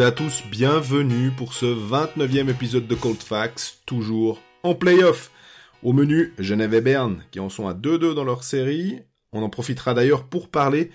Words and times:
à 0.00 0.10
tous, 0.10 0.42
bienvenue 0.50 1.30
pour 1.30 1.54
ce 1.54 1.64
29e 1.64 2.50
épisode 2.50 2.86
de 2.86 2.94
Cold 2.94 3.22
Facts, 3.22 3.78
toujours 3.86 4.42
en 4.62 4.74
playoff. 4.74 5.30
Au 5.82 5.94
menu, 5.94 6.34
Genève 6.38 6.74
et 6.74 6.80
Berne, 6.82 7.22
qui 7.30 7.40
en 7.40 7.48
sont 7.48 7.66
à 7.66 7.72
2-2 7.72 8.12
dans 8.12 8.24
leur 8.24 8.44
série. 8.44 9.00
On 9.32 9.42
en 9.42 9.48
profitera 9.48 9.94
d'ailleurs 9.94 10.24
pour 10.24 10.50
parler 10.50 10.90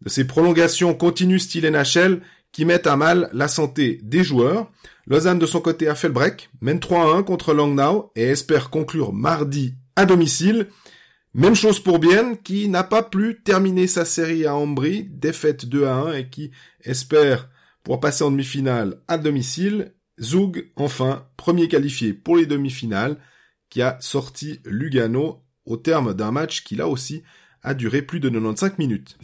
de 0.00 0.08
ces 0.08 0.26
prolongations 0.26 0.94
continues 0.94 1.40
style 1.40 1.68
NHL 1.68 2.20
qui 2.52 2.64
mettent 2.64 2.86
à 2.86 2.96
mal 2.96 3.30
la 3.32 3.48
santé 3.48 3.98
des 4.04 4.22
joueurs. 4.22 4.70
Lausanne 5.08 5.40
de 5.40 5.46
son 5.46 5.60
côté 5.60 5.88
a 5.88 5.96
fait 5.96 6.08
le 6.08 6.14
break, 6.14 6.50
mène 6.60 6.78
3-1 6.78 7.24
contre 7.24 7.52
Langnau 7.52 8.12
et 8.14 8.24
espère 8.24 8.70
conclure 8.70 9.12
mardi 9.12 9.74
à 9.96 10.06
domicile. 10.06 10.68
Même 11.34 11.56
chose 11.56 11.80
pour 11.80 11.98
Bienne, 11.98 12.36
qui 12.38 12.68
n'a 12.68 12.84
pas 12.84 13.02
pu 13.02 13.40
terminer 13.42 13.88
sa 13.88 14.04
série 14.04 14.46
à 14.46 14.54
Ambry, 14.54 15.08
défaite 15.10 15.66
2 15.66 15.86
1 15.86 16.12
et 16.12 16.28
qui 16.28 16.52
espère 16.84 17.48
pour 17.86 18.00
passer 18.00 18.24
en 18.24 18.32
demi-finale 18.32 18.96
à 19.06 19.16
domicile. 19.16 19.92
Zug, 20.20 20.72
enfin, 20.74 21.28
premier 21.36 21.68
qualifié 21.68 22.12
pour 22.14 22.36
les 22.36 22.44
demi-finales, 22.44 23.16
qui 23.70 23.80
a 23.80 23.96
sorti 24.00 24.58
Lugano 24.64 25.44
au 25.66 25.76
terme 25.76 26.12
d'un 26.12 26.32
match 26.32 26.64
qui 26.64 26.74
là 26.74 26.88
aussi 26.88 27.22
a 27.62 27.74
duré 27.74 28.02
plus 28.02 28.18
de 28.18 28.28
95 28.28 28.78
minutes. 28.78 29.16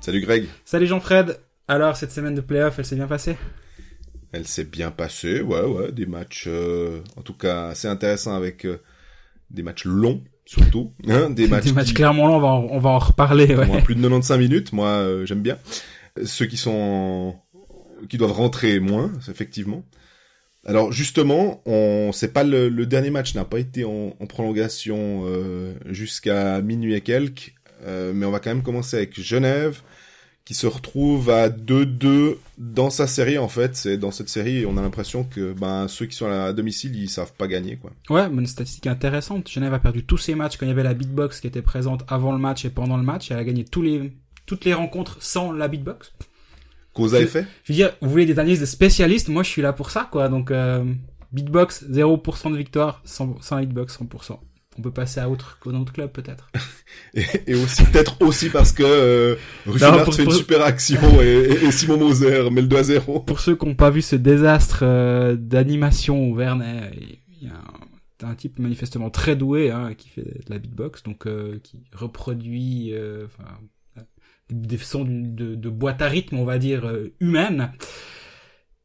Salut 0.00 0.22
Greg. 0.22 0.46
Salut 0.64 0.86
Jean-Fred. 0.86 1.38
Alors, 1.68 1.98
cette 1.98 2.12
semaine 2.12 2.34
de 2.34 2.40
playoff, 2.40 2.78
elle 2.78 2.86
s'est 2.86 2.96
bien 2.96 3.06
passée? 3.06 3.36
Elle 4.32 4.48
s'est 4.48 4.64
bien 4.64 4.90
passée, 4.90 5.42
ouais, 5.42 5.60
ouais, 5.60 5.92
des 5.92 6.06
matchs, 6.06 6.46
euh, 6.48 7.02
en 7.16 7.22
tout 7.22 7.34
cas, 7.34 7.66
assez 7.66 7.86
intéressants 7.86 8.34
avec 8.34 8.64
euh, 8.64 8.80
des 9.50 9.62
matchs 9.62 9.84
longs, 9.84 10.24
surtout. 10.44 10.92
Hein, 11.08 11.30
des 11.34 11.48
matchs, 11.48 11.64
des 11.64 11.72
matchs 11.72 11.92
clairement 11.92 12.26
longs, 12.26 12.36
on 12.36 12.40
va 12.40 12.48
en, 12.48 12.68
on 12.70 12.78
va 12.78 12.90
en 12.90 12.98
reparler. 12.98 13.54
Ouais. 13.54 13.66
Moi, 13.66 13.78
plus 13.78 13.94
de 13.94 14.00
95 14.00 14.38
minutes, 14.38 14.72
moi, 14.72 14.88
euh, 14.88 15.26
j'aime 15.26 15.42
bien. 15.42 15.58
Ceux 16.24 16.46
qui 16.46 16.56
sont, 16.56 17.36
qui 18.08 18.18
doivent 18.18 18.32
rentrer 18.32 18.80
moins, 18.80 19.12
effectivement. 19.28 19.84
Alors 20.64 20.92
justement, 20.92 21.60
on 21.66 22.10
c'est 22.12 22.32
pas 22.32 22.44
le, 22.44 22.68
le, 22.68 22.86
dernier 22.86 23.10
match 23.10 23.34
n'a 23.34 23.44
pas 23.44 23.58
été 23.58 23.84
en, 23.84 24.14
en 24.20 24.26
prolongation 24.26 25.24
jusqu'à 25.86 26.60
minuit 26.60 26.94
et 26.94 27.00
quelques, 27.00 27.54
mais 27.84 28.24
on 28.24 28.30
va 28.30 28.38
quand 28.38 28.50
même 28.50 28.62
commencer 28.62 28.96
avec 28.96 29.20
Genève 29.20 29.82
qui 30.44 30.54
se 30.54 30.66
retrouve 30.66 31.30
à 31.30 31.48
2-2 31.48 32.36
dans 32.58 32.90
sa 32.90 33.06
série 33.06 33.38
en 33.38 33.48
fait. 33.48 33.76
C'est 33.76 33.96
dans 33.96 34.10
cette 34.10 34.28
série, 34.28 34.66
on 34.66 34.76
a 34.76 34.82
l'impression 34.82 35.24
que 35.24 35.52
ben 35.52 35.86
ceux 35.88 36.06
qui 36.06 36.16
sont 36.16 36.26
à 36.26 36.52
domicile, 36.52 36.96
ils 36.96 37.08
savent 37.08 37.32
pas 37.32 37.46
gagner 37.46 37.76
quoi. 37.76 37.92
Ouais, 38.10 38.28
mais 38.28 38.40
une 38.40 38.46
statistique 38.46 38.86
intéressante. 38.86 39.48
Genève 39.48 39.74
a 39.74 39.78
perdu 39.78 40.04
tous 40.04 40.18
ses 40.18 40.34
matchs 40.34 40.56
quand 40.56 40.66
il 40.66 40.70
y 40.70 40.72
avait 40.72 40.82
la 40.82 40.94
beatbox 40.94 41.40
qui 41.40 41.46
était 41.46 41.62
présente 41.62 42.04
avant 42.08 42.32
le 42.32 42.38
match 42.38 42.64
et 42.64 42.70
pendant 42.70 42.96
le 42.96 43.04
match. 43.04 43.30
Elle 43.30 43.38
a 43.38 43.44
gagné 43.44 43.64
tous 43.64 43.82
les 43.82 44.12
toutes 44.46 44.64
les 44.64 44.74
rencontres 44.74 45.22
sans 45.22 45.52
la 45.52 45.68
beatbox. 45.68 46.12
Cause 46.92 47.14
à 47.14 47.20
effet. 47.20 47.46
Je 47.64 47.72
veux 47.72 47.76
dire, 47.76 47.92
vous 48.02 48.10
voulez 48.10 48.26
des 48.26 48.38
analyses 48.38 48.60
de 48.60 48.66
spécialistes? 48.66 49.28
Moi, 49.28 49.44
je 49.44 49.48
suis 49.48 49.62
là 49.62 49.72
pour 49.72 49.90
ça 49.90 50.08
quoi. 50.10 50.28
Donc 50.28 50.50
euh, 50.50 50.84
beatbox 51.30 51.84
0% 51.84 52.50
de 52.50 52.56
victoire 52.56 53.00
sans, 53.04 53.40
sans 53.40 53.60
beatbox 53.60 53.98
100% 53.98 54.38
on 54.78 54.82
peut 54.82 54.90
passer 54.90 55.20
à 55.20 55.28
autre 55.28 55.58
qu'au 55.60 55.72
autre 55.72 55.92
club 55.92 56.10
peut-être. 56.12 56.50
et, 57.14 57.54
aussi 57.54 57.84
peut-être 57.84 58.20
aussi 58.22 58.48
parce 58.48 58.72
que 58.72 58.82
euh, 58.82 59.36
fait 59.66 60.22
une 60.22 60.30
super 60.30 60.62
action 60.62 61.20
et, 61.20 61.70
Simon 61.70 61.98
Moser 61.98 62.50
met 62.50 62.62
le 62.62 62.68
doigt 62.68 62.82
zéro. 62.82 63.20
Pour 63.20 63.40
ceux 63.40 63.56
qui 63.56 63.66
n'ont 63.66 63.74
pas 63.74 63.90
vu 63.90 64.02
ce 64.02 64.16
désastre 64.16 64.80
euh, 64.82 65.36
d'animation 65.36 66.30
au 66.30 66.34
Vernet, 66.34 66.90
il 67.40 67.48
y 67.48 67.50
a 67.50 68.26
un, 68.26 68.34
type 68.34 68.58
manifestement 68.58 69.10
très 69.10 69.36
doué 69.36 69.70
hein, 69.70 69.94
qui 69.94 70.08
fait 70.08 70.22
de 70.22 70.50
la 70.50 70.58
beatbox, 70.58 71.02
donc 71.02 71.26
euh, 71.26 71.58
qui 71.62 71.80
reproduit 71.92 72.94
euh, 72.94 73.26
des 74.48 74.78
sons 74.78 75.04
de, 75.04 75.54
de, 75.54 75.68
boîte 75.68 76.02
à 76.02 76.08
rythme, 76.08 76.38
on 76.38 76.44
va 76.44 76.58
dire, 76.58 76.90
humaine. 77.20 77.72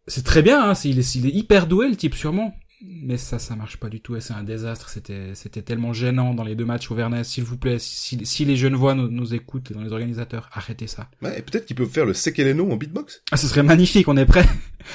C'est 0.08 0.24
très 0.24 0.42
bien, 0.42 0.69
hein, 0.69 0.74
il, 0.86 1.00
est, 1.00 1.16
il 1.16 1.28
est 1.28 1.34
hyper 1.34 1.68
doué 1.68 1.88
le 1.88 1.96
type 1.96 2.16
sûrement 2.16 2.56
mais 2.82 3.18
ça, 3.18 3.40
ça 3.40 3.56
marche 3.56 3.78
pas 3.78 3.90
du 3.90 4.02
tout. 4.02 4.20
C'est 4.20 4.34
un 4.34 4.44
désastre. 4.44 4.90
C'était, 4.90 5.34
c'était 5.34 5.62
tellement 5.62 5.94
gênant 5.94 6.34
dans 6.34 6.44
les 6.44 6.56
deux 6.56 6.66
matchs 6.66 6.92
au 6.92 6.96
Vernet. 6.96 7.24
S'il 7.24 7.44
vous 7.44 7.58
plaît, 7.58 7.80
si, 7.80 8.24
si 8.26 8.46
les 8.46 8.56
jeunes 8.56 8.76
voix 8.76 8.94
nous, 8.94 9.08
nous 9.08 9.34
écoutent, 9.34 9.74
dans 9.74 9.82
les 9.82 9.92
organisateurs, 9.92 10.50
arrêtez 10.54 10.88
ça. 10.88 11.10
Ouais, 11.22 11.42
peut-être 11.42 11.66
qu'ils 11.66 11.76
peuvent 11.76 11.90
faire 11.90 12.06
le 12.06 12.14
Sekeleno 12.14 12.70
en 12.72 12.76
beatbox. 12.76 13.24
Ah, 13.32 13.38
ce 13.38 13.48
serait 13.48 13.64
magnifique. 13.64 14.08
On 14.08 14.18
est 14.18 14.26
prêt. 14.26 14.46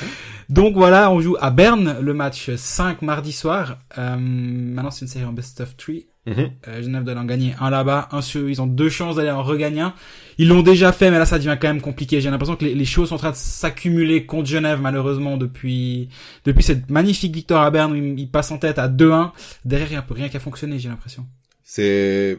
Donc 0.48 0.74
voilà, 0.74 1.10
on 1.10 1.20
joue 1.20 1.36
à 1.40 1.50
Berne 1.50 1.98
le 2.00 2.14
match 2.14 2.54
5 2.54 3.02
mardi 3.02 3.32
soir. 3.32 3.78
Euh, 3.98 4.16
maintenant, 4.16 4.90
c'est 4.90 5.04
une 5.04 5.10
série 5.10 5.24
en 5.24 5.32
best 5.32 5.60
of 5.60 5.76
3. 5.76 5.94
Mhm. 6.24 6.52
Euh, 6.68 6.82
Genève 6.82 7.02
doit 7.02 7.16
en 7.16 7.24
gagner 7.24 7.54
un 7.58 7.68
là-bas, 7.68 8.08
un 8.12 8.22
sur, 8.22 8.48
ils 8.48 8.62
ont 8.62 8.66
deux 8.66 8.88
chances 8.88 9.16
d'aller 9.16 9.30
en 9.30 9.42
regagner 9.42 9.80
un. 9.80 9.94
Ils 10.38 10.48
l'ont 10.48 10.62
déjà 10.62 10.92
fait, 10.92 11.10
mais 11.10 11.18
là 11.18 11.26
ça 11.26 11.38
devient 11.38 11.58
quand 11.60 11.66
même 11.68 11.80
compliqué. 11.80 12.20
J'ai 12.20 12.30
l'impression 12.30 12.54
que 12.54 12.64
les, 12.64 12.74
les, 12.74 12.84
choses 12.84 13.08
sont 13.08 13.16
en 13.16 13.18
train 13.18 13.32
de 13.32 13.36
s'accumuler 13.36 14.24
contre 14.24 14.48
Genève 14.48 14.80
malheureusement 14.80 15.36
depuis 15.36 16.08
depuis 16.44 16.62
cette 16.62 16.90
magnifique 16.90 17.34
victoire 17.34 17.64
à 17.64 17.70
Berne 17.72 17.92
où 17.92 17.96
ils, 17.96 18.30
passent 18.30 18.52
en 18.52 18.58
tête 18.58 18.78
à 18.78 18.88
2-1. 18.88 19.32
Derrière 19.64 19.88
il 19.88 19.94
n'y 19.94 19.96
a 19.96 20.06
rien 20.10 20.28
qui 20.28 20.36
a 20.36 20.40
fonctionné, 20.40 20.78
j'ai 20.78 20.88
l'impression. 20.88 21.26
C'est 21.64 22.38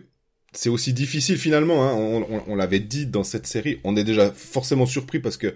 c'est 0.54 0.70
aussi 0.70 0.94
difficile 0.94 1.38
finalement. 1.38 1.84
Hein. 1.84 1.94
On, 1.94 2.26
on, 2.30 2.44
on 2.48 2.56
l'avait 2.56 2.80
dit 2.80 3.06
dans 3.06 3.24
cette 3.24 3.48
série. 3.48 3.80
On 3.84 3.98
est 3.98 4.06
déjà 4.06 4.32
forcément 4.32 4.86
surpris 4.86 5.20
parce 5.20 5.36
que 5.36 5.54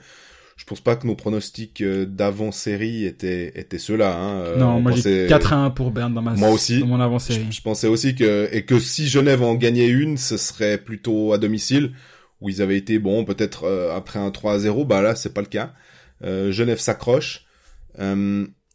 je 0.58 0.66
pense 0.66 0.82
pas 0.82 0.96
que 0.96 1.06
nos 1.06 1.16
pronostics 1.16 1.82
euh, 1.82 2.06
d'avant-série 2.06 3.06
étaient 3.06 3.54
étaient 3.60 3.78
ceux-là. 3.78 4.18
Hein. 4.18 4.42
Euh, 4.42 4.58
non, 4.58 4.82
moi 4.82 4.92
j'ai 4.92 5.28
4 5.28 5.54
1 5.54 5.70
pour 5.70 5.92
Berne 5.92 6.16
dans 6.16 6.24
ma 6.24 6.34
moi 6.34 6.50
aussi. 6.50 6.80
Dans 6.80 6.88
mon 6.88 7.00
avant-série. 7.00 7.46
Je, 7.52 7.62
pensais 7.62 7.88
aussi 7.88 8.16
que 8.16 8.50
et 8.52 8.66
que 8.66 8.80
si 8.80 9.08
Genève 9.08 9.44
en 9.44 9.54
gagnait 9.54 9.88
une, 9.88 10.18
ce 10.18 10.36
serait 10.36 10.80
plutôt 10.80 11.32
à 11.32 11.38
domicile 11.38 11.94
où 12.42 12.50
ils 12.50 12.62
avaient 12.64 12.78
été 12.78 12.98
bon 12.98 13.24
peut-être 13.24 13.66
euh, 13.66 13.96
après 13.96 14.18
un 14.18 14.32
3 14.32 14.58
0. 14.58 14.84
Bah 14.84 15.04
là 15.04 15.16
c'est 15.16 15.34
pas 15.34 15.42
le 15.42 15.48
cas. 15.48 15.74
Euh, 16.24 16.52
Genève 16.52 16.80
s'accroche, 16.80 17.46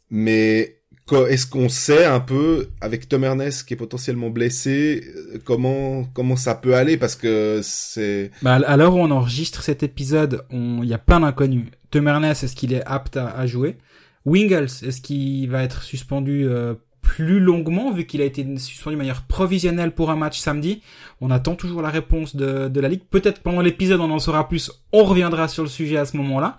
mais 0.08 0.81
est-ce 1.16 1.46
qu'on 1.46 1.68
sait 1.68 2.04
un 2.04 2.20
peu 2.20 2.68
avec 2.80 3.08
Tom 3.08 3.24
Ernest 3.24 3.66
qui 3.66 3.74
est 3.74 3.76
potentiellement 3.76 4.30
blessé 4.30 5.04
comment 5.44 6.04
comment 6.14 6.36
ça 6.36 6.54
peut 6.54 6.74
aller? 6.74 6.96
Parce 6.96 7.16
que 7.16 7.60
c'est 7.62 8.30
bah 8.42 8.54
à 8.66 8.76
où 8.88 8.98
on 8.98 9.10
enregistre 9.10 9.62
cet 9.62 9.82
épisode 9.82 10.44
il 10.50 10.84
y 10.84 10.94
a 10.94 10.98
plein 10.98 11.20
d'inconnus. 11.20 11.66
Tom 11.90 12.08
Ernest 12.08 12.44
est-ce 12.44 12.56
qu'il 12.56 12.72
est 12.72 12.84
apte 12.86 13.16
à, 13.16 13.46
jouer? 13.46 13.76
Wingles 14.24 14.68
est-ce 14.82 15.00
qu'il 15.00 15.50
va 15.50 15.62
être 15.62 15.82
suspendu 15.82 16.46
euh, 16.46 16.74
plus 17.02 17.40
longuement 17.40 17.92
vu 17.92 18.06
qu'il 18.06 18.20
a 18.22 18.24
été 18.24 18.46
suspendu 18.58 18.96
de 18.96 18.98
manière 18.98 19.22
provisionnelle 19.22 19.92
pour 19.92 20.10
un 20.10 20.16
match 20.16 20.38
samedi? 20.38 20.82
On 21.20 21.30
attend 21.30 21.54
toujours 21.54 21.82
la 21.82 21.90
réponse 21.90 22.36
de, 22.36 22.68
de 22.68 22.80
la 22.80 22.88
ligue. 22.88 23.02
Peut-être 23.10 23.40
pendant 23.40 23.60
l'épisode 23.60 24.00
on 24.00 24.10
en 24.10 24.18
saura 24.18 24.48
plus. 24.48 24.70
On 24.92 25.04
reviendra 25.04 25.48
sur 25.48 25.62
le 25.62 25.68
sujet 25.68 25.96
à 25.96 26.06
ce 26.06 26.16
moment-là 26.16 26.56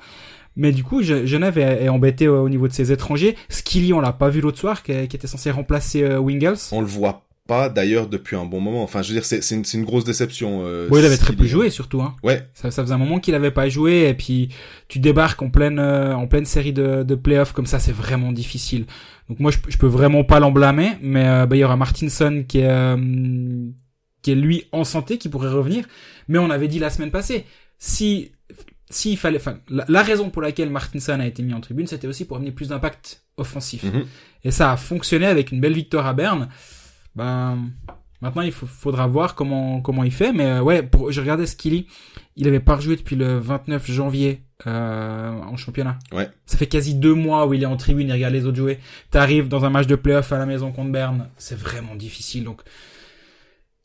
mais 0.56 0.72
du 0.72 0.84
coup, 0.84 1.02
Genève 1.02 1.58
est, 1.58 1.86
est 1.86 1.90
embêté 1.90 2.28
au 2.28 2.50
niveau 2.50 2.68
de 2.68 2.74
ses 2.74 2.92
étrangers. 2.92 3.36
Skilly, 3.50 3.94
on 3.94 4.02
l'a 4.02 4.14
pas 4.14 4.30
vu 4.30 4.42
l'autre 4.42 4.60
soir, 4.60 4.84
qui, 4.84 4.92
était 4.92 5.28
censé 5.28 5.52
remplacer 5.52 6.04
euh, 6.04 6.20
Wingles. 6.20 6.58
On 6.72 6.82
le 6.82 6.88
voit 6.88 7.26
pas 7.48 7.68
d'ailleurs 7.70 8.08
depuis 8.08 8.36
un 8.36 8.46
bon 8.46 8.62
moment. 8.62 8.84
Enfin, 8.84 9.02
je 9.02 9.10
veux 9.10 9.16
dire, 9.16 9.26
c'est 9.26 9.40
une, 9.52 9.64
une, 9.74 9.84
grosse 9.84 10.06
déception. 10.06 10.62
Euh, 10.66 10.88
oui, 10.90 11.00
il 11.00 11.06
avait 11.06 11.18
très 11.18 11.34
peu 11.34 11.46
joué 11.46 11.70
surtout. 11.70 12.02
Hein. 12.02 12.16
Ouais. 12.24 12.48
Ça, 12.54 12.72
ça 12.72 12.84
faisait 12.84 12.94
un 12.94 12.98
moment 12.98 13.20
qu'il 13.20 13.36
avait 13.36 13.52
pas 13.52 13.68
joué 13.68 14.08
et 14.08 14.14
puis 14.14 14.50
tu 14.88 15.00
débarques 15.00 15.42
en 15.42 15.50
pleine 15.50 15.80
euh, 15.80 16.16
en 16.16 16.28
pleine 16.28 16.46
série 16.46 16.74
de, 16.74 17.04
de 17.04 17.16
playoffs 17.16 17.52
comme 17.52 17.66
ça, 17.66 17.80
c'est 17.80 17.92
vraiment 17.92 18.32
difficile. 18.32 18.86
Donc 19.30 19.40
moi, 19.40 19.52
je, 19.52 19.58
je 19.68 19.78
peux 19.78 19.88
vraiment 19.88 20.24
pas 20.24 20.40
l'en 20.40 20.52
blâmer, 20.52 20.92
mais 21.02 21.28
euh, 21.28 21.46
bah, 21.46 21.56
il 21.56 21.60
y 21.60 21.64
aura 21.64 21.76
Martinson 21.76 22.46
qui 22.48 22.60
est 22.60 22.96
qui 24.22 24.32
est 24.32 24.36
lui 24.36 24.66
en 24.72 24.86
santé, 24.86 25.18
qui 25.18 25.28
pourrait 25.28 25.50
revenir. 25.50 25.86
Mais 26.30 26.40
on 26.40 26.50
avait 26.50 26.70
dit 26.70 26.80
la 26.80 26.90
semaine 26.90 27.12
passée, 27.12 27.46
si 27.78 28.32
s'il 28.94 29.18
fallait, 29.18 29.38
enfin, 29.38 29.58
la, 29.70 30.04
raison 30.04 30.30
pour 30.30 30.42
laquelle 30.42 30.70
Martinson 30.70 31.20
a 31.20 31.26
été 31.26 31.44
mis 31.44 31.54
en 31.54 31.62
tribune, 31.62 31.88
c'était 31.88 32.08
aussi 32.08 32.26
pour 32.26 32.38
amener 32.38 32.52
plus 32.52 32.70
d'impact 32.70 33.24
offensif. 33.38 33.84
Mhm. 33.84 34.06
Et 34.44 34.52
ça 34.52 34.72
a 34.72 34.78
fonctionné 34.78 35.26
avec 35.26 35.52
une 35.52 35.60
belle 35.60 35.74
victoire 35.74 36.06
à 36.06 36.14
Berne. 36.14 36.50
Ben, 37.16 37.58
maintenant, 38.22 38.42
il 38.42 38.52
faudra 38.52 39.08
voir 39.08 39.36
comment 39.36 39.82
comment 39.82 40.04
il 40.04 40.12
fait. 40.12 40.34
Mais 40.34 40.46
euh, 40.46 40.62
ouais, 40.62 40.84
pour, 40.84 41.12
je 41.12 41.22
regardais 41.22 41.46
Skilly, 41.46 41.88
il 42.36 42.48
avait 42.48 42.60
pas 42.60 42.76
rejoué 42.76 42.96
depuis 42.96 43.16
le 43.16 43.38
29 43.38 43.90
janvier 43.92 44.44
euh, 44.68 45.32
en 45.32 45.58
championnat. 45.58 46.00
Ouais. 46.12 46.30
Ça 46.46 46.58
fait 46.58 46.68
quasi 46.68 46.96
deux 46.96 47.14
mois 47.14 47.48
où 47.48 47.54
il 47.54 47.64
est 47.64 47.68
en 47.68 47.78
tribune, 47.78 48.08
il 48.08 48.14
regarde 48.14 48.34
les 48.34 48.46
autres 48.46 48.58
jouer. 48.58 48.80
T'arrives 49.12 49.48
dans 49.48 49.66
un 49.66 49.70
match 49.70 49.88
de 49.88 49.96
playoff 49.96 50.32
à 50.32 50.38
la 50.38 50.46
maison 50.46 50.72
contre 50.72 50.92
Berne, 50.92 51.30
c'est 51.38 51.58
vraiment 51.58 51.96
difficile. 51.96 52.44
Donc 52.44 52.62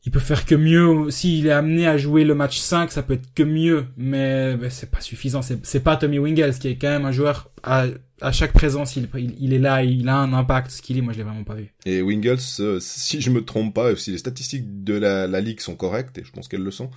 il 0.05 0.13
peut 0.13 0.21
faire 0.21 0.47
que 0.47 0.55
mieux. 0.55 1.11
S'il 1.11 1.47
est 1.47 1.53
amené 1.53 1.87
à 1.87 1.99
jouer 1.99 2.25
le 2.25 2.35
match 2.35 2.59
5, 2.59 2.93
ça 2.93 3.03
peut 3.03 3.15
être 3.15 3.35
que 3.35 3.43
mieux, 3.43 3.87
mais, 3.97 4.57
c'est 4.71 4.91
pas 4.91 5.01
suffisant. 5.01 5.41
C'est 5.43 5.81
pas 5.81 5.97
Tommy 5.97 6.19
Wingles 6.19 6.55
qui 6.59 6.69
est 6.69 6.77
quand 6.77 6.89
même 6.89 7.05
un 7.05 7.13
joueur 7.13 7.51
à, 7.63 7.87
chaque 8.33 8.53
présence, 8.53 8.97
il, 8.97 9.53
est 9.53 9.59
là, 9.59 9.83
il 9.85 10.09
a 10.09 10.17
un 10.17 10.33
impact. 10.33 10.71
Ce 10.71 10.83
qu'il 10.83 10.99
est, 10.99 11.03
moi 11.03 11.13
je 11.13 11.19
l'ai 11.19 11.25
vraiment 11.25 11.45
pas 11.45 11.55
vu. 11.55 11.73
Et 11.87 12.03
Wingles, 12.03 12.39
euh, 12.61 12.79
si 12.81 13.21
je 13.21 13.31
me 13.31 13.45
trompe 13.45 13.75
pas, 13.75 13.95
si 13.97 14.11
les 14.11 14.19
statistiques 14.19 14.85
de 14.85 14.95
la, 14.95 15.41
ligue 15.41 15.61
sont 15.61 15.77
correctes, 15.77 16.19
et 16.19 16.25
je 16.25 16.33
pense 16.33 16.49
qu'elles 16.49 16.65
le 16.65 16.71
sont, 16.71 16.91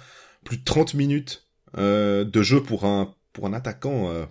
plus 0.44 0.58
de 0.58 0.64
30 0.64 0.94
minutes 0.96 1.48
euh, 1.78 2.24
de 2.24 2.42
jeu 2.42 2.62
pour 2.62 2.86
un 2.86 3.14
pour 3.34 3.46
un 3.46 3.54
attaquant. 3.54 4.10
Euh, 4.10 4.26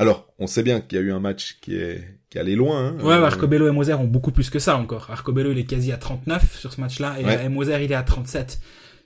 alors, 0.00 0.32
on 0.38 0.46
sait 0.46 0.62
bien 0.62 0.80
qu'il 0.80 0.98
y 0.98 1.00
a 1.00 1.04
eu 1.04 1.12
un 1.12 1.20
match 1.20 1.58
qui 1.60 1.76
est 1.76 2.18
qui 2.30 2.38
allait 2.38 2.56
loin. 2.56 2.86
Hein, 2.86 3.04
ouais, 3.04 3.14
euh... 3.14 3.24
Arcobello 3.24 3.68
et 3.68 3.70
Moser 3.70 3.94
ont 3.94 4.04
beaucoup 4.04 4.32
plus 4.32 4.50
que 4.50 4.58
ça 4.58 4.76
encore. 4.76 5.10
Arcobello 5.10 5.52
il 5.52 5.58
est 5.58 5.64
quasi 5.64 5.92
à 5.92 5.96
39 5.96 6.58
sur 6.58 6.72
ce 6.72 6.80
match-là 6.80 7.16
et, 7.18 7.48
Moser 7.48 7.84
il 7.84 7.92
est 7.92 7.96
à 7.96 8.02
37. 8.02 8.60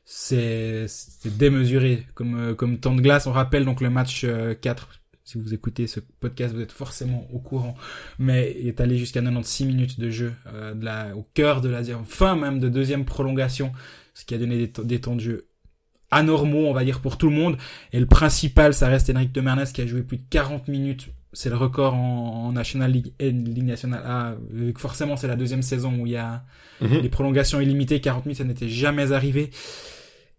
c'est 0.04 0.86
démesuré 1.24 2.06
comme 2.14 2.38
euh, 2.38 2.54
comme 2.54 2.78
temps 2.78 2.94
de 2.94 3.00
glace. 3.00 3.26
On 3.26 3.32
rappelle 3.32 3.64
donc 3.64 3.80
le 3.80 3.90
match 3.90 4.24
4 4.60 4.88
si 5.24 5.38
vous 5.38 5.54
écoutez 5.54 5.86
ce 5.86 6.00
podcast, 6.20 6.54
vous 6.54 6.60
êtes 6.60 6.72
forcément 6.72 7.26
au 7.32 7.38
courant, 7.38 7.74
mais 8.18 8.54
il 8.60 8.68
est 8.68 8.80
allé 8.80 8.98
jusqu'à 8.98 9.20
96 9.20 9.66
minutes 9.66 9.98
de 9.98 10.10
jeu, 10.10 10.34
euh, 10.52 10.74
de 10.74 10.84
la, 10.84 11.16
au 11.16 11.26
cœur 11.34 11.62
de 11.62 11.70
la 11.70 11.82
fin 12.04 12.36
même 12.36 12.60
de 12.60 12.68
deuxième 12.68 13.06
prolongation, 13.06 13.72
ce 14.12 14.26
qui 14.26 14.34
a 14.34 14.38
donné 14.38 14.70
des, 14.84 15.00
temps 15.00 15.16
de 15.16 15.20
jeu 15.20 15.48
anormaux, 16.10 16.66
on 16.66 16.72
va 16.72 16.84
dire, 16.84 17.00
pour 17.00 17.18
tout 17.18 17.28
le 17.28 17.34
monde. 17.34 17.56
Et 17.92 18.00
le 18.00 18.06
principal, 18.06 18.74
ça 18.74 18.88
reste 18.88 19.10
Enric 19.10 19.32
de 19.32 19.40
Mernes 19.40 19.64
qui 19.72 19.80
a 19.82 19.86
joué 19.86 20.02
plus 20.02 20.18
de 20.18 20.24
40 20.30 20.68
minutes. 20.68 21.08
C'est 21.32 21.50
le 21.50 21.56
record 21.56 21.94
en, 21.94 22.52
National 22.52 22.92
League 22.92 23.12
et 23.18 23.32
Ligue 23.32 23.64
nationale 23.64 24.02
A, 24.06 24.36
que 24.72 24.80
forcément 24.80 25.16
c'est 25.16 25.26
la 25.26 25.34
deuxième 25.34 25.62
saison 25.62 25.92
où 25.98 26.06
il 26.06 26.12
y 26.12 26.16
a 26.16 26.44
mhm. 26.80 27.00
les 27.00 27.08
prolongations 27.08 27.60
illimitées. 27.60 28.00
40 28.00 28.26
minutes, 28.26 28.38
ça 28.38 28.44
n'était 28.44 28.68
jamais 28.68 29.10
arrivé. 29.10 29.50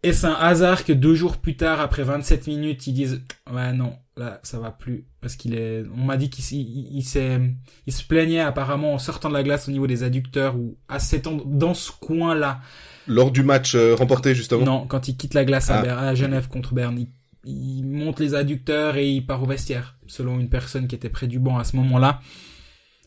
Et 0.06 0.14
c'est 0.14 0.28
un 0.28 0.34
hasard 0.34 0.86
que 0.86 0.94
deux 0.94 1.16
jours 1.16 1.38
plus 1.38 1.58
tard, 1.58 1.82
après 1.82 2.04
27 2.04 2.46
minutes, 2.46 2.86
ils 2.86 2.94
disent 2.94 3.24
ouais 3.52 3.74
non, 3.74 3.94
là 4.16 4.40
ça 4.44 4.60
va 4.60 4.70
plus 4.70 5.08
parce 5.20 5.36
qu'il 5.36 5.56
est. 5.56 5.84
On 5.98 6.06
m'a 6.06 6.16
dit 6.16 6.30
qu'il 6.30 6.46
il, 6.56 7.02
s'est, 7.02 7.42
il 7.88 7.92
se 7.92 8.04
plaignait 8.04 8.40
apparemment 8.40 8.94
en 8.94 9.00
sortant 9.00 9.30
de 9.30 9.34
la 9.34 9.42
glace 9.42 9.68
au 9.68 9.72
niveau 9.72 9.88
des 9.88 10.04
adducteurs 10.04 10.56
ou 10.58 10.78
à 10.88 11.00
cet 11.00 11.28
dans 11.46 11.74
ce 11.74 11.92
coin-là. 11.92 12.62
Lors 13.08 13.32
du 13.32 13.44
match 13.44 13.76
euh, 13.76 13.96
remporté 13.96 14.36
justement? 14.36 14.66
Non, 14.66 14.88
quand 14.88 15.08
il 15.08 15.18
quitte 15.18 15.34
la 15.34 15.46
glace 15.46 15.70
à, 15.70 15.82
ah. 15.82 16.16
Genève 16.16 16.48
contre 16.48 16.74
Berne, 16.74 16.98
il, 17.00 17.08
il, 17.46 17.84
monte 17.84 18.20
les 18.20 18.36
adducteurs 18.36 18.98
et 18.98 19.10
il 19.10 19.26
part 19.26 19.44
au 19.44 19.46
vestiaire. 19.46 19.98
Selon 20.08 20.40
une 20.40 20.50
personne 20.50 20.88
qui 20.88 20.96
était 20.96 21.10
près 21.10 21.28
du 21.28 21.40
banc 21.40 21.58
à 21.58 21.64
ce 21.64 21.76
moment-là. 21.78 22.20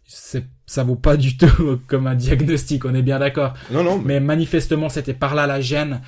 C'est, 0.04 0.46
ça 0.66 0.84
vaut 0.84 0.96
pas 0.96 1.16
du 1.16 1.36
tout 1.38 1.80
comme 1.86 2.06
un 2.06 2.14
diagnostic, 2.14 2.84
on 2.84 2.94
est 2.94 3.02
bien 3.02 3.18
d'accord. 3.18 3.54
Non, 3.70 3.82
non. 3.82 4.00
Mais 4.04 4.20
manifestement, 4.20 4.88
c'était 4.88 5.14
par 5.14 5.34
là 5.34 5.46
la 5.46 5.60
gêne 5.60 6.00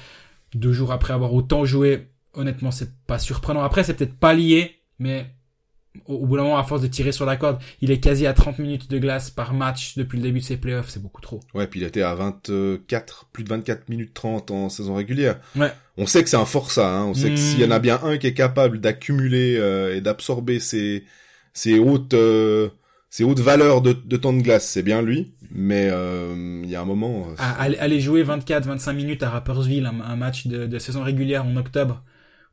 deux 0.54 0.72
jours 0.72 0.92
après 0.92 1.14
avoir 1.14 1.32
autant 1.34 1.64
joué, 1.64 2.08
honnêtement, 2.34 2.70
c'est 2.70 2.90
pas 3.06 3.18
surprenant. 3.18 3.62
Après, 3.62 3.84
c'est 3.84 3.94
peut-être 3.94 4.18
pas 4.18 4.34
lié, 4.34 4.76
mais 4.98 5.26
au, 6.06 6.26
bout 6.26 6.36
d'un 6.36 6.44
moment, 6.44 6.58
à 6.58 6.64
force 6.64 6.82
de 6.82 6.86
tirer 6.86 7.12
sur 7.12 7.26
la 7.26 7.36
corde, 7.36 7.58
il 7.80 7.90
est 7.90 8.00
quasi 8.00 8.26
à 8.26 8.32
30 8.32 8.58
minutes 8.58 8.90
de 8.90 8.98
glace 8.98 9.30
par 9.30 9.54
match 9.54 9.96
depuis 9.96 10.16
le 10.16 10.22
début 10.22 10.40
de 10.40 10.44
ses 10.44 10.56
playoffs, 10.56 10.88
c'est 10.88 11.02
beaucoup 11.02 11.20
trop. 11.20 11.40
Ouais, 11.54 11.66
puis 11.66 11.80
il 11.80 11.86
était 11.86 12.02
à 12.02 12.14
24, 12.14 13.26
plus 13.32 13.44
de 13.44 13.48
24 13.48 13.88
minutes 13.88 14.14
30 14.14 14.50
en 14.50 14.68
saison 14.68 14.94
régulière. 14.94 15.40
Ouais. 15.56 15.72
On 15.96 16.06
sait 16.06 16.22
que 16.22 16.30
c'est 16.30 16.36
un 16.36 16.44
forçat, 16.44 16.88
hein. 16.88 17.04
on 17.04 17.14
sait 17.14 17.30
que 17.30 17.36
s'il 17.36 17.60
y 17.60 17.64
en 17.64 17.70
a 17.70 17.78
hmm. 17.78 17.82
bien 17.82 18.00
un 18.02 18.18
qui 18.18 18.26
est 18.26 18.34
capable 18.34 18.80
d'accumuler 18.80 19.56
euh, 19.58 19.96
et 19.96 20.00
d'absorber 20.00 20.60
ces, 20.60 21.04
ces 21.52 21.78
hautes, 21.78 22.14
euh, 22.14 22.68
ces 23.10 23.24
hautes 23.24 23.40
valeurs 23.40 23.82
de, 23.82 23.92
de 23.92 24.16
temps 24.16 24.32
de 24.32 24.40
glace, 24.40 24.68
c'est 24.68 24.82
bien 24.82 25.02
lui. 25.02 25.34
Mais 25.52 25.88
euh, 25.90 26.60
il 26.62 26.70
y 26.70 26.76
a 26.76 26.80
un 26.80 26.84
moment... 26.84 27.26
Euh, 27.28 27.34
aller 27.78 28.00
jouer 28.00 28.22
24-25 28.22 28.92
minutes 28.94 29.22
à 29.22 29.30
Rappersville, 29.30 29.86
un, 29.86 30.16
match 30.16 30.46
de, 30.46 30.66
de, 30.66 30.78
saison 30.78 31.02
régulière 31.02 31.44
en 31.44 31.56
octobre, 31.56 32.04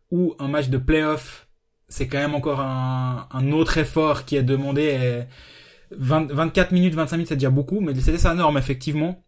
ou 0.09 0.35
un 0.39 0.47
match 0.47 0.69
de 0.69 0.77
playoff, 0.77 1.46
c'est 1.87 2.07
quand 2.07 2.17
même 2.17 2.35
encore 2.35 2.59
un, 2.59 3.51
autre 3.51 3.77
effort 3.77 4.25
qui 4.25 4.35
est 4.35 4.43
demandé. 4.43 4.81
Et 4.81 5.95
20, 5.95 6.31
24 6.31 6.71
minutes, 6.71 6.95
25 6.95 7.17
minutes, 7.17 7.29
c'est 7.29 7.35
déjà 7.35 7.49
beaucoup, 7.49 7.79
mais 7.79 7.95
c'était 7.95 8.17
sa 8.17 8.33
norme, 8.33 8.57
effectivement. 8.57 9.23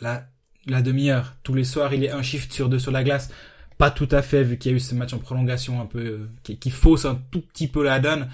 La, 0.00 0.26
la 0.66 0.82
demi-heure, 0.82 1.36
tous 1.42 1.54
les 1.54 1.64
soirs, 1.64 1.92
il 1.94 2.04
est 2.04 2.10
un 2.10 2.22
shift 2.22 2.52
sur 2.52 2.68
deux 2.68 2.78
sur 2.78 2.92
la 2.92 3.04
glace. 3.04 3.30
Pas 3.78 3.90
tout 3.90 4.08
à 4.10 4.22
fait, 4.22 4.42
vu 4.42 4.58
qu'il 4.58 4.70
y 4.70 4.74
a 4.74 4.76
eu 4.76 4.80
ce 4.80 4.94
match 4.94 5.12
en 5.12 5.18
prolongation 5.18 5.80
un 5.80 5.86
peu, 5.86 5.98
euh, 5.98 6.30
qui, 6.42 6.58
qui 6.58 6.70
fausse 6.70 7.04
un 7.04 7.20
tout 7.30 7.42
petit 7.42 7.68
peu 7.68 7.84
la 7.84 8.00
donne 8.00 8.28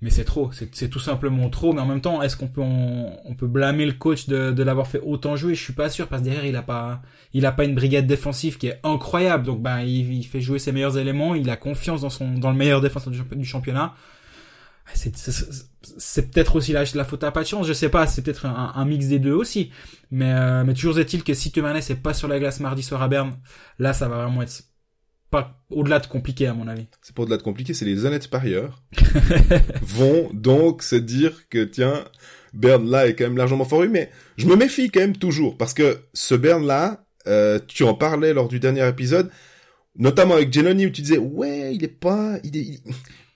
mais 0.00 0.10
c'est 0.10 0.24
trop, 0.24 0.50
c'est 0.52 0.88
tout 0.88 1.00
simplement 1.00 1.50
trop. 1.50 1.72
Mais 1.72 1.80
en 1.80 1.86
même 1.86 2.00
temps, 2.00 2.22
est-ce 2.22 2.36
qu'on 2.36 2.46
peut 2.46 2.60
on, 2.60 3.34
peut 3.36 3.48
blâmer 3.48 3.84
le 3.84 3.92
coach 3.92 4.28
de, 4.28 4.62
l'avoir 4.62 4.86
fait 4.86 5.00
autant 5.00 5.34
jouer? 5.34 5.56
Je 5.56 5.62
suis 5.62 5.72
pas 5.72 5.90
sûr 5.90 6.06
parce 6.06 6.22
que 6.22 6.26
derrière 6.26 6.44
il 6.44 6.54
a 6.54 6.62
pas 6.62 7.02
il 7.32 7.44
a 7.46 7.52
pas 7.52 7.64
une 7.64 7.74
brigade 7.74 8.06
défensive 8.06 8.58
qui 8.58 8.68
est 8.68 8.78
incroyable. 8.84 9.44
Donc 9.44 9.60
ben 9.60 9.80
il, 9.80 10.24
fait 10.24 10.40
jouer 10.40 10.60
ses 10.60 10.70
meilleurs 10.70 10.98
éléments, 10.98 11.34
il 11.34 11.50
a 11.50 11.56
confiance 11.56 12.02
dans 12.02 12.10
son 12.10 12.34
dans 12.34 12.50
le 12.50 12.56
meilleur 12.56 12.80
défenseur 12.80 13.12
du, 13.12 13.44
championnat. 13.44 13.94
C'est 14.94 16.30
peut-être 16.30 16.56
aussi 16.56 16.72
la, 16.72 16.84
la 16.94 17.04
faute 17.04 17.24
à 17.24 17.32
pas 17.32 17.42
de 17.42 17.46
chance, 17.48 17.66
je 17.66 17.72
sais 17.72 17.90
pas, 17.90 18.06
c'est 18.06 18.22
peut-être 18.22 18.46
un, 18.46 18.84
mix 18.84 19.08
des 19.08 19.18
deux 19.18 19.34
aussi. 19.34 19.70
Mais 20.10 20.32
euh, 20.32 20.72
toujours 20.74 20.98
est-il 20.98 21.24
que 21.24 21.34
si 21.34 21.50
Tumanes 21.50 21.76
est 21.76 22.02
pas 22.02 22.14
sur 22.14 22.28
la 22.28 22.38
glace 22.38 22.60
mardi 22.60 22.82
soir 22.82 23.02
à 23.02 23.08
Berne, 23.08 23.36
là 23.78 23.92
ça 23.92 24.08
va 24.08 24.24
vraiment 24.24 24.42
être 24.42 24.62
pas 25.30 25.60
au-delà 25.70 25.98
de 25.98 26.06
compliqué 26.06 26.46
à 26.46 26.54
mon 26.54 26.68
avis. 26.68 26.86
C'est 27.02 27.14
pas 27.14 27.22
au-delà 27.22 27.36
de 27.36 27.42
compliqué, 27.42 27.74
c'est 27.74 27.84
les 27.84 28.04
honnêtes 28.04 28.28
parieurs 28.28 28.82
vont 29.82 30.30
donc 30.32 30.82
se 30.82 30.96
dire 30.96 31.48
que 31.50 31.64
tiens, 31.64 32.04
Bern 32.54 32.88
là 32.88 33.06
est 33.06 33.14
quand 33.14 33.24
même 33.24 33.36
largement 33.36 33.64
fort 33.64 33.84
mais 33.90 34.10
je 34.36 34.46
me 34.46 34.56
méfie 34.56 34.90
quand 34.90 35.00
même 35.00 35.16
toujours 35.16 35.56
parce 35.58 35.74
que 35.74 35.98
ce 36.14 36.34
Bern 36.34 36.66
là, 36.66 37.04
euh, 37.26 37.58
tu 37.66 37.84
en 37.84 37.94
parlais 37.94 38.32
lors 38.32 38.48
du 38.48 38.58
dernier 38.58 38.86
épisode, 38.88 39.30
notamment 39.96 40.34
avec 40.34 40.52
Genoni 40.52 40.86
où 40.86 40.90
tu 40.90 41.02
disais 41.02 41.18
ouais 41.18 41.74
il 41.74 41.84
est 41.84 41.88
pas, 41.88 42.38
il 42.42 42.56
est, 42.56 42.80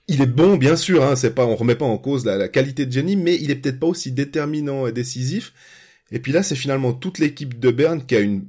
il 0.07 0.21
est 0.21 0.27
bon 0.27 0.57
bien 0.57 0.75
sûr, 0.75 1.03
hein, 1.03 1.15
c'est 1.15 1.35
pas, 1.35 1.45
on 1.45 1.55
remet 1.55 1.75
pas 1.75 1.85
en 1.85 1.99
cause 1.99 2.25
la, 2.25 2.37
la 2.37 2.47
qualité 2.47 2.87
de 2.87 2.91
Jenny, 2.91 3.15
mais 3.15 3.35
il 3.35 3.51
est 3.51 3.55
peut-être 3.55 3.79
pas 3.79 3.87
aussi 3.87 4.11
déterminant 4.11 4.87
et 4.87 4.91
décisif. 4.91 5.53
Et 6.11 6.19
puis 6.19 6.31
là 6.31 6.41
c'est 6.41 6.55
finalement 6.55 6.93
toute 6.93 7.19
l'équipe 7.19 7.59
de 7.59 7.69
Bern 7.69 8.03
qui 8.03 8.15
a 8.15 8.19
une 8.19 8.47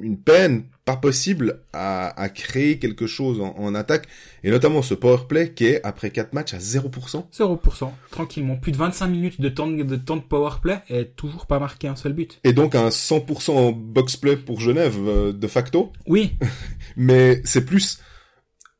une 0.00 0.18
peine 0.18 0.64
pas 0.84 0.96
possible 0.96 1.60
à, 1.72 2.08
à 2.20 2.28
créer 2.28 2.78
quelque 2.78 3.06
chose 3.06 3.40
en, 3.40 3.54
en, 3.56 3.74
attaque, 3.74 4.08
et 4.42 4.50
notamment 4.50 4.82
ce 4.82 4.94
power 4.94 5.26
play 5.28 5.52
qui 5.52 5.66
est, 5.66 5.80
après 5.84 6.10
4 6.10 6.32
matchs, 6.32 6.54
à 6.54 6.58
0%. 6.58 7.24
0%, 7.32 7.90
tranquillement. 8.10 8.56
Plus 8.56 8.72
de 8.72 8.76
25 8.78 9.06
minutes 9.06 9.40
de 9.40 9.48
temps 9.48 9.68
de, 9.68 9.82
de 9.82 9.96
temps 9.96 10.16
de 10.16 10.22
power 10.22 10.54
play 10.60 10.78
et 10.88 11.06
toujours 11.06 11.46
pas 11.46 11.60
marqué 11.60 11.86
un 11.86 11.96
seul 11.96 12.14
but. 12.14 12.40
Et 12.42 12.52
donc 12.52 12.74
un 12.74 12.88
100% 12.88 13.74
box 13.74 14.16
play 14.16 14.36
pour 14.36 14.60
Genève, 14.60 14.96
euh, 15.06 15.32
de 15.32 15.46
facto. 15.46 15.92
Oui. 16.06 16.32
Mais 16.96 17.40
c'est 17.44 17.64
plus 17.64 18.00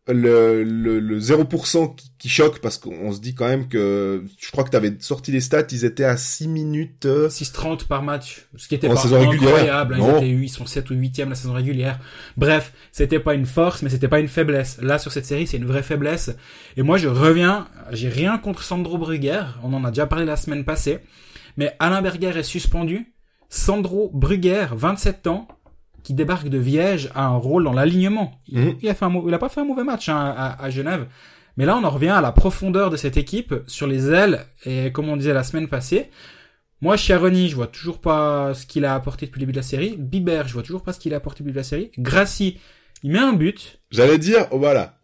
le, 0.08 0.64
le, 0.64 0.98
le 0.98 1.18
0% 1.20 1.94
qui, 1.94 2.10
qui, 2.18 2.28
choque 2.28 2.58
parce 2.58 2.76
qu'on 2.76 3.12
se 3.12 3.20
dit 3.20 3.34
quand 3.36 3.46
même 3.46 3.68
que 3.68 4.24
je 4.36 4.50
crois 4.50 4.64
que 4.64 4.70
tu 4.70 4.76
avais 4.76 4.96
sorti 4.98 5.30
les 5.30 5.40
stats, 5.40 5.66
ils 5.70 5.84
étaient 5.84 6.04
à 6.04 6.16
6 6.16 6.48
minutes 6.48 7.06
6.30 7.06 7.72
euh, 7.72 7.76
par 7.88 8.02
match, 8.02 8.48
ce 8.56 8.66
qui 8.66 8.74
était 8.74 8.88
pas 8.88 8.94
incroyable, 8.94 9.94
hein, 9.94 9.98
ils, 10.00 10.16
étaient, 10.16 10.28
ils 10.30 10.48
sont 10.48 10.66
7 10.66 10.90
ou 10.90 10.94
8e 10.94 11.28
la 11.28 11.34
saison 11.36 11.52
régulière. 11.52 12.00
Bref, 12.36 12.72
c'était 12.90 13.20
pas 13.20 13.34
une 13.34 13.46
force 13.46 13.82
mais 13.82 13.90
c'était 13.90 14.08
pas 14.08 14.18
une 14.18 14.28
faiblesse. 14.28 14.78
Là 14.82 14.98
sur 14.98 15.12
cette 15.12 15.26
série, 15.26 15.46
c'est 15.46 15.56
une 15.56 15.66
vraie 15.66 15.84
faiblesse 15.84 16.34
et 16.76 16.82
moi 16.82 16.98
je 16.98 17.06
reviens, 17.06 17.68
j'ai 17.92 18.08
rien 18.08 18.38
contre 18.38 18.64
Sandro 18.64 18.98
Brugger, 18.98 19.44
on 19.62 19.72
en 19.72 19.84
a 19.84 19.90
déjà 19.90 20.06
parlé 20.06 20.24
la 20.24 20.36
semaine 20.36 20.64
passée, 20.64 20.98
mais 21.56 21.76
Alain 21.78 22.02
Berger 22.02 22.36
est 22.36 22.42
suspendu, 22.42 23.14
Sandro 23.48 24.10
Brugger, 24.12 24.66
27 24.72 25.28
ans, 25.28 25.46
qui 26.02 26.14
débarque 26.14 26.48
de 26.48 26.58
Viège 26.58 27.10
a 27.14 27.26
un 27.26 27.36
rôle 27.36 27.64
dans 27.64 27.72
l'alignement. 27.72 28.40
Il, 28.48 28.60
mhm. 28.60 28.76
a 28.88 28.94
fait 28.94 29.04
un, 29.04 29.22
il 29.26 29.34
a 29.34 29.38
pas 29.38 29.48
fait 29.48 29.60
un 29.60 29.64
mauvais 29.64 29.84
match 29.84 30.08
hein, 30.08 30.34
à, 30.36 30.62
à, 30.62 30.70
Genève. 30.70 31.06
Mais 31.56 31.66
là, 31.66 31.76
on 31.76 31.84
en 31.84 31.90
revient 31.90 32.08
à 32.08 32.20
la 32.20 32.32
profondeur 32.32 32.90
de 32.90 32.96
cette 32.96 33.16
équipe 33.16 33.54
sur 33.66 33.86
les 33.86 34.10
ailes. 34.10 34.46
Et 34.64 34.90
comme 34.90 35.08
on 35.08 35.16
disait 35.16 35.34
la 35.34 35.44
semaine 35.44 35.68
passée, 35.68 36.10
moi, 36.80 36.96
Chiaroni, 36.96 37.48
je 37.48 37.54
vois 37.54 37.66
toujours 37.68 38.00
pas 38.00 38.54
ce 38.54 38.66
qu'il 38.66 38.84
a 38.84 38.94
apporté 38.94 39.26
depuis 39.26 39.38
le 39.38 39.46
début 39.46 39.52
de 39.52 39.58
la 39.58 39.62
série. 39.62 39.96
Biber, 39.96 40.48
je 40.48 40.54
vois 40.54 40.62
toujours 40.62 40.82
pas 40.82 40.92
ce 40.92 40.98
qu'il 40.98 41.14
a 41.14 41.18
apporté 41.18 41.44
depuis 41.44 41.50
le 41.50 41.52
début 41.52 41.54
de 41.54 41.60
la 41.60 41.68
série. 41.68 41.90
Gracie, 41.98 42.58
il 43.02 43.12
met 43.12 43.18
un 43.18 43.34
but. 43.34 43.80
J'allais 43.90 44.18
dire, 44.18 44.46
oh, 44.50 44.58
voilà. 44.58 44.98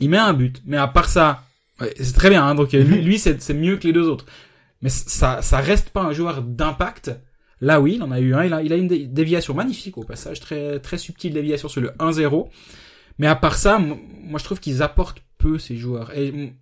Il 0.00 0.10
met 0.10 0.18
un 0.18 0.32
but. 0.32 0.62
Mais 0.66 0.76
à 0.76 0.88
part 0.88 1.08
ça, 1.08 1.44
c'est 1.78 2.14
très 2.14 2.30
bien. 2.30 2.44
Hein, 2.44 2.54
donc 2.54 2.72
lui, 2.72 2.82
mhm. 2.82 3.04
lui 3.04 3.18
c'est 3.18 3.54
mieux 3.54 3.76
que 3.76 3.86
les 3.86 3.92
deux 3.92 4.08
autres. 4.08 4.26
Mais 4.82 4.88
ça, 4.88 5.42
ça 5.42 5.58
reste 5.58 5.90
pas 5.90 6.02
un 6.02 6.12
joueur 6.12 6.42
d'impact 6.42 7.12
Là, 7.60 7.80
oui, 7.80 7.94
il 7.96 8.02
en 8.02 8.10
a 8.10 8.20
eu 8.20 8.34
un. 8.34 8.44
Il 8.44 8.54
a, 8.54 8.62
il 8.62 8.72
a 8.72 8.76
une 8.76 8.88
déviation 8.88 9.54
magnifique 9.54 9.98
au 9.98 10.04
passage, 10.04 10.40
très 10.40 10.80
très 10.80 10.96
subtile 10.98 11.34
déviation 11.34 11.68
sur 11.68 11.80
le 11.80 11.90
1-0. 11.98 12.48
Mais 13.18 13.26
à 13.26 13.36
part 13.36 13.56
ça, 13.56 13.78
moi 13.78 14.38
je 14.38 14.44
trouve 14.44 14.60
qu'ils 14.60 14.82
apportent 14.82 15.22
peu 15.36 15.58
ces 15.58 15.76
joueurs. 15.76 16.10
Et, 16.16 16.54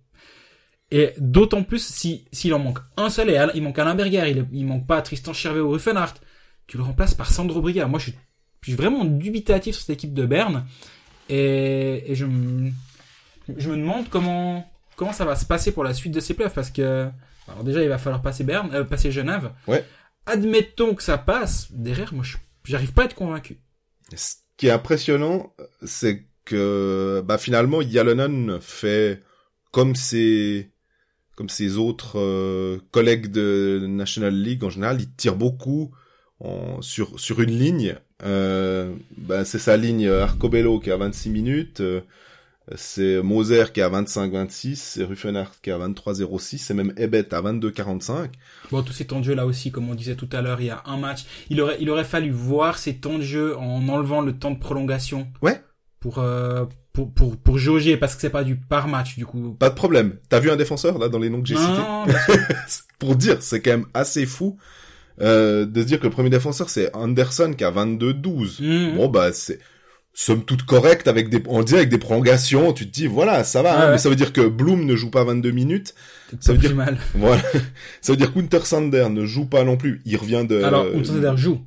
d'autant 1.19 1.63
plus 1.63 1.83
si 1.83 2.25
s'il 2.31 2.53
en 2.53 2.59
manque 2.59 2.79
un 2.97 3.09
seul, 3.09 3.29
et 3.29 3.39
il 3.53 3.63
manque 3.63 3.79
Alain 3.79 3.95
Berger, 3.95 4.29
il, 4.29 4.45
il 4.51 4.65
manque 4.65 4.87
pas 4.87 5.01
Tristan 5.01 5.33
Chervé 5.33 5.61
ou 5.61 5.69
Ruffenhardt, 5.69 6.15
tu 6.67 6.77
le 6.77 6.83
remplaces 6.83 7.13
par 7.13 7.31
Sandro 7.31 7.61
Brigard. 7.61 7.87
Moi 7.87 7.99
je 7.99 8.11
suis, 8.11 8.75
vraiment 8.75 9.05
dubitatif 9.05 9.75
sur 9.75 9.85
cette 9.85 9.95
équipe 9.95 10.13
de 10.13 10.25
Berne. 10.25 10.65
Et, 11.29 12.11
et 12.11 12.15
je, 12.15 12.25
me, 12.25 12.71
je 13.55 13.69
me 13.69 13.77
demande 13.77 14.09
comment 14.09 14.69
comment 14.95 15.13
ça 15.13 15.23
va 15.23 15.35
se 15.35 15.45
passer 15.45 15.71
pour 15.71 15.83
la 15.83 15.93
suite 15.93 16.11
de 16.11 16.19
ces 16.19 16.33
playoffs 16.33 16.55
parce 16.55 16.71
que 16.71 17.07
alors 17.47 17.63
déjà 17.63 17.81
il 17.83 17.87
va 17.87 17.99
falloir 17.99 18.21
passer 18.21 18.43
Berne, 18.43 18.69
euh, 18.73 18.83
passer 18.83 19.11
Genève. 19.11 19.51
Ouais 19.67 19.85
admettons 20.25 20.95
que 20.95 21.03
ça 21.03 21.17
passe, 21.17 21.67
derrière, 21.71 22.13
moi, 22.13 22.25
j'arrive 22.63 22.93
pas 22.93 23.03
à 23.03 23.05
être 23.05 23.15
convaincu. 23.15 23.59
Ce 24.15 24.35
qui 24.57 24.67
est 24.67 24.71
impressionnant, 24.71 25.53
c'est 25.83 26.25
que, 26.45 27.23
bah, 27.25 27.37
finalement, 27.37 27.81
Yalonen 27.81 28.59
fait 28.61 29.23
comme 29.71 29.95
ses, 29.95 30.71
comme 31.35 31.49
ses 31.49 31.77
autres 31.77 32.19
euh, 32.19 32.79
collègues 32.91 33.31
de 33.31 33.85
National 33.87 34.33
League 34.33 34.63
en 34.63 34.69
général, 34.69 34.99
il 34.99 35.13
tire 35.13 35.35
beaucoup 35.35 35.91
sur 36.81 37.41
une 37.41 37.51
ligne. 37.51 37.95
Euh, 38.23 38.95
bah, 39.17 39.45
c'est 39.45 39.59
sa 39.59 39.77
ligne 39.77 40.09
Arcobello 40.09 40.79
qui 40.79 40.89
a 40.91 40.97
26 40.97 41.29
minutes. 41.29 41.83
C'est 42.75 43.21
Moser 43.21 43.65
qui 43.73 43.79
est 43.79 43.83
à 43.83 43.89
25-26, 43.89 44.75
c'est 44.75 45.03
Ruffenhardt 45.03 45.53
qui 45.61 45.69
est 45.69 45.73
à 45.73 45.79
23-06, 45.79 46.57
c'est 46.59 46.73
même 46.73 46.93
Ebet 46.97 47.33
à 47.33 47.41
22-45. 47.41 48.29
Bon, 48.71 48.83
tous 48.83 48.93
ces 48.93 49.05
temps 49.05 49.19
de 49.19 49.25
jeu 49.25 49.33
là 49.33 49.45
aussi, 49.45 49.71
comme 49.71 49.89
on 49.89 49.95
disait 49.95 50.15
tout 50.15 50.29
à 50.31 50.41
l'heure, 50.41 50.61
il 50.61 50.67
y 50.67 50.69
a 50.69 50.83
un 50.85 50.97
match. 50.97 51.25
Il 51.49 51.61
aurait, 51.61 51.77
il 51.79 51.89
aurait 51.89 52.03
fallu 52.03 52.29
voir 52.31 52.77
ces 52.77 52.97
temps 52.97 53.17
de 53.17 53.23
jeu 53.23 53.57
en 53.57 53.87
enlevant 53.89 54.21
le 54.21 54.33
temps 54.33 54.51
de 54.51 54.59
prolongation. 54.59 55.27
Ouais. 55.41 55.61
Pour, 55.99 56.19
euh, 56.19 56.65
pour, 56.93 57.11
pour, 57.13 57.37
pour 57.37 57.57
jauger, 57.57 57.97
parce 57.97 58.15
que 58.15 58.21
c'est 58.21 58.29
pas 58.29 58.43
du 58.43 58.55
par 58.55 58.87
match, 58.87 59.15
du 59.17 59.25
coup. 59.25 59.55
Pas 59.57 59.69
de 59.69 59.75
problème. 59.75 60.17
T'as 60.29 60.39
vu 60.39 60.49
un 60.51 60.55
défenseur, 60.55 60.97
là, 60.97 61.09
dans 61.09 61.19
les 61.19 61.29
noms 61.29 61.41
que 61.41 61.47
j'ai 61.47 61.55
cités? 61.55 62.37
Pour 62.99 63.15
dire, 63.15 63.37
c'est 63.41 63.61
quand 63.61 63.71
même 63.71 63.85
assez 63.93 64.25
fou, 64.25 64.57
euh, 65.21 65.65
de 65.65 65.81
se 65.81 65.85
dire 65.85 65.99
que 65.99 66.05
le 66.05 66.11
premier 66.11 66.29
défenseur, 66.29 66.69
c'est 66.69 66.93
Anderson 66.95 67.53
qui 67.57 67.63
a 67.63 67.71
22-12. 67.71 68.61
Mhm. 68.61 68.95
Bon, 68.97 69.07
bah, 69.07 69.31
c'est, 69.33 69.59
somme 70.21 70.43
toute 70.43 70.63
correct 70.63 71.07
avec 71.07 71.29
des, 71.29 71.41
on 71.47 71.59
le 71.59 71.63
dit 71.65 71.75
avec 71.75 71.87
des 71.87 71.97
prolongations, 71.97 72.73
tu 72.73 72.85
te 72.85 72.91
dis, 72.91 73.07
voilà, 73.07 73.45
ça 73.45 73.61
va, 73.61 73.73
hein, 73.79 73.85
ouais. 73.85 73.91
mais 73.93 73.97
ça 73.97 74.09
veut 74.09 74.17
dire 74.17 74.33
que 74.33 74.41
Bloom 74.45 74.85
ne 74.85 74.93
joue 74.97 75.09
pas 75.09 75.23
22 75.23 75.51
minutes. 75.51 75.95
Ça 76.41 76.51
veut 76.51 76.57
dire- 76.57 76.75
mal. 76.75 76.97
Voilà. 77.15 77.41
Ça 78.01 78.11
veut 78.11 78.17
dire 78.17 78.33
qu'Unter 78.33 78.59
Sander 78.65 79.07
ne 79.09 79.25
joue 79.25 79.45
pas 79.45 79.63
non 79.63 79.77
plus. 79.77 80.01
Il 80.03 80.17
revient 80.17 80.45
de, 80.47 80.61
Alors, 80.61 80.85
Sander 81.05 81.31
joue. 81.37 81.61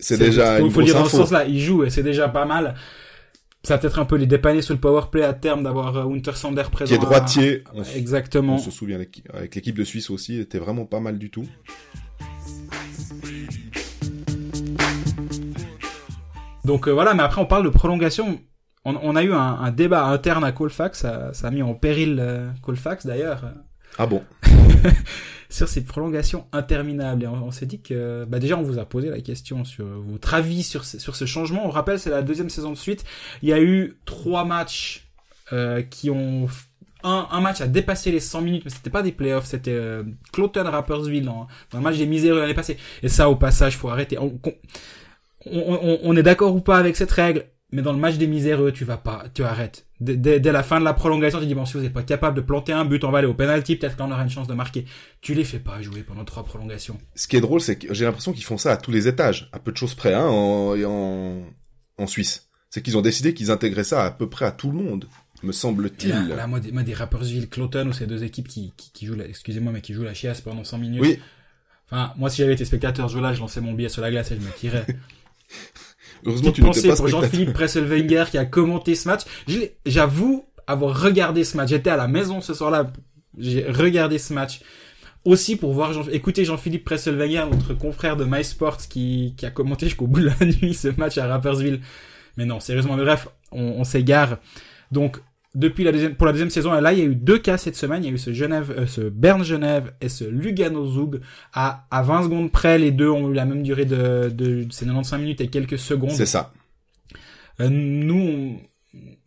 c'est 0.00 0.18
déjà 0.18 0.58
faut, 0.58 0.64
une 0.66 0.70
faut 0.72 0.80
grosse 0.80 0.84
dire 0.90 0.94
dans 0.96 1.04
ce 1.04 1.14
info. 1.14 1.16
sens-là, 1.18 1.44
il 1.46 1.60
joue 1.60 1.84
et 1.84 1.90
c'est 1.90 2.02
déjà 2.02 2.28
pas 2.28 2.44
mal. 2.46 2.74
Ça 3.62 3.74
va 3.74 3.78
peut-être 3.78 4.00
un 4.00 4.04
peu 4.04 4.16
les 4.16 4.26
dépanner 4.26 4.60
sur 4.60 4.74
le 4.74 4.80
power 4.80 5.02
play 5.12 5.22
à 5.22 5.32
terme 5.32 5.62
d'avoir 5.62 5.96
euh, 5.96 6.04
Winter 6.04 6.32
Sander 6.34 6.64
présent. 6.72 6.88
Qui 6.88 6.94
est 6.94 6.98
à- 6.98 7.00
droitier. 7.00 7.62
On, 7.74 7.82
Exactement. 7.96 8.56
on 8.56 8.58
se 8.58 8.72
souvient 8.72 8.96
avec, 8.96 9.22
avec 9.32 9.54
l'équipe 9.54 9.78
de 9.78 9.84
Suisse 9.84 10.10
aussi, 10.10 10.34
il 10.34 10.40
était 10.40 10.58
vraiment 10.58 10.84
pas 10.84 10.98
mal 11.00 11.16
du 11.16 11.30
tout. 11.30 11.46
Donc 16.64 16.88
euh, 16.88 16.92
voilà, 16.92 17.14
mais 17.14 17.22
après 17.22 17.40
on 17.40 17.46
parle 17.46 17.64
de 17.64 17.68
prolongation. 17.70 18.40
On, 18.84 18.96
on 19.02 19.16
a 19.16 19.22
eu 19.22 19.32
un, 19.32 19.38
un 19.38 19.70
débat 19.70 20.04
interne 20.04 20.44
à 20.44 20.52
Colfax, 20.52 21.00
ça, 21.00 21.32
ça 21.32 21.48
a 21.48 21.50
mis 21.50 21.62
en 21.62 21.74
péril 21.74 22.18
euh, 22.20 22.50
Colfax 22.62 23.06
d'ailleurs, 23.06 23.42
Ah 23.98 24.06
bon. 24.06 24.22
sur 25.50 25.68
ces 25.68 25.84
prolongations 25.84 26.46
interminables. 26.52 27.22
Et 27.22 27.26
on, 27.26 27.44
on 27.46 27.50
s'est 27.50 27.64
dit 27.66 27.80
que, 27.80 28.24
bah 28.28 28.38
déjà 28.38 28.58
on 28.58 28.62
vous 28.62 28.78
a 28.78 28.84
posé 28.84 29.08
la 29.08 29.20
question 29.20 29.64
sur 29.64 29.86
votre 29.86 30.34
avis 30.34 30.62
sur, 30.62 30.84
ce- 30.84 30.98
sur 30.98 31.16
ce 31.16 31.24
changement. 31.26 31.66
On 31.66 31.70
rappelle, 31.70 31.98
c'est 31.98 32.10
la 32.10 32.22
deuxième 32.22 32.50
saison 32.50 32.70
de 32.70 32.76
suite. 32.76 33.04
Il 33.42 33.48
y 33.48 33.52
a 33.52 33.60
eu 33.60 33.94
trois 34.04 34.44
matchs 34.44 35.06
euh, 35.52 35.82
qui 35.82 36.10
ont... 36.10 36.46
Un, 37.06 37.28
un 37.30 37.40
match 37.42 37.60
a 37.60 37.66
dépassé 37.66 38.10
les 38.10 38.18
100 38.20 38.40
minutes, 38.40 38.62
mais 38.64 38.70
c'était 38.70 38.88
pas 38.88 39.02
des 39.02 39.12
playoffs, 39.12 39.44
c'était 39.44 39.70
euh, 39.72 40.02
Cloton 40.32 40.64
Rappersville 40.64 41.24
dans, 41.26 41.46
dans 41.70 41.78
le 41.78 41.84
match 41.84 41.98
des 41.98 42.06
miséreux 42.06 42.40
l'année 42.40 42.54
passée. 42.54 42.78
Et 43.02 43.08
ça, 43.10 43.28
au 43.28 43.36
passage, 43.36 43.76
faut 43.76 43.90
arrêter. 43.90 44.18
On, 44.18 44.38
on, 44.42 44.52
on- 45.52 45.98
on 46.02 46.16
est 46.16 46.22
d'accord 46.22 46.54
ou 46.54 46.60
pas 46.60 46.78
avec 46.78 46.96
cette 46.96 47.10
règle, 47.10 47.44
mais 47.72 47.82
dans 47.82 47.92
le 47.92 47.98
match 47.98 48.16
des 48.16 48.26
miséreux, 48.26 48.72
tu 48.72 48.84
vas 48.84 48.96
pas, 48.96 49.24
tu 49.34 49.42
arrêtes. 49.44 49.86
Dès, 50.00 50.38
la 50.40 50.62
fin 50.62 50.78
de 50.80 50.84
la 50.84 50.92
prolongation, 50.94 51.40
tu 51.40 51.46
dis 51.46 51.54
bon, 51.54 51.64
si 51.64 51.74
vous 51.74 51.82
n'êtes 51.82 51.92
pas 51.92 52.02
capable 52.02 52.36
de 52.36 52.40
planter 52.42 52.72
un 52.72 52.84
but, 52.84 53.04
on 53.04 53.10
va 53.10 53.18
aller 53.18 53.26
au 53.26 53.34
penalty, 53.34 53.76
peut-être 53.76 53.96
qu'on 53.96 54.10
aura 54.12 54.22
une 54.22 54.28
chance 54.30 54.46
de 54.46 54.54
marquer. 54.54 54.84
Tu 55.22 55.34
les 55.34 55.44
fais 55.44 55.58
pas 55.58 55.80
jouer 55.82 56.02
pendant 56.02 56.24
trois 56.24 56.44
prolongations. 56.44 56.98
Ce 57.14 57.26
qui 57.26 57.36
est 57.36 57.40
drôle, 57.40 57.60
c'est 57.60 57.76
que 57.76 57.92
j'ai 57.94 58.04
l'impression 58.04 58.32
qu'ils 58.32 58.44
font 58.44 58.58
ça 58.58 58.72
à 58.72 58.76
tous 58.76 58.90
les 58.90 59.08
étages, 59.08 59.48
à 59.52 59.58
peu 59.58 59.72
de 59.72 59.76
choses 59.76 59.94
près, 59.94 60.12
hein, 60.14 60.26
en, 60.26 60.76
en, 60.84 61.42
en 61.98 62.06
Suisse. 62.06 62.48
C'est 62.70 62.82
qu'ils 62.82 62.96
ont 62.98 63.02
décidé 63.02 63.34
qu'ils 63.34 63.50
intégraient 63.50 63.84
ça 63.84 64.04
à 64.04 64.10
peu 64.10 64.28
près 64.28 64.44
à 64.44 64.50
tout 64.52 64.70
le 64.70 64.76
monde, 64.78 65.06
me 65.42 65.50
Et 65.50 65.52
semble-t-il. 65.52 66.10
là, 66.10 66.36
là, 66.36 66.46
moi, 66.46 66.60
des, 66.60 66.72
moi, 66.72 66.82
des 66.82 66.94
Rappersville, 66.94 67.48
Cloton, 67.48 67.88
ou 67.88 67.92
ces 67.92 68.06
deux 68.06 68.24
équipes 68.24 68.48
qui, 68.48 68.72
qui, 68.76 68.90
qui 68.92 69.06
jouent 69.06 69.14
la, 69.16 69.26
excusez-moi, 69.26 69.72
mais 69.72 69.80
qui 69.80 69.94
jouent 69.94 70.02
la 70.04 70.14
chiasse 70.14 70.40
pendant 70.40 70.64
100 70.64 70.78
minutes. 70.78 71.00
Oui, 71.02 71.18
Enfin, 71.90 72.12
moi, 72.16 72.30
si 72.30 72.38
j'avais 72.38 72.54
été 72.54 72.64
spectateur 72.64 73.08
ce 73.08 73.12
jour-là, 73.12 73.34
je 73.34 73.40
lançais 73.40 73.60
mon 73.60 73.74
billet 73.74 73.90
sur 73.90 74.00
la 74.02 74.10
glace 74.10 74.30
et 74.32 74.36
je 74.36 74.40
me 74.40 74.50
tirais. 74.52 74.86
heureusement 76.26 76.52
tu 76.52 76.62
n'étais 76.62 76.88
pas 76.88 76.96
pour. 76.96 77.08
Jean-Philippe 77.08 77.52
Presselwenger 77.52 78.24
qui 78.30 78.38
a 78.38 78.44
commenté 78.44 78.94
ce 78.94 79.08
match. 79.08 79.22
J'avoue 79.86 80.44
avoir 80.66 81.00
regardé 81.00 81.44
ce 81.44 81.56
match. 81.56 81.70
J'étais 81.70 81.90
à 81.90 81.96
la 81.96 82.08
maison 82.08 82.40
ce 82.40 82.54
soir-là. 82.54 82.92
J'ai 83.38 83.68
regardé 83.68 84.18
ce 84.18 84.32
match. 84.32 84.60
Aussi 85.24 85.56
pour 85.56 85.72
voir 85.72 85.94
Jean, 85.94 86.06
écouter 86.10 86.44
Jean-Philippe 86.44 86.84
Presselwenger, 86.84 87.46
notre 87.50 87.72
confrère 87.72 88.16
de 88.16 88.24
MySports 88.24 88.76
qui, 88.88 89.34
qui 89.38 89.46
a 89.46 89.50
commenté 89.50 89.86
jusqu'au 89.86 90.06
bout 90.06 90.20
de 90.20 90.26
la 90.26 90.46
nuit 90.46 90.74
ce 90.74 90.88
match 90.88 91.16
à 91.16 91.26
Rappersville. 91.26 91.80
Mais 92.36 92.44
non, 92.44 92.60
sérieusement, 92.60 92.96
mais 92.96 93.04
bref, 93.04 93.28
on, 93.50 93.62
on 93.62 93.84
s'égare. 93.84 94.38
Donc, 94.90 95.18
depuis 95.54 95.84
la 95.84 95.92
deuxième, 95.92 96.14
pour 96.16 96.26
la 96.26 96.32
deuxième 96.32 96.50
saison, 96.50 96.72
là, 96.72 96.92
il 96.92 96.98
y 96.98 97.02
a 97.02 97.04
eu 97.04 97.14
deux 97.14 97.38
cas 97.38 97.56
cette 97.58 97.76
semaine. 97.76 98.02
Il 98.02 98.08
y 98.08 98.10
a 98.10 98.14
eu 98.14 98.18
ce 98.18 98.32
Genève, 98.32 98.74
euh, 98.76 98.86
ce 98.86 99.02
Berne-Genève 99.02 99.92
et 100.00 100.08
ce 100.08 100.24
Lugano-Zug. 100.24 101.20
À, 101.52 101.86
à 101.90 102.02
20 102.02 102.24
secondes 102.24 102.50
près, 102.52 102.78
les 102.78 102.90
deux 102.90 103.08
ont 103.08 103.30
eu 103.30 103.34
la 103.34 103.44
même 103.44 103.62
durée 103.62 103.84
de, 103.84 104.30
de, 104.30 104.66
c'est 104.70 104.84
95 104.86 105.20
minutes 105.20 105.40
et 105.40 105.48
quelques 105.48 105.78
secondes. 105.78 106.10
C'est 106.12 106.26
ça. 106.26 106.52
Euh, 107.60 107.68
nous, 107.70 108.14
on... 108.20 108.56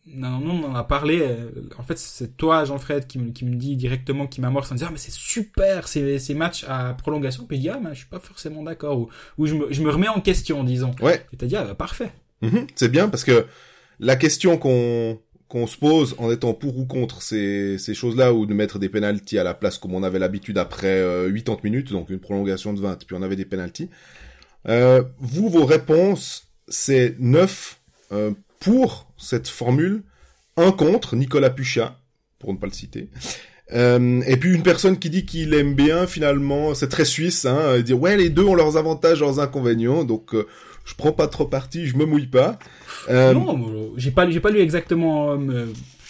Non, 0.10 0.40
non, 0.40 0.62
on 0.64 0.72
en 0.72 0.76
a 0.76 0.86
parlé. 0.86 1.20
euh, 1.22 1.50
En 1.78 1.84
fait, 1.84 1.98
c'est 1.98 2.38
toi, 2.38 2.64
Jean-Fred, 2.64 3.08
qui 3.08 3.20
me, 3.20 3.32
qui 3.32 3.44
me 3.44 3.56
dit 3.56 3.76
directement, 3.76 4.26
qui 4.26 4.40
m'amorce 4.40 4.72
en 4.72 4.76
disant, 4.76 4.88
ah, 4.88 4.92
mais 4.94 4.98
c'est 5.00 5.12
super, 5.12 5.88
ces, 5.90 6.18
ces 6.18 6.34
matchs 6.34 6.64
à 6.68 6.94
prolongation. 6.94 7.46
Puis 7.46 7.58
je 7.58 7.62
dis, 7.64 7.70
ah, 7.70 7.80
mais 7.84 7.90
je 7.92 8.00
suis 8.00 8.08
pas 8.08 8.20
forcément 8.20 8.64
d'accord. 8.64 8.98
Ou, 9.00 9.10
ou 9.38 9.46
je, 9.48 9.54
me, 9.56 9.68
je 9.72 9.82
me 9.82 9.90
remets 9.90 10.08
en 10.08 10.22
question, 10.22 10.64
disons. 10.64 10.96
Ouais. 11.02 11.26
Et 11.34 11.38
t'as 11.38 11.46
dit, 11.46 11.58
ah, 11.58 11.66
bah, 11.66 11.76
parfait. 11.76 12.12
Mhm, 12.42 12.68
c'est 12.76 12.90
bien 12.90 13.10
parce 13.10 13.26
que 13.26 13.46
la 14.00 14.16
question 14.16 14.58
qu'on 14.58 15.20
qu'on 15.48 15.68
se 15.68 15.77
pose 15.77 16.16
en 16.18 16.32
étant 16.32 16.54
pour 16.54 16.77
ou 16.77 16.86
contre 16.86 17.22
ces, 17.22 17.77
ces 17.77 17.94
choses-là 17.94 18.34
ou 18.34 18.46
de 18.46 18.54
mettre 18.54 18.80
des 18.80 18.89
pénalties 18.89 19.39
à 19.39 19.44
la 19.44 19.54
place 19.54 19.77
comme 19.77 19.94
on 19.94 20.04
avait 20.04 20.20
l'habitude 20.20 20.58
après 20.58 21.00
euh, 21.00 21.32
80 21.32 21.60
minutes, 21.63 21.92
donc 21.92 22.10
une 22.10 22.20
prolongation 22.20 22.74
de 22.74 22.82
20, 22.82 23.06
puis 23.06 23.16
on 23.18 23.22
avait 23.22 23.36
des 23.36 23.46
pénalties. 23.46 23.89
Euh, 24.68 25.04
vous, 25.20 25.50
vos 25.50 25.66
réponses, 25.66 26.48
c'est 26.68 27.16
9 27.20 27.80
euh, 28.12 28.32
pour 28.60 29.12
cette 29.18 29.48
formule, 29.48 30.04
un 30.58 30.72
contre, 30.72 31.16
Nicolas 31.16 31.50
Puchat, 31.50 31.98
pour 32.39 32.51
ne 32.54 32.58
pas 32.58 32.68
le 32.68 32.74
citer. 32.74 33.10
Euh, 33.74 34.22
et 34.25 34.38
puis 34.38 34.54
une 34.54 34.63
personne 34.63 34.98
qui 34.98 35.10
dit 35.10 35.25
qu'il 35.25 35.54
aime 35.54 35.75
bien 35.75 36.08
finalement, 36.08 36.74
c'est 36.74 36.88
très 36.88 37.04
suisse, 37.04 37.46
hein, 37.46 37.58
euh, 37.58 37.82
dire 37.82 38.00
ouais 38.00 38.16
les 38.16 38.30
deux 38.30 38.46
ont 38.46 38.56
leurs 38.56 38.77
avantages, 38.77 39.20
leurs 39.20 39.39
inconvénients, 39.39 40.06
donc 40.06 40.34
euh, 40.34 40.48
je 40.88 40.96
prends 40.96 41.12
pas 41.12 41.27
trop 41.27 41.46
parti, 41.46 41.86
je 41.86 41.96
me 41.98 42.06
mouille 42.06 42.27
pas. 42.27 42.58
Euh, 43.10 43.34
non, 43.34 43.60
euh, 43.70 43.89
j'ai 43.98 44.12
pas, 44.12 44.25
lu- 44.25 44.32
j'ai 44.32 44.39
pas 44.39 44.50
lu 44.50 44.60
exactement, 44.60 45.34
euh, 45.34 45.38
mais 45.38 45.65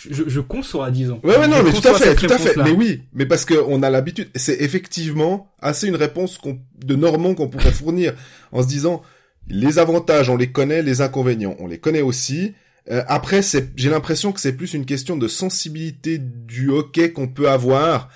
je, 0.10 0.24
je 0.27 0.39
conçois, 0.39 0.91
disons. 0.91 1.19
Ouais, 1.24 1.38
ouais, 1.38 1.48
non, 1.48 1.57
Je 1.57 1.63
mais 1.63 1.72
tout 1.74 1.88
à 1.88 1.93
fait, 1.96 2.15
tout 2.15 2.31
à 2.31 2.38
fait. 2.38 2.55
Mais 2.57 2.72
oui, 2.72 3.01
mais 3.13 3.25
parce 3.25 3.43
que 3.43 3.55
on 3.67 3.81
a 3.84 3.89
l'habitude. 3.89 4.29
C'est 4.36 4.62
effectivement 4.62 5.51
assez 5.60 5.88
une 5.88 5.96
réponse 5.96 6.39
de 6.86 6.96
Normand 6.96 7.34
qu'on 7.34 7.48
pourrait 7.50 7.72
fournir 7.72 8.13
en 8.51 8.62
se 8.62 8.67
disant 8.67 9.01
les 9.50 9.79
avantages, 9.79 10.29
on 10.29 10.38
les 10.38 10.51
connaît, 10.51 10.81
les 10.84 11.01
inconvénients, 11.01 11.55
on 11.60 11.67
les 11.67 11.79
connaît 11.79 12.01
aussi. 12.01 12.53
Euh, 12.91 13.01
après, 13.07 13.41
j'ai 13.75 13.89
l'impression 13.89 14.31
que 14.31 14.39
c'est 14.39 14.53
plus 14.53 14.74
une 14.74 14.86
question 14.86 15.17
de 15.17 15.27
sensibilité 15.27 16.19
du 16.19 16.69
hockey 16.69 17.12
qu'on 17.12 17.27
peut 17.27 17.50
avoir. 17.50 18.10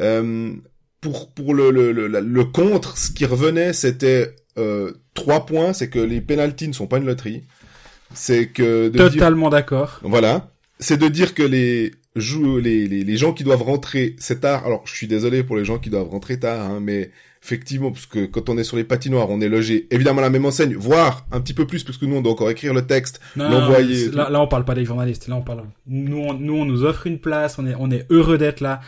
Euh, 0.00 0.52
pour 1.00 1.32
pour 1.32 1.54
le, 1.54 1.70
le, 1.70 1.92
le, 1.92 2.08
le 2.08 2.44
contre, 2.44 2.98
ce 2.98 3.10
qui 3.10 3.24
revenait, 3.24 3.72
c'était 3.72 4.26
euh, 4.26 4.32
trois 5.14 5.46
points, 5.46 5.72
c'est 5.72 5.88
que 5.88 5.98
les 5.98 6.20
pénalties 6.20 6.68
ne 6.68 6.72
sont 6.72 6.86
pas 6.86 6.98
une 6.98 7.06
loterie. 7.06 7.44
C'est 8.14 8.46
que 8.46 8.88
de 8.88 8.98
dire 8.98 9.12
Totalement 9.12 9.50
d'accord. 9.50 10.00
voilà. 10.02 10.50
C'est 10.78 10.96
de 10.96 11.08
dire 11.08 11.34
que 11.34 11.42
les, 11.42 11.92
les, 12.16 12.88
les, 12.88 13.04
les 13.04 13.16
gens 13.16 13.32
qui 13.32 13.44
doivent 13.44 13.62
rentrer, 13.62 14.16
c'est 14.18 14.40
tard. 14.40 14.66
Alors, 14.66 14.82
je 14.86 14.94
suis 14.94 15.06
désolé 15.06 15.42
pour 15.42 15.56
les 15.56 15.64
gens 15.64 15.78
qui 15.78 15.90
doivent 15.90 16.08
rentrer 16.08 16.38
tard, 16.40 16.70
hein, 16.70 16.80
mais 16.80 17.10
effectivement, 17.42 17.90
parce 17.92 18.06
que 18.06 18.26
quand 18.26 18.48
on 18.48 18.58
est 18.58 18.64
sur 18.64 18.76
les 18.76 18.84
patinoires, 18.84 19.30
on 19.30 19.40
est 19.40 19.48
logé 19.48 19.86
évidemment 19.90 20.18
à 20.18 20.22
la 20.22 20.30
même 20.30 20.44
enseigne, 20.44 20.74
voire 20.74 21.26
un 21.32 21.40
petit 21.40 21.54
peu 21.54 21.66
plus, 21.66 21.84
parce 21.84 21.98
que 21.98 22.06
nous, 22.06 22.16
on 22.16 22.20
doit 22.20 22.32
encore 22.32 22.50
écrire 22.50 22.74
le 22.74 22.86
texte. 22.86 23.20
L'envoyer 23.36 24.10
là, 24.10 24.28
là, 24.30 24.40
on 24.40 24.48
parle 24.48 24.64
pas 24.64 24.74
des 24.74 24.84
journalistes. 24.84 25.28
Là, 25.28 25.36
on 25.36 25.42
parle. 25.42 25.64
Nous, 25.86 26.18
on, 26.18 26.34
nous, 26.34 26.54
on 26.54 26.64
nous 26.64 26.84
offre 26.84 27.06
une 27.06 27.18
place. 27.18 27.58
On 27.58 27.66
est, 27.66 27.74
on 27.78 27.90
est 27.90 28.06
heureux 28.10 28.38
d'être 28.38 28.60
là. 28.60 28.80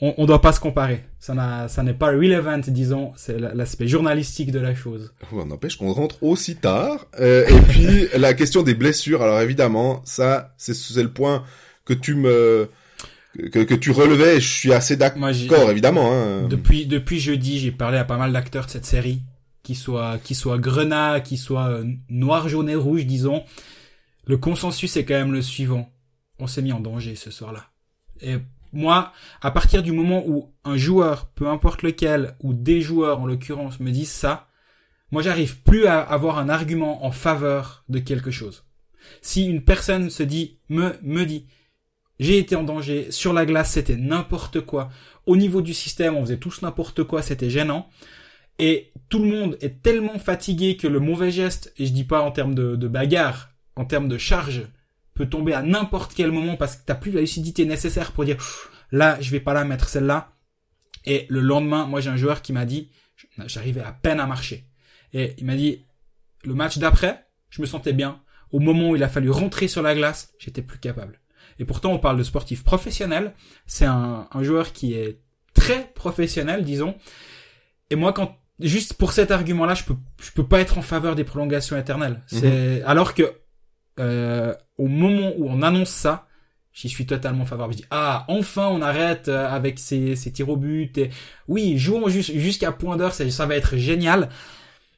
On, 0.00 0.14
on 0.16 0.26
doit 0.26 0.40
pas 0.40 0.52
se 0.52 0.60
comparer. 0.60 1.04
Ça 1.18 1.34
n'a, 1.34 1.66
ça 1.68 1.82
n'est 1.82 1.94
pas 1.94 2.08
relevant, 2.08 2.58
disons. 2.68 3.12
C'est 3.16 3.38
la- 3.38 3.52
l'aspect 3.54 3.88
journalistique 3.88 4.52
de 4.52 4.60
la 4.60 4.74
chose. 4.74 5.12
On 5.32 5.44
n'empêche 5.46 5.76
qu'on 5.76 5.92
rentre 5.92 6.22
aussi 6.22 6.56
tard. 6.56 7.06
Euh, 7.18 7.46
et 7.48 7.60
puis, 7.62 8.06
la 8.18 8.34
question 8.34 8.62
des 8.62 8.74
blessures. 8.74 9.22
Alors, 9.22 9.40
évidemment, 9.40 10.02
ça, 10.04 10.54
c'est, 10.56 10.74
c'est 10.74 11.02
le 11.02 11.10
point 11.12 11.42
que 11.84 11.94
tu 11.94 12.14
me, 12.14 12.68
que, 13.50 13.60
que 13.60 13.74
tu 13.74 13.90
relevais, 13.90 14.40
je 14.40 14.48
suis 14.48 14.72
assez 14.72 14.96
d'accord, 14.96 15.70
évidemment, 15.70 16.12
hein. 16.12 16.46
depuis, 16.48 16.86
depuis 16.86 17.18
jeudi, 17.18 17.58
j'ai 17.58 17.72
parlé 17.72 17.98
à 17.98 18.04
pas 18.04 18.16
mal 18.18 18.32
d'acteurs 18.32 18.66
de 18.66 18.70
cette 18.70 18.84
série, 18.86 19.22
qui 19.62 19.74
soient, 19.74 20.18
qui 20.22 20.34
soient 20.34 20.58
grenat, 20.58 21.20
qui 21.20 21.36
soient 21.36 21.68
euh, 21.68 21.84
noir, 22.08 22.48
jaune 22.48 22.68
et 22.68 22.74
rouge, 22.74 23.04
disons. 23.06 23.42
Le 24.26 24.36
consensus 24.36 24.96
est 24.96 25.04
quand 25.04 25.14
même 25.14 25.32
le 25.32 25.42
suivant. 25.42 25.90
On 26.38 26.46
s'est 26.46 26.62
mis 26.62 26.72
en 26.72 26.80
danger 26.80 27.16
ce 27.16 27.30
soir-là. 27.30 27.64
Et 28.20 28.36
moi, 28.72 29.12
à 29.40 29.50
partir 29.50 29.82
du 29.82 29.92
moment 29.92 30.22
où 30.26 30.52
un 30.64 30.76
joueur, 30.76 31.30
peu 31.30 31.48
importe 31.48 31.82
lequel, 31.82 32.36
ou 32.42 32.52
des 32.52 32.80
joueurs 32.80 33.20
en 33.20 33.26
l'occurrence, 33.26 33.80
me 33.80 33.90
disent 33.90 34.10
ça, 34.10 34.48
moi 35.10 35.22
j'arrive 35.22 35.62
plus 35.62 35.86
à 35.86 36.00
avoir 36.00 36.38
un 36.38 36.48
argument 36.48 37.04
en 37.04 37.10
faveur 37.10 37.84
de 37.88 37.98
quelque 37.98 38.30
chose. 38.30 38.64
Si 39.22 39.46
une 39.46 39.64
personne 39.64 40.10
se 40.10 40.22
dit, 40.22 40.58
me, 40.68 40.94
me 41.02 41.24
dit, 41.24 41.46
j'ai 42.20 42.38
été 42.38 42.56
en 42.56 42.64
danger, 42.64 43.10
sur 43.10 43.32
la 43.32 43.46
glace 43.46 43.72
c'était 43.72 43.96
n'importe 43.96 44.60
quoi, 44.60 44.90
au 45.26 45.36
niveau 45.36 45.62
du 45.62 45.74
système 45.74 46.16
on 46.16 46.22
faisait 46.22 46.38
tous 46.38 46.62
n'importe 46.62 47.04
quoi, 47.04 47.22
c'était 47.22 47.50
gênant, 47.50 47.88
et 48.58 48.92
tout 49.08 49.20
le 49.20 49.30
monde 49.30 49.56
est 49.60 49.82
tellement 49.82 50.18
fatigué 50.18 50.76
que 50.76 50.88
le 50.88 51.00
mauvais 51.00 51.30
geste, 51.30 51.72
et 51.78 51.86
je 51.86 51.92
dis 51.92 52.04
pas 52.04 52.22
en 52.22 52.32
termes 52.32 52.54
de, 52.54 52.88
bagarre, 52.88 53.50
en 53.76 53.84
termes 53.84 54.08
de 54.08 54.18
charge, 54.18 54.66
peut 55.18 55.28
tomber 55.28 55.52
à 55.52 55.62
n'importe 55.62 56.14
quel 56.14 56.30
moment 56.30 56.56
parce 56.56 56.76
que 56.76 56.82
t'as 56.86 56.94
plus 56.94 57.10
la 57.10 57.20
lucidité 57.20 57.64
nécessaire 57.66 58.12
pour 58.12 58.24
dire 58.24 58.36
là, 58.92 59.18
je 59.20 59.30
vais 59.30 59.40
pas 59.40 59.52
la 59.52 59.64
mettre 59.64 59.88
celle-là. 59.88 60.32
Et 61.04 61.26
le 61.28 61.40
lendemain, 61.40 61.86
moi 61.86 62.00
j'ai 62.00 62.10
un 62.10 62.16
joueur 62.16 62.40
qui 62.40 62.52
m'a 62.52 62.64
dit, 62.64 62.90
j'arrivais 63.46 63.82
à 63.82 63.92
peine 63.92 64.20
à 64.20 64.26
marcher. 64.26 64.64
Et 65.12 65.34
il 65.38 65.44
m'a 65.44 65.56
dit, 65.56 65.86
le 66.44 66.54
match 66.54 66.78
d'après, 66.78 67.26
je 67.50 67.60
me 67.60 67.66
sentais 67.66 67.92
bien. 67.92 68.20
Au 68.50 68.60
moment 68.60 68.90
où 68.90 68.96
il 68.96 69.02
a 69.02 69.08
fallu 69.08 69.30
rentrer 69.30 69.68
sur 69.68 69.82
la 69.82 69.94
glace, 69.94 70.32
j'étais 70.38 70.62
plus 70.62 70.78
capable. 70.78 71.20
Et 71.58 71.64
pourtant, 71.64 71.92
on 71.92 71.98
parle 71.98 72.16
de 72.16 72.22
sportif 72.22 72.62
professionnel. 72.62 73.34
C'est 73.66 73.84
un, 73.84 74.28
un 74.30 74.42
joueur 74.42 74.72
qui 74.72 74.94
est 74.94 75.20
très 75.52 75.92
professionnel, 75.94 76.64
disons. 76.64 76.94
Et 77.90 77.96
moi, 77.96 78.12
quand 78.12 78.38
juste 78.60 78.94
pour 78.94 79.12
cet 79.12 79.30
argument-là, 79.30 79.74
je 79.74 79.84
peux 79.84 79.96
je 80.22 80.30
peux 80.30 80.46
pas 80.46 80.60
être 80.60 80.78
en 80.78 80.82
faveur 80.82 81.14
des 81.14 81.24
prolongations 81.24 81.76
éternelles. 81.76 82.22
C'est 82.26 82.82
alors 82.82 83.14
que 83.14 83.32
euh, 83.98 84.54
au 84.76 84.86
moment 84.86 85.32
où 85.36 85.48
on 85.48 85.62
annonce 85.62 85.90
ça, 85.90 86.26
j'y 86.72 86.88
suis 86.88 87.06
totalement 87.06 87.44
favorable. 87.44 87.74
Je 87.74 87.78
dis 87.78 87.86
ah 87.90 88.24
enfin 88.28 88.68
on 88.68 88.82
arrête 88.82 89.28
euh, 89.28 89.48
avec 89.48 89.78
ces 89.78 90.16
ces 90.16 90.32
tirs 90.32 90.48
au 90.48 90.56
but 90.56 90.96
et 90.98 91.10
oui 91.48 91.78
jouons 91.78 92.08
jusqu'à 92.08 92.72
point 92.72 92.96
d'heure, 92.96 93.14
ça, 93.14 93.46
va 93.46 93.56
être 93.56 93.76
génial. 93.76 94.28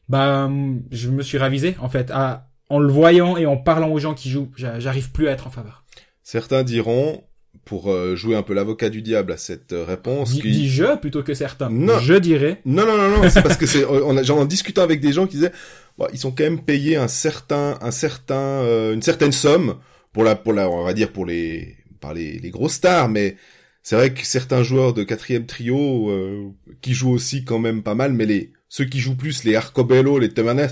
Bah 0.09 0.51
je 0.91 1.11
me 1.11 1.23
suis 1.23 1.39
ravisé 1.39 1.77
en 1.81 1.89
fait 1.89 2.11
à, 2.11 2.49
en 2.69 2.79
le 2.79 2.93
voyant 2.93 3.37
et 3.37 3.47
en 3.47 3.57
parlant 3.57 3.91
aux 3.91 3.99
gens 3.99 4.15
qui 4.15 4.31
jouent, 4.31 4.51
j'arrive 4.57 5.11
plus 5.13 5.29
à 5.29 5.33
être 5.33 5.47
en 5.47 5.51
faveur. 5.51 5.85
Certains 6.23 6.63
diront 6.63 7.23
pour 7.65 7.91
euh, 7.91 8.17
jouer 8.17 8.37
un 8.37 8.43
peu 8.43 8.55
l'avocat 8.55 8.91
du 8.91 9.03
diable 9.03 9.33
à 9.33 9.37
cette 9.37 9.73
euh, 9.73 9.85
réponse. 9.85 10.33
Dis, 10.33 10.41
qui... 10.41 10.69
je 10.69 10.97
plutôt 10.97 11.23
que 11.23 11.35
certains. 11.35 11.71
Non. 11.71 11.99
Je 11.99 12.15
dirais. 12.15 12.61
Non, 12.65 12.87
non, 12.87 12.97
non, 12.97 13.09
non. 13.23 13.31
c'est 13.31 13.43
parce 13.43 13.57
que 13.57 13.67
c'est, 13.67 13.85
on 13.85 14.17
a, 14.17 14.31
en 14.31 14.45
discutant 14.45 14.83
avec 14.83 15.01
des 15.01 15.13
gens 15.13 15.27
qui 15.27 15.37
disaient, 15.37 15.53
bon, 15.99 16.07
ils 16.13 16.19
sont 16.19 16.33
quand 16.33 16.45
même 16.45 16.63
payés 16.65 16.97
un 16.97 17.09
certain, 17.09 17.79
un 17.81 17.91
certain, 17.91 18.35
euh, 18.35 18.95
une 18.95 19.03
certaine 19.03 19.33
somme 19.33 19.77
pour 20.13 20.25
la, 20.25 20.35
pour 20.35 20.53
la, 20.53 20.69
on 20.69 20.85
va 20.85 20.95
dire 20.95 21.13
pour 21.13 21.27
les, 21.27 21.77
par 22.01 22.15
les, 22.15 22.39
les 22.39 22.51
grosses 22.51 22.75
stars, 22.75 23.09
mais 23.09 23.37
c'est 23.83 23.97
vrai 23.97 24.13
que 24.13 24.27
certains 24.27 24.63
joueurs 24.63 24.93
de 24.93 25.05
quatrième 25.05 25.47
trio 25.47 26.55
qui 26.83 26.93
jouent 26.93 27.13
aussi 27.13 27.45
quand 27.45 27.59
même 27.59 27.83
pas 27.83 27.95
mal, 27.95 28.13
mais 28.13 28.27
les 28.27 28.53
ceux 28.69 28.85
qui 28.85 29.01
jouent 29.01 29.17
plus, 29.17 29.45
les 29.45 29.57
Arcobello, 29.57 30.19
les 30.19 30.29
Temanes, 30.29 30.69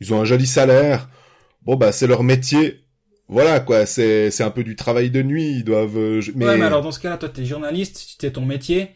ils 0.00 0.14
ont 0.14 0.20
un 0.20 0.24
joli 0.24 0.46
salaire. 0.46 1.08
Bon 1.62 1.76
bah 1.76 1.92
c'est 1.92 2.06
leur 2.06 2.22
métier 2.22 2.85
voilà 3.28 3.60
quoi, 3.60 3.86
c'est 3.86 4.30
c'est 4.30 4.44
un 4.44 4.50
peu 4.50 4.62
du 4.62 4.76
travail 4.76 5.10
de 5.10 5.22
nuit, 5.22 5.56
ils 5.58 5.64
doivent. 5.64 5.98
Euh, 5.98 6.20
mais... 6.34 6.46
Ouais, 6.46 6.56
mais 6.56 6.64
alors 6.64 6.82
dans 6.82 6.92
ce 6.92 7.00
cas-là, 7.00 7.16
toi 7.16 7.28
t'es 7.28 7.44
journaliste, 7.44 8.16
c'est 8.20 8.32
ton 8.32 8.44
métier. 8.44 8.94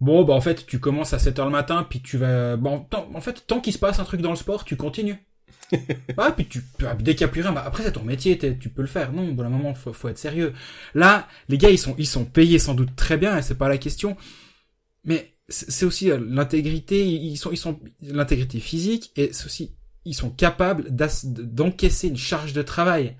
Bon, 0.00 0.24
bah 0.24 0.34
en 0.34 0.40
fait, 0.40 0.66
tu 0.66 0.80
commences 0.80 1.12
à 1.14 1.18
7h 1.18 1.44
le 1.44 1.50
matin, 1.50 1.86
puis 1.88 2.00
tu 2.00 2.16
vas. 2.16 2.56
Bon, 2.56 2.86
en 3.14 3.20
fait, 3.20 3.44
tant 3.46 3.60
qu'il 3.60 3.72
se 3.72 3.78
passe 3.78 3.98
un 3.98 4.04
truc 4.04 4.20
dans 4.20 4.30
le 4.30 4.36
sport, 4.36 4.64
tu 4.64 4.76
continues. 4.76 5.16
ah, 6.18 6.32
puis 6.32 6.46
tu 6.46 6.62
bah, 6.80 6.96
dès 6.98 7.14
qu'il 7.14 7.24
n'y 7.24 7.30
a 7.30 7.32
plus 7.32 7.42
rien, 7.42 7.52
bah 7.52 7.62
après 7.64 7.82
c'est 7.82 7.92
ton 7.92 8.04
métier, 8.04 8.38
tu 8.38 8.68
peux 8.68 8.82
le 8.82 8.88
faire. 8.88 9.12
Non, 9.12 9.28
bon, 9.32 9.42
à 9.42 9.46
un 9.46 9.48
moment, 9.48 9.74
faut, 9.74 9.92
faut 9.92 10.08
être 10.08 10.18
sérieux. 10.18 10.52
Là, 10.94 11.28
les 11.48 11.58
gars, 11.58 11.70
ils 11.70 11.78
sont 11.78 11.94
ils 11.98 12.06
sont 12.06 12.24
payés 12.24 12.58
sans 12.58 12.74
doute 12.74 12.94
très 12.96 13.16
bien, 13.16 13.36
et 13.38 13.42
c'est 13.42 13.58
pas 13.58 13.68
la 13.68 13.78
question. 13.78 14.16
Mais 15.04 15.34
c'est 15.48 15.84
aussi 15.84 16.10
euh, 16.10 16.18
l'intégrité, 16.24 17.04
ils 17.06 17.36
sont 17.36 17.50
ils 17.50 17.56
sont 17.56 17.80
l'intégrité 18.00 18.60
physique, 18.60 19.12
et 19.16 19.32
c'est 19.32 19.46
aussi 19.46 19.76
ils 20.04 20.14
sont 20.14 20.30
capables 20.30 20.86
d'encaisser 20.90 22.08
une 22.08 22.16
charge 22.16 22.52
de 22.52 22.62
travail. 22.62 23.16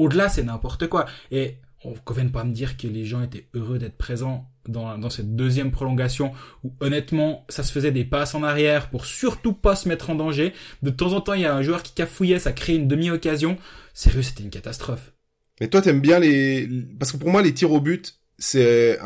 Au-delà, 0.00 0.30
c'est 0.30 0.42
n'importe 0.42 0.86
quoi. 0.86 1.04
Et 1.30 1.58
on 1.84 1.90
ne 1.90 2.14
vienne 2.14 2.32
pas 2.32 2.44
me 2.44 2.54
dire 2.54 2.78
que 2.78 2.86
les 2.86 3.04
gens 3.04 3.22
étaient 3.22 3.48
heureux 3.52 3.78
d'être 3.78 3.98
présents 3.98 4.50
dans, 4.66 5.10
cette 5.10 5.36
deuxième 5.36 5.70
prolongation 5.70 6.32
où 6.64 6.72
honnêtement 6.80 7.44
ça 7.50 7.62
se 7.62 7.70
faisait 7.70 7.92
des 7.92 8.06
passes 8.06 8.34
en 8.34 8.42
arrière 8.42 8.88
pour 8.88 9.04
surtout 9.04 9.52
pas 9.52 9.76
se 9.76 9.90
mettre 9.90 10.08
en 10.08 10.14
danger. 10.14 10.54
De 10.82 10.88
temps 10.88 11.12
en 11.12 11.20
temps 11.20 11.34
il 11.34 11.42
y 11.42 11.46
a 11.46 11.54
un 11.54 11.60
joueur 11.60 11.82
qui 11.82 11.92
cafouillait, 11.92 12.38
ça 12.38 12.52
crée 12.52 12.76
une 12.76 12.88
demi-occasion. 12.88 13.58
Sérieux 13.92 14.22
c'était 14.22 14.42
une 14.42 14.50
catastrophe. 14.50 15.12
Mais 15.60 15.68
toi 15.68 15.82
t'aimes 15.82 16.00
bien 16.00 16.18
les... 16.18 16.66
Parce 16.98 17.12
que 17.12 17.18
pour 17.18 17.28
moi 17.28 17.42
les 17.42 17.52
tirs 17.52 17.72
au 17.72 17.80
but 17.82 18.18
c'est 18.38 18.98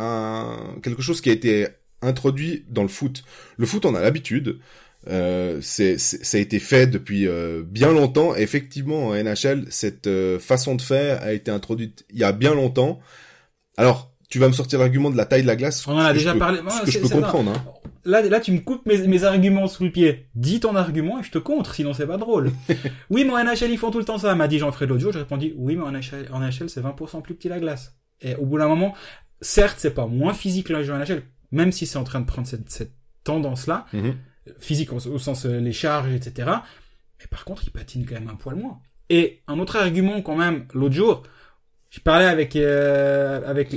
quelque 0.80 1.02
chose 1.02 1.20
qui 1.20 1.30
a 1.30 1.32
été 1.32 1.66
introduit 2.02 2.66
dans 2.68 2.82
le 2.82 2.88
foot. 2.88 3.24
Le 3.56 3.66
foot 3.66 3.84
on 3.84 3.96
a 3.96 4.00
l'habitude. 4.00 4.60
Euh, 5.08 5.58
c'est, 5.60 5.98
ça 5.98 6.38
a 6.38 6.40
été 6.40 6.58
fait 6.58 6.86
depuis 6.86 7.26
euh, 7.26 7.62
bien 7.64 7.92
longtemps. 7.92 8.34
effectivement, 8.34 9.08
en 9.08 9.14
NHL, 9.14 9.66
cette 9.68 10.06
euh, 10.06 10.38
façon 10.38 10.74
de 10.74 10.82
faire 10.82 11.22
a 11.22 11.32
été 11.32 11.50
introduite 11.50 12.04
il 12.10 12.18
y 12.18 12.24
a 12.24 12.32
bien 12.32 12.54
longtemps. 12.54 13.00
Alors, 13.76 14.12
tu 14.30 14.38
vas 14.38 14.48
me 14.48 14.52
sortir 14.52 14.78
l'argument 14.78 15.10
de 15.10 15.16
la 15.16 15.26
taille 15.26 15.42
de 15.42 15.46
la 15.46 15.56
glace. 15.56 15.86
On 15.86 15.92
en 15.92 15.98
a 15.98 16.12
déjà 16.12 16.34
parlé. 16.34 16.60
ce 16.68 16.84
que 16.84 16.90
je 16.90 16.98
peux 17.00 17.08
comprendre. 17.08 17.52
Hein. 17.52 17.64
Là, 18.06 18.20
là, 18.22 18.40
tu 18.40 18.52
me 18.52 18.60
coupes 18.60 18.84
mes, 18.86 19.06
mes, 19.06 19.24
arguments 19.24 19.66
sous 19.66 19.84
le 19.84 19.90
pied. 19.90 20.28
Dis 20.34 20.60
ton 20.60 20.76
argument 20.76 21.20
et 21.20 21.22
je 21.22 21.30
te 21.30 21.38
contre, 21.38 21.74
sinon 21.74 21.94
c'est 21.94 22.06
pas 22.06 22.18
drôle. 22.18 22.52
oui, 23.10 23.24
mais 23.24 23.32
en 23.32 23.42
NHL, 23.42 23.70
ils 23.70 23.78
font 23.78 23.90
tout 23.90 23.98
le 23.98 24.04
temps 24.04 24.18
ça, 24.18 24.34
m'a 24.34 24.48
dit 24.48 24.58
Jean-Fred 24.58 24.88
l'autre 24.88 25.00
jour. 25.00 25.12
J'ai 25.12 25.20
répondu, 25.20 25.54
oui, 25.56 25.76
mais 25.76 25.84
en 25.84 25.92
NHL, 25.92 26.28
en 26.32 26.40
NHL 26.40 26.68
c'est 26.68 26.82
20% 26.82 27.22
plus 27.22 27.34
petit 27.34 27.48
la 27.48 27.60
glace. 27.60 27.96
Et 28.20 28.34
au 28.36 28.44
bout 28.44 28.58
d'un 28.58 28.68
moment, 28.68 28.94
certes, 29.40 29.76
c'est 29.78 29.94
pas 29.94 30.06
moins 30.06 30.34
physique 30.34 30.66
que 30.68 30.72
le 30.74 30.82
jeu 30.82 30.92
en 30.92 30.98
NHL, 30.98 31.22
même 31.50 31.72
si 31.72 31.86
c'est 31.86 31.98
en 31.98 32.04
train 32.04 32.20
de 32.20 32.26
prendre 32.26 32.46
cette, 32.46 32.70
cette 32.70 32.92
tendance-là. 33.24 33.86
Mm-hmm 33.94 34.14
physique 34.58 34.92
au, 34.92 35.18
sens 35.18 35.46
euh, 35.46 35.58
les 35.58 35.72
charges, 35.72 36.12
etc. 36.12 36.50
Mais 37.20 37.26
par 37.30 37.44
contre, 37.44 37.64
il 37.64 37.70
patine 37.70 38.04
quand 38.06 38.14
même 38.14 38.28
un 38.28 38.36
poil 38.36 38.56
moins. 38.56 38.80
Et 39.10 39.42
un 39.46 39.58
autre 39.58 39.76
argument 39.76 40.22
quand 40.22 40.36
même, 40.36 40.66
l'autre 40.72 40.94
jour, 40.94 41.22
je 41.90 42.00
parlais 42.00 42.26
avec 42.26 42.56
euh, 42.56 43.42
avec 43.46 43.70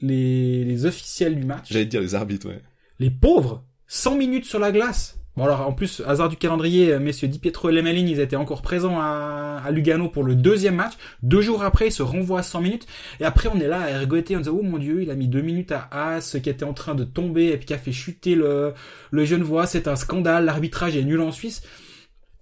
les, 0.00 0.64
les 0.64 0.86
officiels 0.86 1.36
du 1.36 1.44
match. 1.44 1.68
J'allais 1.70 1.86
dire 1.86 2.00
les 2.00 2.14
arbitres, 2.14 2.48
ouais. 2.48 2.60
Les 2.98 3.10
pauvres, 3.10 3.64
100 3.86 4.16
minutes 4.16 4.44
sur 4.44 4.58
la 4.58 4.72
glace. 4.72 5.21
Bon 5.34 5.44
alors 5.44 5.66
en 5.66 5.72
plus 5.72 6.02
hasard 6.06 6.28
du 6.28 6.36
calendrier, 6.36 6.92
euh, 6.92 6.98
messieurs 6.98 7.26
Di 7.26 7.38
Pietro 7.38 7.70
et 7.70 7.72
Lemelin, 7.72 8.06
ils 8.06 8.20
étaient 8.20 8.36
encore 8.36 8.60
présents 8.60 9.00
à, 9.00 9.66
Lugano 9.70 10.10
pour 10.10 10.24
le 10.24 10.34
deuxième 10.34 10.74
match. 10.74 10.92
Deux 11.22 11.40
jours 11.40 11.62
après, 11.62 11.86
ils 11.86 11.92
se 11.92 12.02
renvoient 12.02 12.40
à 12.40 12.42
100 12.42 12.60
minutes 12.60 12.86
et 13.18 13.24
après 13.24 13.48
on 13.48 13.58
est 13.58 13.66
là 13.66 13.80
à 13.80 13.90
ergoter, 13.90 14.36
on 14.36 14.40
dit 14.40 14.50
oh 14.50 14.60
mon 14.60 14.76
dieu, 14.76 15.02
il 15.02 15.10
a 15.10 15.14
mis 15.14 15.28
deux 15.28 15.40
minutes 15.40 15.72
à 15.72 15.88
As 15.90 16.36
qui 16.42 16.50
était 16.50 16.66
en 16.66 16.74
train 16.74 16.94
de 16.94 17.04
tomber 17.04 17.46
et 17.46 17.56
puis 17.56 17.64
qui 17.64 17.72
a 17.72 17.78
fait 17.78 17.92
chuter 17.92 18.34
le 18.34 18.74
le 19.10 19.24
Genevois, 19.24 19.66
c'est 19.66 19.88
un 19.88 19.96
scandale, 19.96 20.44
l'arbitrage 20.44 20.96
est 20.96 21.02
nul 21.02 21.22
en 21.22 21.32
Suisse. 21.32 21.62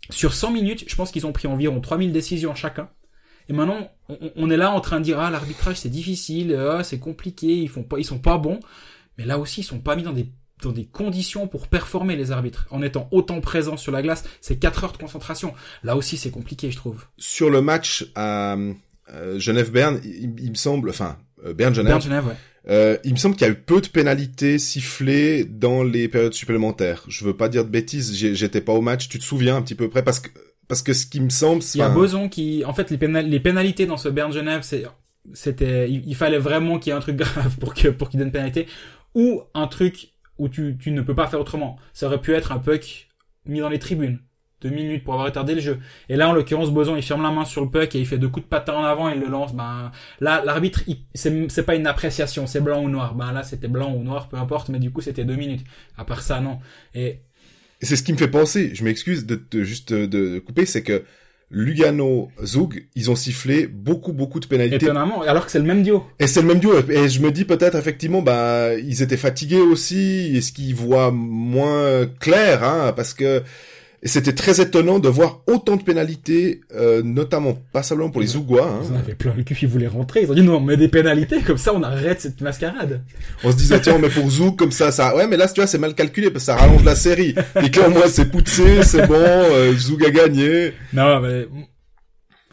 Sur 0.09 0.35
100 0.35 0.50
minutes, 0.50 0.85
je 0.88 0.96
pense 0.96 1.12
qu'ils 1.12 1.26
ont 1.29 1.33
pris 1.33 1.46
environ 1.46 1.81
3000 1.81 2.11
décisions 2.12 2.57
chacun. 2.57 2.88
Et 3.48 3.53
maintenant, 3.53 3.88
on, 4.37 4.50
est 4.50 4.57
là 4.57 4.72
en 4.72 4.81
train 4.81 4.98
de 4.98 5.05
dire 5.05 5.20
ah 5.20 5.31
l'arbitrage 5.31 5.76
c'est 5.76 5.88
difficile, 5.88 6.57
ah, 6.57 6.83
c'est 6.83 6.98
compliqué, 6.98 7.46
ils 7.46 7.68
font 7.68 7.85
pas, 7.85 7.98
ils 8.00 8.05
sont 8.05 8.18
pas 8.18 8.37
bons. 8.37 8.59
Mais 9.16 9.26
là 9.26 9.38
aussi, 9.38 9.61
ils 9.61 9.64
sont 9.64 9.79
pas 9.79 9.94
mis 9.94 10.03
dans 10.03 10.12
des 10.12 10.33
dans 10.62 10.73
des 10.73 10.85
conditions 10.85 11.46
pour 11.46 11.68
performer 11.68 12.16
les 12.16 12.33
arbitres. 12.33 12.66
En 12.70 12.83
étant 12.83 13.09
autant 13.11 13.40
présents 13.40 13.77
sur 13.77 13.92
la 13.92 14.03
glace, 14.03 14.25
c'est 14.40 14.57
4 14.57 14.85
heures 14.85 14.92
de 14.92 14.99
concentration. 14.99 15.55
Là 15.85 15.96
aussi, 15.96 16.16
c'est 16.16 16.31
compliqué, 16.31 16.70
je 16.70 16.77
trouve. 16.77 17.05
Sur 17.18 17.51
le 17.51 17.61
match 17.61 18.07
à 18.14 18.57
euh, 19.12 19.38
Genève-Berne, 19.38 20.01
il, 20.05 20.51
me 20.51 20.55
semble, 20.55 20.90
enfin, 20.90 21.16
euh, 21.44 21.55
Berne-Genève. 21.55 21.92
Berne-Genève, 21.92 22.27
ouais. 22.27 22.37
Euh, 22.68 22.99
il 23.05 23.12
me 23.12 23.16
semble 23.16 23.37
qu'il 23.37 23.46
y 23.46 23.51
a 23.51 23.53
eu 23.53 23.57
peu 23.57 23.81
de 23.81 23.88
pénalités 23.88 24.59
sifflées 24.59 25.44
dans 25.44 25.83
les 25.83 26.09
périodes 26.09 26.35
supplémentaires. 26.35 27.05
Je 27.09 27.25
veux 27.25 27.35
pas 27.35 27.49
dire 27.49 27.64
de 27.64 27.70
bêtises, 27.70 28.14
j'étais 28.14 28.61
pas 28.61 28.75
au 28.75 28.83
match. 28.83 29.09
Tu 29.09 29.18
te 29.18 29.25
souviens 29.25 29.57
un 29.57 29.62
petit 29.62 29.75
peu 29.75 29.88
près? 29.88 30.03
Parce 30.03 30.20
que 30.20 30.29
parce 30.68 30.83
que 30.83 30.92
ce 30.92 31.05
qui 31.07 31.20
me 31.20 31.31
semble, 31.31 31.64
il 31.75 31.79
y 31.79 31.83
a 31.83 31.88
Boson 31.88 32.29
qui, 32.29 32.62
en 32.64 32.73
fait, 32.73 32.92
les, 32.92 33.23
les 33.23 33.40
pénalités 33.40 33.87
dans 33.87 33.96
ce 33.96 34.09
Berne-Genève, 34.09 34.61
c'est 34.62 34.85
c'était, 35.35 35.90
il, 35.90 36.14
fallait 36.14 36.38
vraiment 36.38 36.79
qu'il 36.79 36.90
y 36.90 36.94
ait 36.94 36.96
un 36.96 37.01
truc 37.01 37.16
grave 37.16 37.57
pour 37.59 37.75
que 37.75 37.88
pour 37.88 38.09
qu'il 38.09 38.20
donne 38.20 38.33
pénalité 38.33 38.66
ou 39.14 39.42
un 39.55 39.66
truc 39.66 40.12
où 40.40 40.48
tu, 40.48 40.76
tu 40.79 40.90
ne 40.90 41.03
peux 41.03 41.14
pas 41.14 41.26
faire 41.26 41.38
autrement. 41.38 41.76
Ça 41.92 42.07
aurait 42.07 42.20
pu 42.20 42.33
être 42.33 42.50
un 42.50 42.59
puck 42.59 43.09
mis 43.44 43.61
dans 43.61 43.68
les 43.68 43.79
tribunes. 43.79 44.18
Deux 44.62 44.70
minutes 44.70 45.05
pour 45.05 45.14
avoir 45.14 45.26
retardé 45.26 45.55
le 45.55 45.61
jeu. 45.61 45.79
Et 46.09 46.16
là, 46.16 46.29
en 46.29 46.33
l'occurrence, 46.33 46.70
Boson, 46.70 46.96
il 46.96 47.03
ferme 47.03 47.22
la 47.22 47.31
main 47.31 47.44
sur 47.44 47.62
le 47.62 47.70
puck 47.70 47.94
et 47.94 47.98
il 47.98 48.07
fait 48.07 48.18
deux 48.18 48.29
coups 48.29 48.44
de 48.44 48.48
patin 48.48 48.74
en 48.74 48.85
avant 48.85 49.11
et 49.11 49.14
il 49.14 49.20
le 49.20 49.29
lance. 49.29 49.55
Ben, 49.55 49.92
là, 50.20 50.42
l'arbitre, 50.44 50.83
c'est 51.14 51.62
pas 51.64 51.74
une 51.74 51.87
appréciation, 51.87 52.46
c'est 52.46 52.61
blanc 52.61 52.83
ou 52.83 52.88
noir. 52.88 53.14
Ben, 53.14 53.33
là, 53.33 53.42
c'était 53.42 53.68
blanc 53.68 53.92
ou 53.94 54.03
noir, 54.03 54.29
peu 54.29 54.38
importe, 54.38 54.70
mais 54.70 54.79
du 54.79 54.90
coup, 54.90 55.03
c'était 55.03 55.24
deux 55.24 55.37
minutes. 55.37 55.64
À 55.96 56.05
part 56.05 56.22
ça, 56.22 56.40
non. 56.40 56.59
Et, 56.94 57.20
c'est 57.83 57.96
ce 57.96 58.03
qui 58.03 58.12
me 58.12 58.18
fait 58.18 58.29
penser, 58.29 58.74
je 58.74 58.85
m'excuse 58.85 59.24
de, 59.24 59.42
de, 59.50 59.62
juste 59.62 59.92
de 59.94 60.38
couper, 60.38 60.66
c'est 60.66 60.83
que 60.83 61.05
Lugano, 61.50 62.30
Zug, 62.44 62.86
ils 62.94 63.10
ont 63.10 63.16
sifflé 63.16 63.66
beaucoup, 63.66 64.12
beaucoup 64.12 64.38
de 64.38 64.46
pénalités. 64.46 64.84
Étonnamment, 64.86 65.22
alors 65.22 65.46
que 65.46 65.50
c'est 65.50 65.58
le 65.58 65.64
même 65.64 65.82
duo. 65.82 66.04
Et 66.20 66.28
c'est 66.28 66.42
le 66.42 66.46
même 66.46 66.60
duo. 66.60 66.72
Et 66.88 67.08
je 67.08 67.20
me 67.20 67.32
dis 67.32 67.44
peut-être 67.44 67.76
effectivement, 67.76 68.22
bah, 68.22 68.74
ils 68.74 69.02
étaient 69.02 69.16
fatigués 69.16 69.60
aussi. 69.60 70.36
Est-ce 70.36 70.52
qu'ils 70.52 70.76
voient 70.76 71.10
moins 71.10 72.06
clair, 72.20 72.62
hein, 72.62 72.92
parce 72.94 73.14
que 73.14 73.42
et 74.02 74.08
c'était 74.08 74.32
très 74.32 74.62
étonnant 74.62 74.98
de 74.98 75.08
voir 75.08 75.42
autant 75.46 75.76
de 75.76 75.82
pénalités, 75.82 76.62
euh, 76.74 77.02
notamment 77.02 77.54
pas 77.72 77.82
seulement 77.82 78.10
pour 78.10 78.22
les 78.22 78.28
Zougois. 78.28 78.66
Hein. 78.66 78.80
Ils 78.84 78.92
en 78.94 78.98
avaient 78.98 79.14
plein 79.14 79.34
le 79.36 79.42
cul, 79.42 79.56
ils 79.60 79.68
voulaient 79.68 79.88
rentrer. 79.88 80.22
Ils 80.22 80.30
ont 80.30 80.34
dit 80.34 80.42
non, 80.42 80.56
on 80.56 80.60
met 80.60 80.78
des 80.78 80.88
pénalités, 80.88 81.40
comme 81.42 81.58
ça 81.58 81.74
on 81.74 81.82
arrête 81.82 82.20
cette 82.20 82.40
mascarade. 82.40 83.02
On 83.44 83.52
se 83.52 83.56
disait 83.56 83.80
tiens, 83.80 83.96
on 83.96 83.98
met 83.98 84.08
pour 84.08 84.30
Zoug 84.30 84.56
comme 84.56 84.72
ça, 84.72 84.90
ça. 84.90 85.14
Ouais, 85.14 85.26
mais 85.26 85.36
là 85.36 85.48
tu 85.48 85.60
vois 85.60 85.66
c'est 85.66 85.78
mal 85.78 85.94
calculé 85.94 86.30
parce 86.30 86.44
que 86.44 86.52
ça 86.52 86.56
rallonge 86.56 86.84
la 86.84 86.96
série. 86.96 87.34
Et 87.62 87.70
que 87.70 87.88
moi 87.90 88.08
c'est 88.08 88.30
poussé, 88.30 88.82
c'est 88.82 89.06
bon, 89.06 89.14
euh, 89.16 89.74
a 90.06 90.10
gagné. 90.10 90.72
Non, 90.94 91.20
mais 91.20 91.46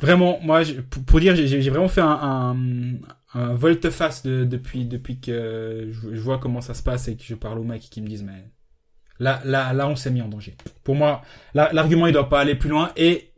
vraiment, 0.02 0.40
moi 0.44 0.64
pour, 1.06 1.20
dire, 1.20 1.36
j'ai 1.36 1.70
vraiment 1.70 1.88
fait 1.88 2.02
un, 2.02 2.58
un, 3.34 3.54
volte-face 3.54 4.26
depuis 4.26 4.86
depuis 4.86 5.20
que 5.20 5.90
je, 5.92 6.20
vois 6.20 6.40
comment 6.40 6.62
ça 6.62 6.74
se 6.74 6.84
passe 6.84 7.08
et 7.08 7.16
que 7.16 7.24
je 7.24 7.36
parle 7.36 7.60
aux 7.60 7.64
mecs 7.64 7.84
qui 7.84 8.02
me 8.02 8.08
disent 8.08 8.24
mais 8.24 8.50
Là, 9.20 9.42
là, 9.46 9.74
là, 9.74 9.88
on 9.88 9.96
s'est 9.96 10.12
mis 10.12 10.22
en 10.22 10.28
danger. 10.28 10.56
Pour 10.84 10.96
moi, 10.96 11.22
l'argument, 11.54 12.08
il 12.08 12.14
doit 12.14 12.30
pas 12.30 12.40
aller 12.42 12.56
plus 12.56 12.70
loin. 12.70 12.92
Et 12.96 13.32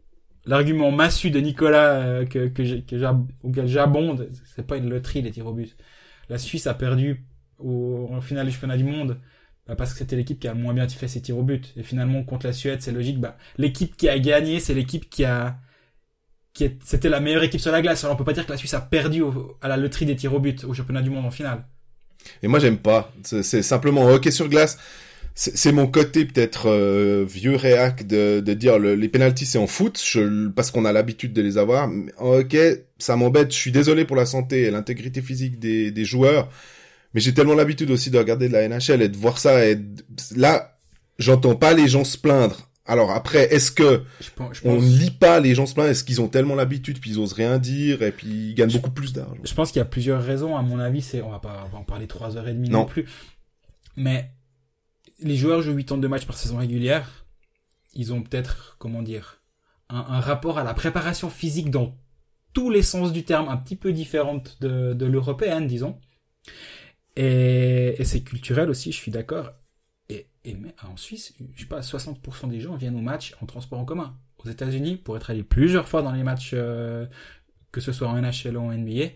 l'argument 0.45 0.91
massu 0.91 1.31
de 1.31 1.39
Nicolas 1.39 1.91
euh, 2.01 2.25
que, 2.25 2.47
que, 2.47 2.63
auquel 3.43 3.67
j'abonde, 3.67 4.29
c'est 4.55 4.65
pas 4.65 4.77
une 4.77 4.89
loterie 4.89 5.21
les 5.21 5.31
tirs 5.31 5.47
au 5.47 5.53
but. 5.53 5.75
La 6.29 6.37
Suisse 6.37 6.67
a 6.67 6.73
perdu 6.73 7.25
au, 7.59 8.09
en 8.11 8.21
finale 8.21 8.45
du 8.47 8.51
championnat 8.51 8.77
du 8.77 8.83
monde 8.83 9.19
bah, 9.67 9.75
parce 9.75 9.93
que 9.93 9.99
c'était 9.99 10.15
l'équipe 10.15 10.39
qui 10.39 10.47
a 10.47 10.53
le 10.53 10.59
moins 10.59 10.73
bien 10.73 10.87
fait 10.87 11.07
ses 11.07 11.21
tirs 11.21 11.37
au 11.37 11.43
but. 11.43 11.73
Et 11.77 11.83
finalement 11.83 12.23
contre 12.23 12.47
la 12.47 12.53
Suède, 12.53 12.81
c'est 12.81 12.91
logique. 12.91 13.19
Bah, 13.19 13.37
l'équipe 13.57 13.95
qui 13.95 14.09
a 14.09 14.17
gagné, 14.19 14.59
c'est 14.59 14.73
l'équipe 14.73 15.09
qui 15.09 15.23
a 15.25 15.57
qui 16.53 16.69
c'était 16.83 17.09
la 17.09 17.19
meilleure 17.19 17.43
équipe 17.43 17.61
sur 17.61 17.71
la 17.71 17.81
glace. 17.81 18.03
Alors 18.03 18.15
on 18.15 18.17
peut 18.17 18.25
pas 18.25 18.33
dire 18.33 18.45
que 18.45 18.51
la 18.51 18.57
Suisse 18.57 18.73
a 18.73 18.81
perdu 18.81 19.21
au- 19.21 19.57
à 19.61 19.67
la 19.67 19.77
loterie 19.77 20.05
des 20.05 20.15
tirs 20.15 20.33
au 20.33 20.39
but 20.39 20.63
au 20.65 20.73
championnat 20.73 21.01
du 21.01 21.09
monde 21.09 21.25
en 21.25 21.31
finale. 21.31 21.63
Et 22.43 22.47
moi, 22.47 22.59
j'aime 22.59 22.77
pas. 22.77 23.11
C'est 23.23 23.43
c'est 23.43 23.61
simplement 23.61 24.05
hockey 24.05 24.31
sur 24.31 24.49
glace. 24.49 24.77
C'est 25.41 25.71
mon 25.71 25.87
côté 25.87 26.25
peut-être 26.25 26.65
euh, 26.69 27.23
vieux 27.25 27.55
réac 27.55 28.05
de, 28.05 28.41
de 28.41 28.53
dire 28.53 28.77
le- 28.77 28.95
les 28.95 29.07
pénalties 29.07 29.45
c'est 29.45 29.57
en 29.57 29.67
foot, 29.67 29.97
je, 30.05 30.49
parce 30.49 30.69
qu'on 30.69 30.83
a 30.83 30.91
l'habitude 30.91 31.31
de 31.31 31.41
les 31.41 31.57
avoir. 31.57 31.87
Mais 31.87 32.11
hockey, 32.17 32.87
ça 32.97 33.15
m'embête. 33.15 33.53
Je 33.53 33.57
suis 33.57 33.71
désolé 33.71 34.03
pour 34.03 34.17
la 34.17 34.25
santé 34.25 34.63
et 34.63 34.71
l'intégrité 34.71 35.21
physique 35.21 35.57
des, 35.57 35.91
des 35.91 36.03
joueurs, 36.03 36.49
mais 37.13 37.21
j'ai 37.21 37.33
tellement 37.33 37.53
l'habitude 37.55 37.89
aussi 37.89 38.09
de 38.11 38.17
regarder 38.17 38.49
de 38.49 38.53
la 38.53 38.67
NHL 38.67 39.01
et 39.01 39.07
de 39.07 39.15
voir 39.15 39.37
ça. 39.39 39.65
Et 39.65 39.79
là, 40.35 40.77
j'entends 41.19 41.55
pas 41.55 41.73
les 41.73 41.87
gens 41.87 42.03
se 42.03 42.17
plaindre. 42.17 42.69
Alors 42.85 43.11
après, 43.11 43.53
est-ce 43.53 43.71
que 43.71 44.01
Je 44.19 44.29
pense, 44.35 44.57
je 44.61 44.67
lit 44.99 45.11
pas 45.11 45.39
les 45.39 45.55
gens 45.55 45.65
se 45.67 45.73
plaindre? 45.73 45.89
Est-ce 45.91 46.03
qu'ils 46.03 46.19
ont 46.19 46.27
tellement 46.27 46.55
l'habitude 46.55 46.99
puis 46.99 47.11
ils 47.11 47.17
osent 47.19 47.31
rien 47.33 47.59
dire 47.59 48.01
et 48.03 48.11
puis 48.11 48.27
ils 48.27 48.55
gagnent 48.55 48.71
beaucoup 48.73 48.91
plus 48.91 49.13
d'argent? 49.13 49.37
je 49.41 49.53
pense 49.53 49.71
qu'il 49.71 49.79
y 49.79 49.83
a 49.83 49.85
plusieurs 49.85 50.21
raisons. 50.21 50.57
À 50.57 50.63
mon 50.63 50.79
avis, 50.79 51.01
c'est, 51.01 51.21
on 51.21 51.29
va 51.31 51.39
pas, 51.39 51.63
on 51.65 51.69
va 51.73 51.77
en 51.77 51.83
parler 51.83 52.07
trois 52.07 52.35
heures 52.35 52.47
et 52.49 52.53
demie 52.53 52.67
non, 52.69 52.79
Non. 52.79 52.85
plus. 52.85 53.05
Mais 53.95 54.31
les 55.21 55.35
joueurs 55.35 55.61
jouent 55.61 55.75
82 55.75 56.07
matchs 56.07 56.25
par 56.25 56.37
saison 56.37 56.57
régulière. 56.57 57.25
Ils 57.93 58.13
ont 58.13 58.21
peut-être, 58.21 58.75
comment 58.79 59.01
dire, 59.01 59.41
un, 59.89 60.19
rapport 60.19 60.59
à 60.59 60.63
la 60.63 60.73
préparation 60.73 61.29
physique 61.29 61.71
dans 61.71 61.97
tous 62.53 62.69
les 62.69 62.83
sens 62.83 63.11
du 63.11 63.23
terme, 63.23 63.49
un 63.49 63.57
petit 63.57 63.75
peu 63.75 63.91
différente 63.91 64.57
de, 64.61 65.05
l'européenne, 65.05 65.67
disons. 65.67 65.99
Et, 67.15 67.95
c'est 68.03 68.21
culturel 68.21 68.69
aussi, 68.69 68.91
je 68.91 68.97
suis 68.97 69.11
d'accord. 69.11 69.51
Et, 70.09 70.27
mais 70.45 70.73
en 70.87 70.95
Suisse, 70.95 71.33
je 71.53 71.61
sais 71.61 71.67
pas, 71.67 71.81
60% 71.81 72.49
des 72.49 72.61
gens 72.61 72.75
viennent 72.75 72.95
au 72.95 73.01
match 73.01 73.35
en 73.41 73.45
transport 73.45 73.79
en 73.79 73.85
commun. 73.85 74.17
Aux 74.37 74.49
États-Unis, 74.49 74.95
pour 74.95 75.17
être 75.17 75.29
allé 75.31 75.43
plusieurs 75.43 75.87
fois 75.87 76.01
dans 76.01 76.13
les 76.13 76.23
matchs, 76.23 76.51
euh, 76.53 77.05
que 77.71 77.81
ce 77.81 77.91
soit 77.91 78.07
en 78.07 78.19
NHL 78.21 78.55
ou 78.55 78.61
en 78.61 78.71
NBA, 78.71 79.09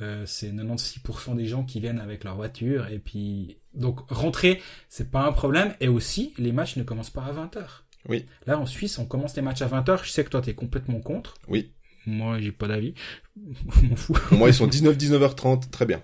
euh, 0.00 0.24
c'est 0.24 0.52
96% 0.52 1.34
des 1.34 1.46
gens 1.46 1.64
qui 1.64 1.80
viennent 1.80 1.98
avec 1.98 2.22
leur 2.22 2.36
voiture. 2.36 2.86
Et 2.88 2.98
puis, 2.98 3.58
donc 3.74 4.00
rentrer, 4.10 4.60
c'est 4.88 5.10
pas 5.10 5.22
un 5.26 5.32
problème. 5.32 5.74
Et 5.80 5.88
aussi, 5.88 6.34
les 6.38 6.52
matchs 6.52 6.76
ne 6.76 6.82
commencent 6.82 7.10
pas 7.10 7.22
à 7.24 7.32
20h. 7.32 7.60
Oui. 8.08 8.26
Là, 8.46 8.58
en 8.58 8.66
Suisse, 8.66 8.98
on 8.98 9.04
commence 9.06 9.36
les 9.36 9.42
matchs 9.42 9.62
à 9.62 9.68
20h. 9.68 10.04
Je 10.04 10.10
sais 10.10 10.24
que 10.24 10.30
toi, 10.30 10.40
t'es 10.42 10.54
complètement 10.54 11.00
contre. 11.00 11.34
Oui. 11.48 11.72
Moi, 12.06 12.40
j'ai 12.40 12.50
pas 12.52 12.66
d'avis. 12.68 12.94
Je 13.36 13.86
m'en 13.88 13.96
fous. 13.96 14.14
Moi, 14.32 14.48
ils 14.48 14.54
sont 14.54 14.66
19, 14.66 14.96
19h30, 14.96 15.70
très 15.70 15.86
bien. 15.86 16.02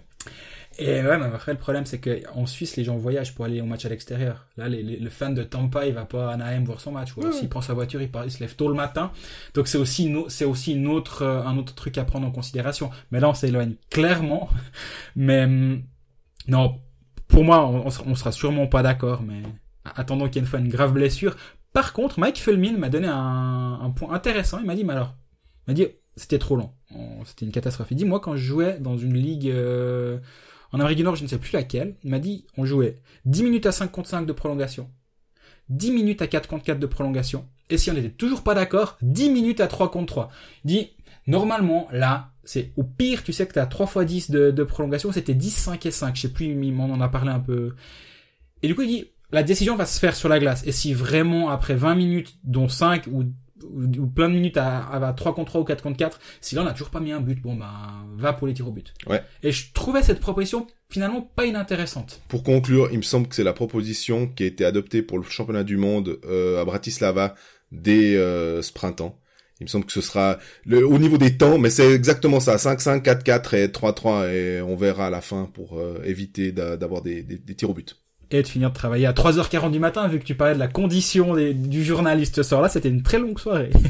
Et 0.81 1.03
ouais, 1.03 1.19
mais 1.19 1.25
après, 1.25 1.51
le 1.51 1.59
problème, 1.59 1.87
c'est 1.87 1.99
que 1.99 2.23
en 2.35 2.47
Suisse, 2.47 2.77
les 2.77 2.85
gens 2.85 2.97
voyagent 2.97 3.35
pour 3.35 3.45
aller 3.47 3.61
au 3.61 3.65
match 3.67 3.85
à 3.85 3.89
l'extérieur. 3.89 4.47
Là, 4.57 4.69
les, 4.69 4.81
les- 4.85 4.99
le 5.01 5.11
fan 5.11 5.35
de 5.35 5.43
Tampa, 5.43 5.87
il 5.87 5.95
va 5.95 6.05
pas 6.05 6.31
à 6.31 6.35
Anaheim 6.35 6.63
voir 6.63 6.81
son 6.81 6.93
match. 6.93 7.17
Ou 7.17 7.23
alors, 7.23 7.35
s'il 7.35 7.49
prend 7.49 7.63
sa 7.63 7.75
voiture, 7.75 8.01
il, 8.01 8.09
part, 8.09 8.25
il 8.27 8.31
se 8.31 8.39
lève 8.39 8.55
tôt 8.55 8.69
le 8.69 8.75
matin. 8.75 9.11
Donc, 9.55 9.67
c'est 9.67 9.79
aussi, 9.79 10.15
c'est 10.29 10.45
aussi 10.45 10.75
une 10.75 10.87
autre, 10.87 11.23
euh, 11.23 11.43
un 11.43 11.59
autre 11.59 11.75
truc 11.75 11.99
à 11.99 12.05
prendre 12.05 12.29
en 12.29 12.31
considération. 12.31 12.91
Mais 13.11 13.19
là, 13.19 13.29
on 13.29 13.35
s'éloigne 13.35 13.75
clairement. 13.91 14.49
Mais, 15.17 15.43
hum, 15.45 15.83
non, 16.47 16.81
pour 17.29 17.45
moi, 17.45 17.67
on, 17.67 18.15
sera, 18.15 18.33
sûrement 18.33 18.67
pas 18.67 18.83
d'accord, 18.83 19.23
mais 19.23 19.43
attendons 19.85 20.27
qu'il 20.27 20.37
y 20.37 20.39
ait 20.39 20.43
une 20.43 20.47
fois 20.47 20.59
une 20.59 20.69
grave 20.69 20.93
blessure. 20.93 21.37
Par 21.73 21.93
contre, 21.93 22.19
Mike 22.19 22.39
Fulmin 22.41 22.77
m'a 22.79 22.89
donné 22.89 23.07
un, 23.09 23.93
point 23.95 24.13
intéressant. 24.13 24.59
Il 24.59 24.67
m'a 24.67 24.75
dit, 24.75 24.85
mais 24.85 24.95
alors, 24.95 25.15
il 25.67 25.71
m'a 25.71 25.75
dit, 25.75 25.87
c'était 26.17 26.39
trop 26.39 26.57
long. 26.57 26.73
On- 26.95 27.25
C'était 27.25 27.45
une 27.45 27.53
catastrophe. 27.53 27.89
Il 27.91 27.97
dit, 27.97 28.05
moi, 28.05 28.21
quand 28.21 28.35
je 28.35 28.43
jouais 28.43 28.79
dans 28.81 28.97
une 28.97 29.15
ligue, 29.15 29.51
euh, 29.51 30.19
en 30.73 30.81
Amérique 30.81 30.99
du 30.99 31.05
Nord, 31.05 31.17
je 31.17 31.23
ne 31.23 31.29
sais 31.29 31.39
plus 31.39 31.53
laquelle, 31.53 31.97
il 32.03 32.11
m'a 32.11 32.19
dit, 32.19 32.47
on 32.57 32.65
jouait 32.65 32.97
10 33.25 33.43
minutes 33.43 33.67
à 33.67 33.73
5 33.73 33.91
contre 33.91 34.09
5 34.09 34.27
de 34.27 34.33
prolongation, 34.33 34.91
10 35.69 35.93
minutes 35.93 36.23
à 36.23 36.27
4 36.27 36.49
contre 36.49 36.65
4 36.65 36.79
de 36.79 36.87
prolongation, 36.87 37.47
et 37.71 37.79
si 37.79 37.91
on 37.91 37.95
n'était 37.95 38.11
toujours 38.11 38.43
pas 38.43 38.55
d'accord, 38.55 38.97
10 39.03 39.31
minutes 39.31 39.61
à 39.61 39.67
3 39.67 39.91
contre 39.91 40.07
3. 40.07 40.31
Il 40.65 40.69
dit, 40.69 40.91
normalement, 41.27 41.89
là, 41.93 42.33
c'est 42.49 42.73
au 42.79 42.83
pire, 42.83 43.23
tu 43.23 43.35
sais 43.35 43.47
que 43.47 43.53
t'as 43.53 43.67
3 43.67 43.87
fois 43.87 44.07
10 44.07 44.31
de, 44.31 44.51
de 44.51 44.65
prolongation, 44.65 45.13
c'était 45.13 45.35
10, 45.35 45.51
5 45.51 45.85
et 45.85 45.91
5, 45.91 46.17
je 46.17 46.23
sais 46.23 46.33
plus, 46.33 46.47
il 46.47 46.73
m'en 46.73 46.85
en 46.85 47.01
a 47.03 47.09
parlé 47.09 47.31
un 47.31 47.41
peu. 47.41 47.75
Et 48.63 48.69
du 48.69 48.75
coup, 48.75 48.81
il 48.83 48.89
dit, 48.89 49.05
la 49.31 49.43
décision 49.43 49.77
va 49.77 49.85
se 49.85 50.01
faire 50.01 50.17
sur 50.17 50.31
la 50.31 50.39
glace, 50.39 50.67
et 50.67 50.73
si 50.73 50.95
vraiment, 50.95 51.51
après 51.51 51.75
20 51.75 51.95
minutes, 51.95 52.39
dont 52.45 52.69
5 52.69 53.07
ou 53.09 53.25
ou, 53.65 53.83
ou 53.83 54.07
plein 54.07 54.29
de 54.29 54.35
minutes 54.35 54.57
à, 54.57 54.89
à, 54.89 55.13
3 55.13 55.35
contre 55.35 55.51
3 55.51 55.61
ou 55.61 55.65
4 55.65 55.83
contre 55.83 55.97
4, 55.97 56.21
si 56.41 56.55
là 56.55 56.63
on 56.63 56.65
n'a 56.65 56.71
toujours 56.71 56.91
pas 56.91 57.01
mis 57.01 57.11
un 57.11 57.21
but, 57.21 57.43
bon 57.43 57.57
ben 57.57 58.07
va 58.17 58.33
pour 58.33 58.47
les 58.47 58.55
tirs 58.55 58.69
au 58.69 58.71
but. 58.71 58.95
Ouais. 59.09 59.21
Et 59.43 59.51
je 59.51 59.73
trouvais 59.73 60.03
cette 60.03 60.21
proposition 60.21 60.69
finalement 60.89 61.21
pas 61.21 61.45
inintéressante. 61.45 62.23
Pour 62.29 62.45
conclure, 62.45 62.89
il 62.93 62.99
me 62.99 63.03
semble 63.03 63.27
que 63.27 63.35
c'est 63.35 63.43
la 63.43 63.53
proposition 63.53 64.29
qui 64.29 64.45
a 64.45 64.47
été 64.47 64.65
adoptée 64.65 65.03
pour 65.03 65.19
le 65.19 65.25
championnat 65.25 65.65
du 65.65 65.77
monde 65.77 66.21
euh, 66.25 66.63
à 66.63 66.65
Bratislava 66.65 67.35
dès 67.73 68.17
euh, 68.17 68.63
ce 68.63 68.73
printemps. 68.73 69.19
Il 69.61 69.65
me 69.65 69.69
semble 69.69 69.85
que 69.87 69.93
ce 69.93 70.01
sera 70.01 70.39
le, 70.67 70.87
au 70.87 70.99
niveau 70.99 71.19
des 71.19 71.37
temps, 71.37 71.59
mais 71.59 71.69
c'est 71.71 71.91
exactement 71.93 72.39
ça, 72.41 72.57
5-5, 72.57 73.03
4-4 73.03 73.57
et 73.57 73.67
3-3, 73.69 74.31
et 74.33 74.63
on 74.63 74.77
verra 74.77 75.09
à 75.09 75.11
la 75.11 75.21
fin 75.21 75.51
pour 75.53 75.79
euh, 75.79 76.01
éviter 76.05 76.53
d'a- 76.53 76.77
d'avoir 76.77 77.03
des, 77.03 77.23
des, 77.25 77.39
des 77.39 77.55
tirs 77.55 77.71
au 77.71 77.75
but. 77.75 77.97
Et 78.31 78.43
de 78.43 78.47
finir 78.47 78.71
de 78.71 78.75
travailler 78.75 79.07
à 79.07 79.13
3h40 79.13 79.71
du 79.73 79.79
matin, 79.81 80.07
vu 80.07 80.19
que 80.21 80.25
tu 80.25 80.35
parlais 80.37 80.55
de 80.55 80.59
la 80.61 80.69
condition 80.69 81.35
des- 81.35 81.55
du 81.55 81.83
journaliste 81.83 82.37
ce 82.37 82.43
soir-là, 82.45 82.69
c'était 82.69 82.89
une 82.91 83.03
très 83.03 83.19
longue 83.19 83.39
soirée. 83.41 83.71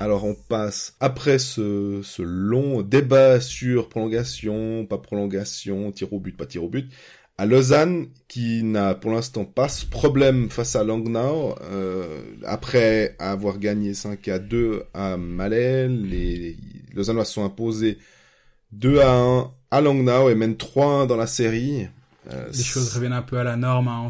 Alors 0.00 0.24
on 0.24 0.34
passe 0.34 0.94
après 1.00 1.38
ce, 1.40 2.00
ce 2.04 2.22
long 2.22 2.82
débat 2.82 3.40
sur 3.40 3.88
prolongation, 3.88 4.86
pas 4.86 4.98
prolongation, 4.98 5.90
tir 5.90 6.12
au 6.12 6.20
but, 6.20 6.36
pas 6.36 6.46
tir 6.46 6.62
au 6.62 6.68
but, 6.68 6.92
à 7.38 7.46
Lausanne 7.46 8.08
qui 8.26 8.62
n'a 8.64 8.94
pour 8.94 9.12
l'instant 9.12 9.44
pas 9.44 9.68
ce 9.68 9.86
problème 9.86 10.50
face 10.50 10.74
à 10.76 10.82
Langnau 10.84 11.54
euh, 11.62 12.20
après 12.44 13.14
avoir 13.18 13.58
gagné 13.58 13.94
5 13.94 14.26
à 14.28 14.38
2 14.38 14.82
à 14.92 15.16
Malais, 15.16 15.88
les 15.88 16.56
Lausannois 16.94 17.24
se 17.24 17.34
sont 17.34 17.44
imposés 17.44 17.98
2 18.72 18.98
à 19.00 19.12
1 19.14 19.50
à 19.70 19.80
Langnau 19.80 20.28
et 20.30 20.34
mènent 20.34 20.56
3 20.56 21.06
dans 21.06 21.16
la 21.16 21.26
série. 21.28 21.86
Euh, 22.32 22.48
Les 22.52 22.62
choses 22.62 22.92
reviennent 22.94 23.12
un 23.12 23.22
peu 23.22 23.38
à 23.38 23.44
la 23.44 23.56
norme. 23.56 23.88
hein. 23.88 24.08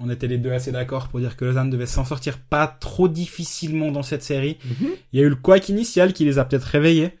On, 0.00 0.08
était 0.10 0.28
les 0.28 0.38
deux 0.38 0.52
assez 0.52 0.70
d'accord 0.70 1.08
pour 1.08 1.18
dire 1.18 1.36
que 1.36 1.44
Lausanne 1.44 1.70
devait 1.70 1.86
s'en 1.86 2.04
sortir 2.04 2.38
pas 2.38 2.68
trop 2.68 3.08
difficilement 3.08 3.90
dans 3.90 4.04
cette 4.04 4.22
série. 4.22 4.58
Mhm. 4.64 4.88
Il 5.12 5.18
y 5.18 5.22
a 5.22 5.26
eu 5.26 5.28
le 5.30 5.34
couac 5.36 5.68
initial 5.70 6.12
qui 6.12 6.24
les 6.24 6.38
a 6.38 6.44
peut-être 6.44 6.64
réveillés. 6.64 7.18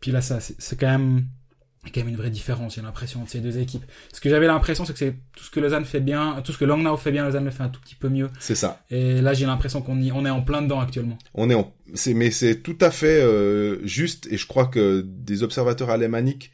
Puis 0.00 0.12
là, 0.12 0.20
ça, 0.20 0.38
c'est 0.40 0.78
quand 0.78 0.86
même, 0.90 1.24
quand 1.88 2.00
même 2.00 2.08
une 2.08 2.16
vraie 2.16 2.30
différence, 2.30 2.74
j'ai 2.74 2.82
l'impression, 2.82 3.22
entre 3.22 3.30
ces 3.30 3.40
deux 3.40 3.58
équipes. 3.58 3.84
Ce 4.12 4.20
que 4.20 4.28
j'avais 4.28 4.46
l'impression, 4.46 4.84
c'est 4.84 4.92
que 4.92 4.98
c'est 4.98 5.14
tout 5.34 5.44
ce 5.44 5.50
que 5.50 5.60
Lausanne 5.60 5.84
fait 5.84 6.00
bien, 6.00 6.40
tout 6.44 6.52
ce 6.52 6.58
que 6.58 6.66
Langnau 6.66 6.96
fait 6.96 7.10
bien, 7.10 7.24
Lausanne 7.24 7.46
le 7.46 7.50
fait 7.50 7.62
un 7.62 7.68
tout 7.68 7.80
petit 7.80 7.94
peu 7.94 8.08
mieux. 8.08 8.28
C'est 8.38 8.54
ça. 8.54 8.82
Et 8.90 9.20
là, 9.22 9.32
j'ai 9.32 9.46
l'impression 9.46 9.80
qu'on 9.80 9.98
y, 10.00 10.12
on 10.12 10.26
est 10.26 10.30
en 10.30 10.42
plein 10.42 10.60
dedans 10.60 10.80
actuellement. 10.80 11.16
On 11.34 11.48
est 11.48 11.54
en, 11.54 11.74
c'est, 11.94 12.12
mais 12.14 12.30
c'est 12.30 12.56
tout 12.56 12.76
à 12.80 12.90
fait 12.90 13.22
euh, 13.22 13.84
juste 13.86 14.28
et 14.30 14.36
je 14.36 14.46
crois 14.46 14.66
que 14.66 15.02
des 15.06 15.42
observateurs 15.42 15.90
alémaniques 15.90 16.52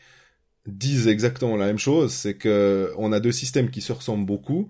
disent 0.67 1.09
exactement 1.09 1.57
la 1.57 1.67
même 1.67 1.79
chose, 1.79 2.13
c'est 2.13 2.35
que 2.35 2.93
on 2.97 3.13
a 3.13 3.21
deux 3.21 3.33
systèmes 3.33 3.71
qui 3.71 3.81
se 3.81 3.93
ressemblent 3.93 4.27
beaucoup 4.27 4.69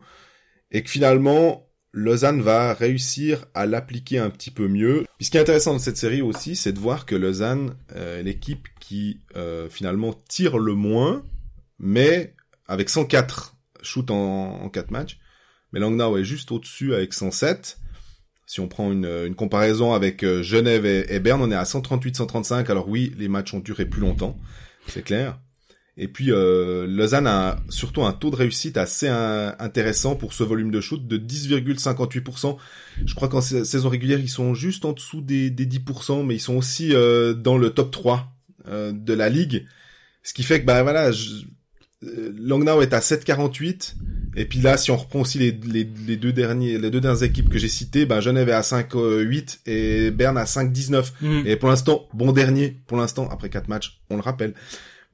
et 0.70 0.82
que 0.82 0.90
finalement 0.90 1.65
Lausanne 1.92 2.42
va 2.42 2.74
réussir 2.74 3.46
à 3.54 3.66
l'appliquer 3.66 4.18
un 4.18 4.30
petit 4.30 4.50
peu 4.50 4.68
mieux. 4.68 5.06
Puis 5.16 5.26
ce 5.26 5.30
qui 5.30 5.38
est 5.38 5.40
intéressant 5.40 5.72
dans 5.72 5.78
cette 5.78 5.96
série 5.96 6.22
aussi, 6.22 6.54
c'est 6.54 6.72
de 6.72 6.78
voir 6.78 7.06
que 7.06 7.14
Lausanne 7.14 7.74
euh, 7.94 8.20
est 8.20 8.22
l'équipe 8.22 8.68
qui 8.80 9.20
euh, 9.34 9.68
finalement 9.68 10.14
tire 10.28 10.58
le 10.58 10.74
moins, 10.74 11.24
mais 11.78 12.34
avec 12.68 12.90
104 12.90 13.56
shoots 13.82 14.10
en, 14.10 14.62
en 14.62 14.68
4 14.68 14.90
matchs. 14.90 15.18
Mais 15.72 15.80
Langnau 15.80 16.16
est 16.18 16.24
juste 16.24 16.52
au-dessus 16.52 16.94
avec 16.94 17.14
107. 17.14 17.78
Si 18.46 18.60
on 18.60 18.68
prend 18.68 18.92
une, 18.92 19.06
une 19.06 19.34
comparaison 19.34 19.92
avec 19.92 20.22
euh, 20.22 20.42
Genève 20.42 20.86
et, 20.86 21.12
et 21.14 21.18
Berne, 21.18 21.42
on 21.42 21.50
est 21.50 21.56
à 21.56 21.64
138-135. 21.64 22.70
Alors 22.70 22.88
oui, 22.88 23.12
les 23.18 23.28
matchs 23.28 23.54
ont 23.54 23.60
duré 23.60 23.86
plus 23.86 24.00
longtemps, 24.00 24.36
c'est 24.86 25.02
clair. 25.02 25.38
Et 25.98 26.08
puis 26.08 26.30
euh, 26.30 26.86
Lausanne 26.86 27.26
a 27.26 27.56
surtout 27.70 28.04
un 28.04 28.12
taux 28.12 28.30
de 28.30 28.36
réussite 28.36 28.76
assez 28.76 29.08
intéressant 29.08 30.14
pour 30.14 30.34
ce 30.34 30.44
volume 30.44 30.70
de 30.70 30.80
shoot 30.80 31.06
de 31.06 31.16
10,58%. 31.16 32.56
Je 33.04 33.14
crois 33.14 33.28
qu'en 33.28 33.40
sa- 33.40 33.64
saison 33.64 33.88
régulière, 33.88 34.18
ils 34.20 34.28
sont 34.28 34.54
juste 34.54 34.84
en 34.84 34.92
dessous 34.92 35.20
des, 35.22 35.48
des 35.50 35.66
10%, 35.66 36.24
mais 36.26 36.34
ils 36.36 36.40
sont 36.40 36.56
aussi 36.56 36.94
euh, 36.94 37.32
dans 37.34 37.56
le 37.56 37.70
top 37.70 37.90
3 37.90 38.30
euh, 38.68 38.92
de 38.92 39.12
la 39.14 39.28
ligue. 39.30 39.66
Ce 40.22 40.34
qui 40.34 40.42
fait 40.42 40.60
que, 40.60 40.66
bah 40.66 40.82
voilà, 40.82 41.12
je, 41.12 41.30
euh, 42.04 42.32
Langnau 42.38 42.82
est 42.82 42.92
à 42.92 43.00
7,48. 43.00 43.94
Et 44.38 44.44
puis 44.44 44.58
là, 44.60 44.76
si 44.76 44.90
on 44.90 44.96
reprend 44.98 45.20
aussi 45.20 45.38
les, 45.38 45.50
les, 45.50 45.88
les 46.06 46.16
deux 46.18 46.32
derniers, 46.32 46.76
les 46.78 46.90
deux 46.90 47.00
dernières 47.00 47.22
équipes 47.22 47.48
que 47.48 47.56
j'ai 47.56 47.68
citées, 47.68 48.04
ben 48.04 48.20
Genève 48.20 48.50
est 48.50 48.52
à 48.52 48.60
5,8 48.60 49.60
et 49.64 50.10
Berne 50.10 50.36
à 50.36 50.44
5,19. 50.44 51.12
Mhm. 51.22 51.46
Et 51.46 51.56
pour 51.56 51.70
l'instant, 51.70 52.06
bon 52.12 52.32
dernier, 52.32 52.76
pour 52.86 52.98
l'instant, 52.98 53.30
après 53.30 53.48
quatre 53.48 53.68
matchs, 53.68 53.98
on 54.10 54.16
le 54.16 54.22
rappelle. 54.22 54.52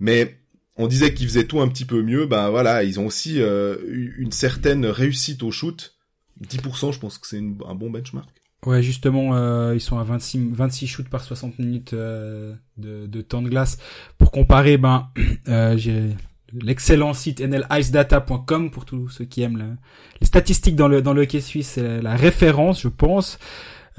Mais 0.00 0.38
on 0.76 0.86
disait 0.86 1.14
qu'ils 1.14 1.28
faisaient 1.28 1.46
tout 1.46 1.60
un 1.60 1.68
petit 1.68 1.84
peu 1.84 2.02
mieux, 2.02 2.26
ben 2.26 2.50
voilà, 2.50 2.82
ils 2.82 2.98
ont 2.98 3.06
aussi 3.06 3.40
euh, 3.40 3.76
eu 3.88 4.14
une 4.18 4.32
certaine 4.32 4.86
réussite 4.86 5.42
au 5.42 5.50
shoot, 5.50 5.94
10%, 6.42 6.92
je 6.92 6.98
pense 6.98 7.18
que 7.18 7.26
c'est 7.26 7.38
un 7.38 7.74
bon 7.74 7.90
benchmark. 7.90 8.28
Ouais, 8.64 8.80
justement, 8.80 9.34
euh, 9.34 9.74
ils 9.74 9.80
sont 9.80 9.98
à 9.98 10.04
26, 10.04 10.50
26 10.52 10.86
shoots 10.86 11.08
par 11.08 11.24
60 11.24 11.58
minutes 11.58 11.94
euh, 11.94 12.54
de, 12.76 13.20
temps 13.22 13.42
de 13.42 13.48
glace. 13.48 13.78
Pour 14.18 14.30
comparer, 14.30 14.76
ben, 14.76 15.08
euh, 15.48 15.76
j'ai 15.76 16.10
l'excellent 16.52 17.12
site 17.12 17.40
nlicedata.com 17.40 18.70
pour 18.70 18.84
tous 18.84 19.08
ceux 19.08 19.24
qui 19.24 19.42
aiment 19.42 19.76
les 20.20 20.26
statistiques 20.26 20.76
dans 20.76 20.86
le 20.86 21.02
dans 21.02 21.14
le 21.14 21.26
suisse, 21.40 21.70
c'est 21.70 22.02
la, 22.02 22.14
référence, 22.14 22.82
je 22.82 22.88
pense. 22.88 23.38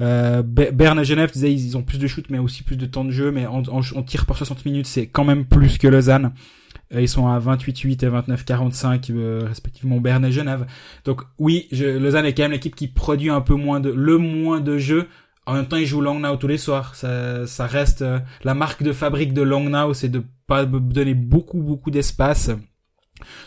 Euh, 0.00 0.42
Berne 0.42 0.98
et 0.98 1.04
Genève 1.04 1.30
disaient 1.30 1.52
ils 1.52 1.76
ont 1.76 1.82
plus 1.82 1.98
de 1.98 2.06
shoots 2.06 2.28
mais 2.30 2.38
aussi 2.38 2.62
plus 2.62 2.76
de 2.76 2.86
temps 2.86 3.04
de 3.04 3.10
jeu, 3.10 3.30
mais 3.30 3.46
en, 3.46 3.62
en, 3.68 3.80
en 3.80 4.02
tir 4.02 4.24
par 4.24 4.36
60 4.36 4.64
minutes, 4.64 4.86
c'est 4.86 5.08
quand 5.08 5.24
même 5.24 5.44
plus 5.44 5.78
que 5.78 5.88
Lausanne. 5.88 6.32
Euh, 6.94 7.00
ils 7.00 7.08
sont 7.08 7.26
à 7.26 7.38
28-8 7.38 8.04
et 8.04 8.08
29-45 8.08 9.10
euh, 9.10 9.42
respectivement 9.46 10.00
Berne 10.00 10.24
et 10.24 10.32
Genève. 10.32 10.66
Donc 11.04 11.22
oui, 11.38 11.68
je, 11.72 11.84
Lausanne 11.84 12.26
est 12.26 12.34
quand 12.34 12.44
même 12.44 12.52
l'équipe 12.52 12.74
qui 12.74 12.88
produit 12.88 13.30
un 13.30 13.40
peu 13.40 13.54
moins 13.54 13.80
de 13.80 13.90
le 13.90 14.18
moins 14.18 14.60
de 14.60 14.78
jeux. 14.78 15.08
En 15.46 15.54
même 15.54 15.66
temps, 15.66 15.76
ils 15.76 15.86
jouent 15.86 16.00
Langnau 16.00 16.36
tous 16.36 16.46
les 16.46 16.56
soirs. 16.56 16.94
Ça, 16.94 17.46
ça 17.46 17.66
reste 17.66 18.02
euh, 18.02 18.18
la 18.44 18.54
marque 18.54 18.82
de 18.82 18.92
fabrique 18.92 19.34
de 19.34 19.42
Langnau, 19.42 19.94
c'est 19.94 20.08
de 20.08 20.22
pas 20.46 20.64
donner 20.64 21.14
beaucoup 21.14 21.60
beaucoup 21.60 21.90
d'espace. 21.90 22.50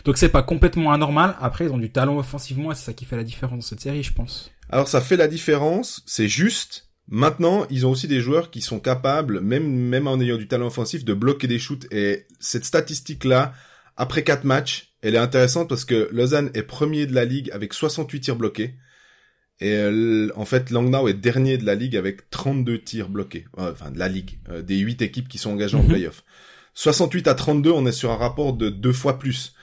Donc 0.04 0.16
c'est 0.16 0.28
pas 0.28 0.42
complètement 0.42 0.92
anormal. 0.92 1.36
Après, 1.40 1.66
ils 1.66 1.72
ont 1.72 1.78
du 1.78 1.90
talent 1.90 2.16
offensivement 2.16 2.72
et 2.72 2.74
c'est 2.74 2.84
ça 2.86 2.92
qui 2.92 3.04
fait 3.04 3.16
la 3.16 3.24
différence 3.24 3.58
dans 3.58 3.68
cette 3.68 3.80
série, 3.80 4.02
je 4.02 4.12
pense. 4.12 4.50
Alors 4.70 4.88
ça 4.88 5.00
fait 5.00 5.16
la 5.16 5.28
différence, 5.28 6.02
c'est 6.06 6.28
juste. 6.28 6.87
Maintenant, 7.10 7.66
ils 7.70 7.86
ont 7.86 7.90
aussi 7.90 8.06
des 8.06 8.20
joueurs 8.20 8.50
qui 8.50 8.60
sont 8.60 8.80
capables, 8.80 9.40
même, 9.40 9.66
même 9.66 10.06
en 10.06 10.20
ayant 10.20 10.36
du 10.36 10.46
talent 10.46 10.66
offensif, 10.66 11.04
de 11.04 11.14
bloquer 11.14 11.46
des 11.46 11.58
shoots. 11.58 11.86
Et 11.90 12.26
cette 12.38 12.66
statistique-là, 12.66 13.54
après 13.96 14.22
quatre 14.22 14.44
matchs, 14.44 14.92
elle 15.00 15.14
est 15.14 15.18
intéressante 15.18 15.68
parce 15.68 15.84
que 15.84 16.08
Lausanne 16.12 16.50
est 16.54 16.62
premier 16.62 17.06
de 17.06 17.14
la 17.14 17.24
ligue 17.24 17.50
avec 17.52 17.72
68 17.72 18.20
tirs 18.20 18.36
bloqués. 18.36 18.74
Et 19.60 19.72
euh, 19.72 20.30
en 20.36 20.44
fait, 20.44 20.70
Langnau 20.70 21.08
est 21.08 21.14
dernier 21.14 21.56
de 21.58 21.64
la 21.64 21.74
ligue 21.74 21.96
avec 21.96 22.30
32 22.30 22.80
tirs 22.82 23.08
bloqués. 23.08 23.46
Enfin, 23.56 23.90
de 23.90 23.98
la 23.98 24.08
ligue, 24.08 24.38
euh, 24.50 24.62
des 24.62 24.76
8 24.76 25.02
équipes 25.02 25.28
qui 25.28 25.38
sont 25.38 25.50
engagées 25.50 25.76
en 25.76 25.82
mhm. 25.82 25.88
playoff. 25.88 26.24
68 26.74 27.26
à 27.26 27.34
32, 27.34 27.70
on 27.70 27.86
est 27.86 27.92
sur 27.92 28.12
un 28.12 28.16
rapport 28.16 28.52
de 28.52 28.68
deux 28.68 28.92
fois 28.92 29.18
plus. 29.18 29.54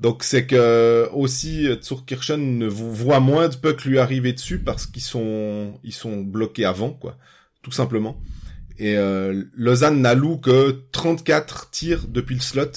Donc 0.00 0.24
c'est 0.24 0.46
que 0.46 1.08
aussi 1.12 1.68
Zurkirchen 1.82 2.58
ne 2.58 2.66
voit 2.66 3.20
moins 3.20 3.48
de 3.48 3.56
pucks 3.56 3.84
lui 3.84 3.98
arriver 3.98 4.32
dessus 4.32 4.58
parce 4.58 4.86
qu'ils 4.86 5.02
sont 5.02 5.78
ils 5.84 5.92
sont 5.92 6.20
bloqués 6.20 6.64
avant 6.64 6.90
quoi, 6.90 7.16
tout 7.62 7.70
simplement. 7.70 8.20
Et 8.78 8.96
euh, 8.96 9.44
Lausanne 9.54 10.00
n'alloue 10.00 10.38
que 10.38 10.82
34 10.90 11.70
tirs 11.70 12.06
depuis 12.08 12.34
le 12.34 12.40
slot. 12.40 12.72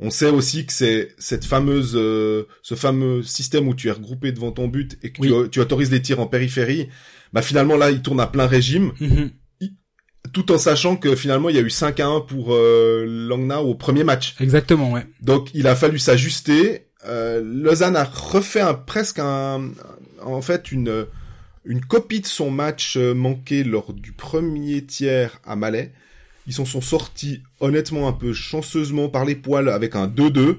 On 0.00 0.10
sait 0.10 0.30
aussi 0.30 0.66
que 0.66 0.72
c'est 0.72 1.14
cette 1.16 1.44
fameuse 1.44 1.92
euh, 1.94 2.48
ce 2.62 2.74
fameux 2.74 3.22
système 3.22 3.68
où 3.68 3.74
tu 3.74 3.86
es 3.86 3.92
regroupé 3.92 4.32
devant 4.32 4.50
ton 4.50 4.66
but 4.66 4.98
et 5.04 5.12
que 5.12 5.46
tu, 5.46 5.60
autorises 5.60 5.92
les 5.92 6.02
tirs 6.02 6.18
en 6.18 6.26
périphérie. 6.26 6.88
Bah 7.32 7.40
finalement 7.40 7.76
là, 7.76 7.92
il 7.92 8.02
tourne 8.02 8.18
à 8.18 8.26
plein 8.26 8.46
régime. 8.46 8.92
Mhm 8.98 9.30
tout 10.32 10.52
en 10.52 10.58
sachant 10.58 10.96
que 10.96 11.16
finalement 11.16 11.48
il 11.48 11.56
y 11.56 11.58
a 11.58 11.62
eu 11.62 11.70
5 11.70 11.98
à 12.00 12.06
1 12.06 12.20
pour 12.20 12.54
euh, 12.54 13.04
Langnau 13.06 13.60
au 13.60 13.74
premier 13.74 14.04
match. 14.04 14.34
Exactement, 14.40 14.92
ouais. 14.92 15.06
Donc 15.20 15.50
il 15.54 15.66
a 15.66 15.74
fallu 15.74 15.98
s'ajuster. 15.98 16.86
Euh, 17.06 17.42
Lausanne 17.44 17.96
a 17.96 18.04
refait 18.04 18.60
un, 18.60 18.74
presque 18.74 19.18
un, 19.18 19.70
en 20.22 20.42
fait 20.42 20.70
une 20.70 21.06
une 21.64 21.80
copie 21.80 22.20
de 22.20 22.26
son 22.26 22.50
match 22.50 22.96
euh, 22.96 23.14
manqué 23.14 23.62
lors 23.62 23.92
du 23.92 24.12
premier 24.12 24.84
tiers 24.84 25.40
à 25.44 25.56
Malais. 25.56 25.92
Ils 26.46 26.52
s'en 26.52 26.64
sont 26.64 26.80
sortis 26.80 27.42
honnêtement 27.60 28.08
un 28.08 28.12
peu 28.12 28.32
chanceusement 28.32 29.08
par 29.08 29.24
les 29.24 29.36
poils 29.36 29.68
avec 29.68 29.94
un 29.94 30.08
2-2, 30.08 30.56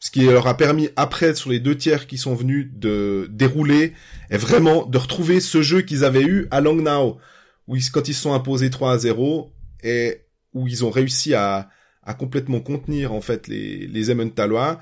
ce 0.00 0.10
qui 0.10 0.26
leur 0.26 0.46
a 0.46 0.56
permis 0.56 0.90
après 0.96 1.34
sur 1.34 1.48
les 1.48 1.60
deux 1.60 1.76
tiers 1.76 2.06
qui 2.06 2.18
sont 2.18 2.34
venus 2.34 2.68
de 2.74 3.26
dérouler 3.30 3.94
et 4.30 4.36
vraiment 4.36 4.84
de 4.84 4.98
retrouver 4.98 5.40
ce 5.40 5.62
jeu 5.62 5.80
qu'ils 5.80 6.04
avaient 6.04 6.24
eu 6.24 6.46
à 6.50 6.60
Langnau 6.60 7.18
où 7.66 7.76
quand 7.92 8.08
ils 8.08 8.14
sont 8.14 8.32
imposés 8.32 8.70
3 8.70 8.92
à 8.92 8.98
0 8.98 9.52
et 9.82 10.22
où 10.52 10.68
ils 10.68 10.84
ont 10.84 10.90
réussi 10.90 11.34
à, 11.34 11.68
à 12.02 12.14
complètement 12.14 12.60
contenir 12.60 13.12
en 13.12 13.20
fait 13.20 13.48
les, 13.48 13.86
les 13.86 14.10
Emmentalois 14.10 14.80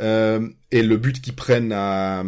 euh, 0.00 0.48
et 0.70 0.82
le 0.82 0.96
but 0.96 1.20
qu'ils 1.20 1.34
prennent 1.34 1.72
à, 1.72 2.22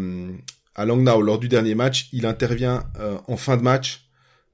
à 0.75 0.85
Langnau 0.85 1.21
lors 1.21 1.39
du 1.39 1.49
dernier 1.49 1.75
match, 1.75 2.09
il 2.13 2.25
intervient 2.25 2.85
euh, 2.99 3.19
en 3.27 3.37
fin 3.37 3.57
de 3.57 3.63
match 3.63 4.09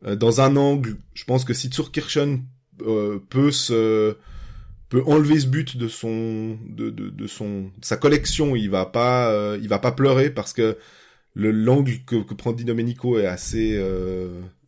euh, 0.07 0.17
dans 0.17 0.41
un 0.41 0.57
angle. 0.57 0.97
Je 1.15 1.25
pense 1.25 1.45
que 1.45 1.55
si 1.55 1.71
Zurkirchen 1.71 2.45
euh, 2.83 3.19
peut 3.31 3.51
se 3.53 4.17
peut 4.89 5.03
enlever 5.07 5.41
ce 5.41 5.47
but 5.47 5.77
de 5.77 5.89
son 5.89 6.59
de, 6.69 6.91
de, 6.91 7.09
de 7.11 7.27
son 7.27 7.71
de 7.79 7.85
sa 7.85 7.97
collection, 7.97 8.57
il 8.57 8.71
va 8.71 8.87
pas 8.87 9.31
euh, 9.31 9.59
il 9.61 9.69
va 9.69 9.79
pas 9.79 9.93
pleurer 9.93 10.31
parce 10.31 10.53
que 10.53 10.77
le 11.35 11.51
l'angle 11.51 12.05
que, 12.07 12.23
que 12.23 12.35
prend 12.35 12.53
Di 12.53 12.65
Domenico 12.65 13.19
est 13.19 13.27
assez 13.27 13.81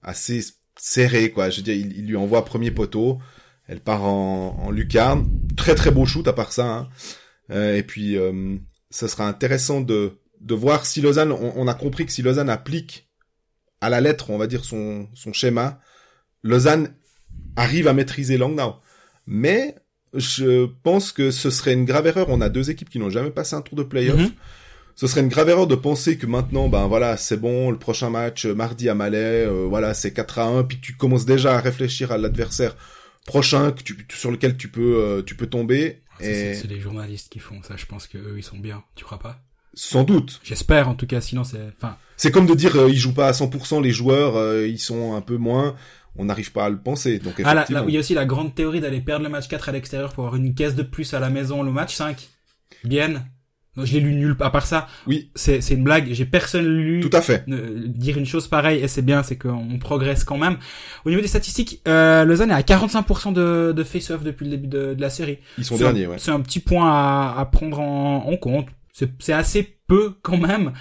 assez 0.03 0.41
serré, 0.79 1.31
quoi. 1.31 1.51
Je 1.51 1.59
veux 1.59 1.63
dire, 1.63 1.75
il, 1.75 2.07
lui 2.07 2.17
envoie 2.17 2.45
premier 2.45 2.71
poteau. 2.71 3.19
Elle 3.67 3.81
part 3.81 4.05
en, 4.05 4.57
en, 4.59 4.71
lucarne. 4.71 5.29
Très 5.57 5.75
très 5.75 5.91
beau 5.91 6.07
shoot 6.07 6.27
à 6.29 6.33
part 6.33 6.53
ça. 6.53 6.67
Hein. 6.67 6.89
Euh, 7.51 7.77
et 7.77 7.83
puis, 7.83 8.17
euh, 8.17 8.57
sera 8.91 9.27
intéressant 9.27 9.81
de, 9.81 10.19
de 10.41 10.55
voir 10.55 10.87
si 10.87 11.01
Lausanne, 11.01 11.33
on, 11.33 11.69
a 11.69 11.75
compris 11.75 12.07
que 12.07 12.13
si 12.13 12.23
Lausanne 12.23 12.51
applique 12.51 13.09
à 13.81 13.91
la 13.91 14.01
lettre, 14.01 14.31
on 14.31 14.39
va 14.39 14.47
dire, 14.47 14.65
son, 14.65 15.09
son 15.15 15.33
schéma, 15.33 15.81
Lausanne 16.43 16.95
arrive 17.57 17.89
à 17.89 17.93
maîtriser 17.93 18.39
Langnau. 18.39 18.77
Mais 19.27 19.75
je 20.15 20.67
pense 20.83 21.13
que 21.13 21.31
ce 21.31 21.51
serait 21.51 21.73
une 21.73 21.85
grave 21.85 22.07
erreur. 22.07 22.29
On 22.31 22.41
a 22.41 22.49
deux 22.49 22.71
équipes 22.71 22.89
qui 22.89 22.99
n'ont 22.99 23.11
jamais 23.11 23.31
passé 23.31 23.55
un 23.57 23.63
tour 23.63 23.77
de 23.77 23.83
playoff. 23.83 24.21
Mm 24.21 24.33
ce 24.97 25.07
serait 25.07 25.21
une 25.21 25.29
grave 25.29 25.51
erreur 25.51 25.67
de 25.67 25.75
penser 25.75 26.17
que 26.17 26.27
maintenant, 26.27 26.69
ben 26.69 26.87
voilà, 26.87 27.19
c'est 27.19 27.37
bon, 27.37 27.71
le 27.71 27.79
prochain 27.79 28.09
match, 28.09 28.47
euh, 28.47 28.55
mardi 28.55 28.89
à 28.89 28.95
Malais, 28.95 29.45
euh, 29.47 29.67
voilà, 29.69 29.93
c'est 29.93 30.13
4 30.13 30.39
à 30.39 30.47
1, 30.47 30.65
puis 30.65 30.81
tu 30.81 30.97
commences 30.97 31.27
déjà 31.27 31.55
à 31.55 31.61
réfléchir 31.61 32.13
à 32.13 32.19
l'adversaire 32.19 32.75
prochain 33.27 33.73
que 33.73 33.83
tu, 33.83 34.07
sur 34.15 34.31
lequel 34.31 34.57
tu 34.57 34.69
peux, 34.69 34.97
euh, 34.97 35.23
tu 35.23 35.35
peux 35.35 35.49
tomber. 35.49 36.01
et... 36.21 36.55
C'est 36.55 36.67
les 36.67 36.81
journalistes 36.81 37.31
qui 37.31 37.41
font 37.41 37.63
ça, 37.63 37.77
je 37.77 37.85
pense 37.85 38.07
que 38.07 38.17
eux, 38.17 38.39
ils 38.39 38.43
sont 38.43 38.57
bien, 38.57 38.83
tu 38.95 39.05
crois 39.05 39.19
pas? 39.19 39.39
Sans 39.75 40.05
doute. 40.05 40.41
J'espère, 40.43 40.89
en 40.89 40.95
tout 40.95 41.07
cas, 41.07 41.21
sinon 41.21 41.45
c'est... 41.45 41.61
Enfin... 41.77 41.99
C'est 42.17 42.31
comme 42.31 42.47
de 42.47 42.55
dire, 42.55 42.89
ils 42.89 42.97
jouent 42.97 43.13
pas 43.13 43.29
à 43.29 43.33
100%, 43.33 43.83
les 43.83 43.91
joueurs, 43.91 44.65
ils 44.65 44.79
sont 44.79 45.15
un 45.15 45.21
peu 45.21 45.37
moins 45.37 45.77
on 46.19 46.25
n'arrive 46.25 46.51
pas 46.51 46.65
à 46.65 46.71
le 46.71 46.79
penser. 46.79 47.19
Donc 47.19 47.35
ah, 47.45 47.53
là, 47.53 47.67
il 47.69 47.93
y 47.93 47.97
a 47.99 48.01
aussi 48.01 48.15
la 48.15 48.25
grande 48.25 48.55
théorie 48.55 48.81
d'aller 48.81 49.03
perdre 49.03 49.25
le 49.25 49.29
match 49.29 49.49
4 49.49 49.69
à 49.69 49.73
l'extérieur 49.73 50.15
pour 50.15 50.25
avoir 50.25 50.41
une 50.41 50.55
caisse 50.55 50.75
de 50.75 50.83
plus 50.83 51.13
à 51.13 51.21
la 51.21 51.29
maison 51.29 51.63
le 51.63 51.71
match 51.71 51.95
5. 51.95 52.27
Bien, 52.85 53.23
je 53.85 53.93
l'ai 53.95 54.01
lu 54.01 54.15
nul 54.15 54.37
à 54.41 54.51
part 54.51 54.67
ça. 54.67 54.89
Oui. 55.07 55.31
C'est 55.35 55.61
c'est 55.61 55.75
une 55.75 55.85
blague. 55.85 56.09
J'ai 56.13 56.25
personne 56.25 56.67
lu. 56.67 57.01
Tout 57.01 57.17
à 57.17 57.21
fait. 57.21 57.45
dire 57.47 58.19
une 58.19 58.27
chose 58.27 58.49
pareille 58.49 58.81
et 58.83 58.89
c'est 58.89 59.03
bien, 59.03 59.23
c'est 59.23 59.37
qu'on 59.37 59.79
progresse 59.79 60.25
quand 60.25 60.39
même. 60.39 60.57
Au 61.05 61.11
niveau 61.11 61.23
des 61.23 61.29
statistiques, 61.29 61.81
euh, 61.89 62.25
Lausanne 62.25 62.51
est 62.51 62.55
à 62.55 62.61
45% 62.61 63.33
de 63.33 63.73
de 63.77 63.85
face-off 63.85 64.23
depuis 64.23 64.45
le 64.45 64.51
début 64.53 64.69
de, 64.69 64.95
de 64.95 65.01
la 65.01 65.11
série. 65.11 65.39
Ils 65.59 65.65
sont 65.65 65.77
derniers. 65.77 66.07
Ouais. 66.07 66.17
C'est 66.19 66.31
un 66.31 66.41
petit 66.41 66.61
point 66.61 66.91
à, 66.91 67.35
à 67.39 67.45
prendre 67.47 67.81
en, 67.81 68.27
en 68.27 68.37
compte. 68.37 68.67
C'est 69.19 69.33
assez 69.35 69.77
peu 69.87 70.15
quand 70.23 70.39
même. 70.39 70.73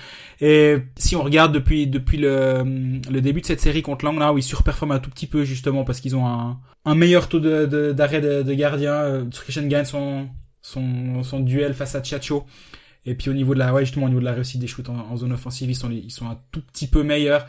Et 0.42 0.78
si 0.98 1.16
on 1.16 1.24
regarde 1.24 1.54
depuis 1.54 1.88
depuis 1.88 2.18
le, 2.18 2.64
le 3.12 3.22
début 3.22 3.42
de 3.42 3.46
cette 3.46 3.60
série 3.60 3.82
contre 3.82 4.06
Langnau, 4.06 4.34
où 4.34 4.38
ils 4.38 4.44
surperforment 4.44 4.94
un 4.94 5.00
tout 5.00 5.10
petit 5.10 5.28
peu 5.28 5.44
justement 5.44 5.84
parce 5.84 6.00
qu'ils 6.00 6.16
ont 6.16 6.26
un, 6.26 6.58
un 6.86 6.96
meilleur 6.96 7.28
taux 7.28 7.40
de 7.40 7.92
d'arrêt 7.92 8.22
de, 8.22 8.38
de, 8.38 8.44
de, 8.44 8.54
gardien. 8.54 8.94
Euh, 8.94 9.26
gagne 9.64 9.86
son 9.86 10.28
son 10.62 11.24
son 11.24 11.40
duel 11.42 11.74
face 11.74 11.96
à 11.96 12.04
Chacho 12.04 12.46
et 13.06 13.16
puis 13.16 13.30
au 13.30 13.34
niveau 13.34 13.54
de 13.54 13.60
la, 13.60 13.74
ouais, 13.74 13.86
justement, 13.86 14.06
au 14.06 14.10
niveau 14.10 14.22
de 14.22 14.26
la 14.26 14.34
réussite 14.34 14.60
des 14.60 14.68
shoots 14.68 14.90
en, 14.90 15.16
zone 15.16 15.34
offensive, 15.34 15.70
ils 15.70 15.76
sont, 15.76 15.92
ils 15.92 16.12
sont 16.12 16.28
un 16.28 16.40
tout 16.52 16.62
petit 16.62 16.88
peu 16.88 17.04
meilleurs. 17.04 17.46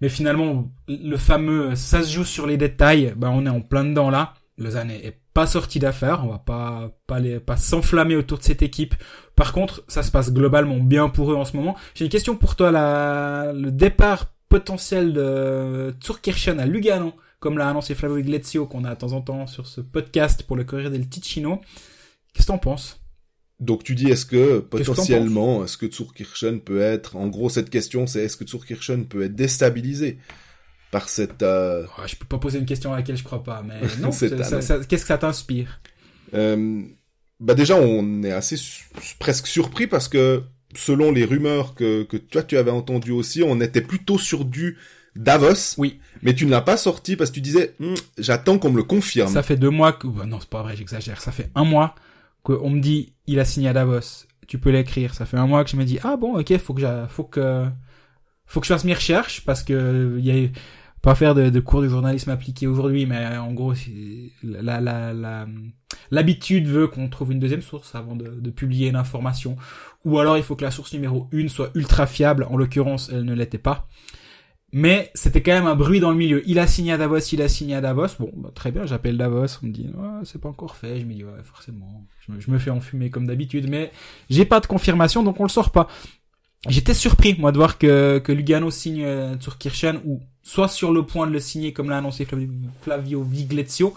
Mais 0.00 0.08
finalement, 0.08 0.70
le 0.88 1.16
fameux, 1.16 1.74
ça 1.74 2.02
se 2.02 2.12
joue 2.12 2.24
sur 2.24 2.46
les 2.46 2.56
détails, 2.56 3.12
bah, 3.16 3.30
on 3.32 3.44
est 3.44 3.50
en 3.50 3.60
plein 3.60 3.84
dedans 3.84 4.10
là. 4.10 4.34
Lausanne 4.56 4.90
est 4.90 5.18
pas 5.32 5.46
sorti 5.46 5.78
d'affaires, 5.78 6.24
on 6.24 6.28
va 6.28 6.38
pas, 6.38 6.90
pas 7.06 7.18
les, 7.18 7.40
pas 7.40 7.56
s'enflammer 7.56 8.16
autour 8.16 8.38
de 8.38 8.42
cette 8.42 8.62
équipe. 8.62 8.94
Par 9.34 9.52
contre, 9.52 9.82
ça 9.88 10.02
se 10.02 10.10
passe 10.10 10.32
globalement 10.32 10.78
bien 10.78 11.08
pour 11.08 11.32
eux 11.32 11.36
en 11.36 11.44
ce 11.44 11.56
moment. 11.56 11.76
J'ai 11.94 12.04
une 12.04 12.10
question 12.10 12.36
pour 12.36 12.56
toi, 12.56 12.70
la, 12.70 13.52
le 13.54 13.70
départ 13.70 14.32
potentiel 14.48 15.12
de 15.12 15.94
Turkirchen 16.00 16.60
à 16.60 16.66
Lugano, 16.66 17.14
comme 17.38 17.56
l'a 17.56 17.68
annoncé 17.68 17.94
Flavio 17.94 18.18
Iglesias, 18.18 18.66
qu'on 18.66 18.84
a 18.84 18.94
de 18.94 18.98
temps 18.98 19.12
en 19.12 19.22
temps 19.22 19.46
sur 19.46 19.66
ce 19.66 19.80
podcast 19.80 20.42
pour 20.42 20.56
le 20.56 20.64
Corriere 20.64 20.90
del 20.90 21.08
Ticino. 21.08 21.60
Qu'est-ce 22.34 22.46
que 22.46 22.52
t'en 22.52 22.58
penses? 22.58 22.99
Donc 23.60 23.84
tu 23.84 23.94
dis 23.94 24.10
est-ce 24.10 24.24
que 24.24 24.60
potentiellement 24.60 25.64
est-ce 25.64 25.76
que 25.76 25.90
Zurkirchen 25.90 26.60
peut 26.60 26.80
être 26.80 27.16
en 27.16 27.28
gros 27.28 27.50
cette 27.50 27.68
question 27.68 28.06
c'est 28.06 28.24
est-ce 28.24 28.38
que 28.38 28.46
Zurkirchen 28.46 29.06
peut 29.06 29.22
être 29.22 29.34
déstabilisé 29.34 30.18
par 30.90 31.10
cette 31.10 31.42
euh... 31.42 31.84
je 32.06 32.16
peux 32.16 32.24
pas 32.24 32.38
poser 32.38 32.58
une 32.58 32.64
question 32.64 32.92
à 32.94 32.96
laquelle 32.96 33.18
je 33.18 33.22
crois 33.22 33.44
pas 33.44 33.62
mais 33.62 33.80
non 34.00 34.10
qu'est-ce 34.10 34.86
que 34.88 34.96
ça 34.98 35.18
t'inspire? 35.18 35.78
Euh, 36.32 36.82
bah 37.38 37.54
déjà 37.54 37.76
on 37.76 38.22
est 38.22 38.32
assez 38.32 38.56
presque 39.18 39.46
surpris 39.46 39.86
parce 39.86 40.08
que 40.08 40.42
selon 40.74 41.12
les 41.12 41.26
rumeurs 41.26 41.74
que 41.74 42.04
que 42.04 42.16
toi 42.16 42.42
tu 42.42 42.56
avais 42.56 42.70
entendu 42.70 43.10
aussi 43.10 43.42
on 43.42 43.60
était 43.60 43.82
plutôt 43.82 44.16
sur 44.16 44.46
du 44.46 44.78
Davos. 45.16 45.74
Oui. 45.76 46.00
Mais 46.22 46.34
tu 46.34 46.46
ne 46.46 46.50
l'as 46.50 46.60
pas 46.60 46.76
sorti 46.76 47.16
parce 47.16 47.30
que 47.30 47.34
tu 47.34 47.40
disais, 47.40 47.74
hm, 47.80 47.94
j'attends 48.16 48.58
qu'on 48.58 48.70
me 48.70 48.76
le 48.76 48.84
confirme. 48.84 49.32
Ça 49.32 49.42
fait 49.42 49.56
deux 49.56 49.70
mois 49.70 49.92
que, 49.92 50.06
bah 50.06 50.24
non, 50.24 50.38
c'est 50.38 50.48
pas 50.48 50.62
vrai, 50.62 50.76
j'exagère. 50.76 51.20
Ça 51.20 51.32
fait 51.32 51.50
un 51.56 51.64
mois 51.64 51.94
qu'on 52.42 52.70
me 52.70 52.80
dit 52.80 53.14
il 53.26 53.40
a 53.40 53.44
signé 53.44 53.68
à 53.68 53.72
Davos, 53.72 54.26
tu 54.46 54.58
peux 54.58 54.70
l'écrire. 54.70 55.14
Ça 55.14 55.26
fait 55.26 55.36
un 55.36 55.46
mois 55.46 55.64
que 55.64 55.70
je 55.70 55.76
me 55.76 55.84
dis 55.84 55.98
ah 56.02 56.16
bon 56.16 56.38
ok 56.38 56.56
faut 56.58 56.74
que 56.74 57.06
faut 57.08 57.24
que 57.24 57.66
faut 58.46 58.60
que 58.60 58.66
je 58.66 58.72
fasse 58.72 58.84
mes 58.84 58.94
recherches 58.94 59.44
parce 59.44 59.62
que 59.62 60.16
il 60.18 60.24
y 60.24 60.46
a 60.46 60.48
pas 61.02 61.14
faire 61.14 61.34
de, 61.34 61.60
cours 61.60 61.80
de 61.80 61.88
journalisme 61.88 62.30
appliqué 62.30 62.66
aujourd'hui, 62.66 63.06
mais 63.06 63.36
en 63.38 63.52
gros, 63.52 63.72
la, 64.42 64.80
la, 64.80 65.46
l'habitude 66.10 66.66
veut 66.66 66.88
qu'on 66.88 67.08
trouve 67.08 67.32
une 67.32 67.38
deuxième 67.38 67.62
source 67.62 67.94
avant 67.94 68.16
de, 68.16 68.28
de 68.28 68.50
publier 68.50 68.90
l'information. 68.90 69.56
Ou 70.04 70.18
alors 70.18 70.36
il 70.36 70.42
faut 70.42 70.56
que 70.56 70.64
la 70.64 70.70
source 70.70 70.92
numéro 70.92 71.28
une 71.32 71.48
soit 71.48 71.70
ultra 71.74 72.06
fiable. 72.06 72.46
En 72.50 72.56
l'occurrence, 72.56 73.10
elle 73.12 73.24
ne 73.24 73.34
l'était 73.34 73.58
pas. 73.58 73.88
Mais 74.72 75.10
c'était 75.14 75.42
quand 75.42 75.52
même 75.52 75.66
un 75.66 75.74
bruit 75.74 75.98
dans 75.98 76.10
le 76.10 76.16
milieu. 76.16 76.42
Il 76.46 76.58
a 76.58 76.66
signé 76.66 76.92
à 76.92 76.98
Davos, 76.98 77.18
il 77.18 77.42
a 77.42 77.48
signé 77.48 77.74
à 77.74 77.80
Davos. 77.80 78.06
Bon, 78.20 78.30
bah, 78.36 78.50
très 78.54 78.70
bien, 78.70 78.86
j'appelle 78.86 79.16
Davos. 79.16 79.58
On 79.62 79.66
me 79.66 79.72
dit, 79.72 79.90
ouais, 79.92 80.20
c'est 80.24 80.40
pas 80.40 80.48
encore 80.48 80.76
fait. 80.76 81.00
Je 81.00 81.06
me 81.06 81.14
dis, 81.14 81.24
ouais, 81.24 81.42
forcément. 81.42 82.06
Je 82.20 82.32
me, 82.32 82.40
je 82.40 82.50
me 82.50 82.58
fais 82.58 82.70
enfumer 82.70 83.10
comme 83.10 83.26
d'habitude, 83.26 83.68
mais 83.68 83.90
j'ai 84.28 84.44
pas 84.44 84.60
de 84.60 84.66
confirmation, 84.66 85.22
donc 85.24 85.40
on 85.40 85.42
le 85.42 85.48
sort 85.48 85.70
pas. 85.70 85.88
J'étais 86.68 86.94
surpris, 86.94 87.34
moi, 87.38 87.52
de 87.52 87.56
voir 87.56 87.78
que, 87.78 88.18
que 88.18 88.32
Lugano 88.32 88.70
signe 88.70 89.02
euh, 89.04 89.34
sur 89.40 89.58
Kirchen, 89.58 90.00
ou 90.04 90.20
soit 90.42 90.68
sur 90.68 90.92
le 90.92 91.04
point 91.04 91.26
de 91.26 91.32
le 91.32 91.40
signer, 91.40 91.72
comme 91.72 91.90
l'a 91.90 91.98
annoncé 91.98 92.26
Flavio 92.82 93.22
Viglezio. 93.22 93.94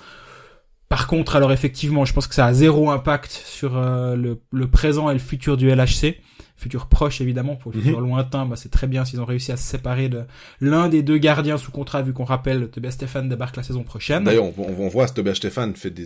Par 0.89 1.07
contre, 1.07 1.35
alors 1.35 1.51
effectivement, 1.51 2.05
je 2.05 2.13
pense 2.13 2.25
que 2.27 2.35
ça 2.35 2.45
a 2.45 2.53
zéro 2.53 2.89
impact 2.89 3.31
sur 3.31 3.77
euh, 3.77 4.15
le, 4.15 4.41
le 4.51 4.67
présent 4.67 5.09
et 5.09 5.13
le 5.13 5.19
futur 5.19 5.57
du 5.57 5.69
LHC 5.69 6.17
futur 6.55 6.87
proche 6.87 7.19
évidemment, 7.21 7.55
pour 7.55 7.71
le 7.71 7.81
futur 7.81 7.99
mhm. 7.99 8.07
lointain, 8.07 8.45
bah, 8.45 8.55
c'est 8.55 8.69
très 8.69 8.87
bien 8.87 9.05
s'ils 9.05 9.19
ont 9.19 9.25
réussi 9.25 9.51
à 9.51 9.57
se 9.57 9.63
séparer 9.63 10.09
de 10.09 10.23
l'un 10.61 10.87
des 10.87 11.03
deux 11.03 11.17
gardiens 11.17 11.57
sous 11.57 11.71
contrat, 11.71 12.01
vu 12.01 12.13
qu'on 12.13 12.23
rappelle 12.23 12.69
Tobias 12.69 12.91
Stéphane 12.91 13.27
débarque 13.27 13.57
la 13.57 13.63
saison 13.63 13.83
prochaine. 13.83 14.23
D'ailleurs, 14.23 14.45
on, 14.57 14.75
on, 14.79 14.87
voit 14.87 15.07
Tobias 15.07 15.35
Stéphane 15.35 15.75
fait 15.75 15.89
des, 15.89 16.05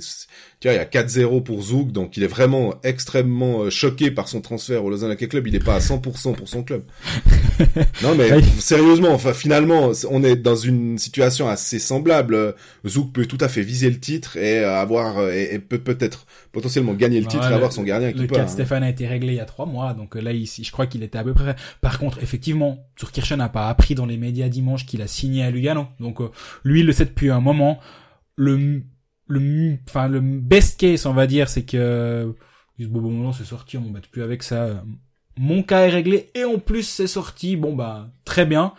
tu 0.60 0.68
vois, 0.68 0.74
il 0.74 0.78
y 0.78 0.80
a 0.80 0.86
4-0 0.86 1.44
pour 1.44 1.62
Zouk, 1.62 1.92
donc 1.92 2.18
il 2.18 2.24
est 2.24 2.28
vraiment 2.28 2.76
extrêmement 2.84 3.64
euh, 3.64 3.70
choqué 3.70 4.10
par 4.10 4.28
son 4.28 4.42
transfert 4.42 4.84
au 4.84 4.90
Lausanne 4.90 5.12
Hockey 5.12 5.28
Club, 5.28 5.48
il 5.48 5.56
est 5.56 5.64
pas 5.64 5.76
à 5.76 5.80
100% 5.80 6.36
pour 6.36 6.48
son 6.48 6.64
club. 6.64 6.84
non 8.04 8.16
mais 8.16 8.42
sérieusement, 8.60 9.12
enfin 9.12 9.34
finalement, 9.34 9.92
on 10.10 10.24
est 10.24 10.36
dans 10.36 10.56
une 10.56 10.98
situation 10.98 11.48
assez 11.48 11.80
semblable. 11.80 12.56
Zouk 12.86 13.12
peut 13.12 13.26
tout 13.26 13.38
à 13.42 13.50
fait 13.50 13.62
viser 13.62 13.90
le 13.90 14.00
titre 14.00 14.38
et 14.38 14.64
avoir 14.64 15.30
et, 15.30 15.60
peut 15.60 15.80
peut-être 15.80 16.26
potentiellement 16.52 16.94
gagner 16.94 17.20
le 17.20 17.28
titre 17.28 17.50
et 17.50 17.54
avoir 17.54 17.74
son 17.74 17.84
gardien 17.84 18.12
qui 18.12 18.26
peut. 18.26 18.36
Le 18.36 18.40
cas 18.40 18.46
de. 18.46 18.50
Stéphane 18.50 18.84
a 18.84 18.90
été 18.90 19.08
réglé 19.08 19.34
il 19.34 19.38
y 19.38 19.40
a 19.40 19.46
trois 19.46 19.66
mois, 19.66 19.94
donc 19.94 20.16
là 20.16 20.32
je 20.46 20.72
crois 20.72 20.88
qu'il 20.88 21.04
était 21.04 21.18
à 21.18 21.24
peu 21.24 21.34
près. 21.34 21.56
Par 21.82 22.00
contre, 22.00 22.22
effectivement, 22.22 22.86
Turkirchen 22.96 23.38
n'a 23.38 23.50
pas 23.50 23.70
appris 23.70 23.96
dans 23.96 24.06
les 24.06 24.18
médias 24.18 24.50
dimanche 24.50 24.86
qu'il 24.86 25.02
a 25.02 25.08
signé 25.08 25.44
à 25.44 25.52
Lugano. 25.52 25.88
Donc 26.00 26.22
euh, 26.22 26.30
lui, 26.64 26.82
il 26.82 26.86
le 26.86 26.94
sait 26.94 27.06
depuis 27.06 27.30
un 27.30 27.42
moment. 27.42 27.80
Le 28.36 28.84
le 29.28 29.78
enfin 29.88 30.08
le 30.08 30.22
best 30.22 30.80
case, 30.80 31.06
on 31.06 31.14
va 31.14 31.28
dire, 31.28 31.50
c'est 31.50 31.64
que 31.64 32.34
bon 32.80 33.02
bon 33.02 33.12
non, 33.12 33.34
c'est 33.34 33.46
sorti, 33.46 33.78
on 33.78 33.82
m'embête 33.82 34.08
plus 34.08 34.24
avec 34.24 34.44
ça. 34.44 34.84
Mon 35.38 35.64
cas 35.64 35.82
est 35.82 35.90
réglé 35.90 36.30
et 36.36 36.44
en 36.44 36.60
plus 36.60 36.84
c'est 36.84 37.08
sorti. 37.08 37.56
Bon 37.56 37.76
bah 37.76 38.10
très 38.26 38.46
bien. 38.46 38.74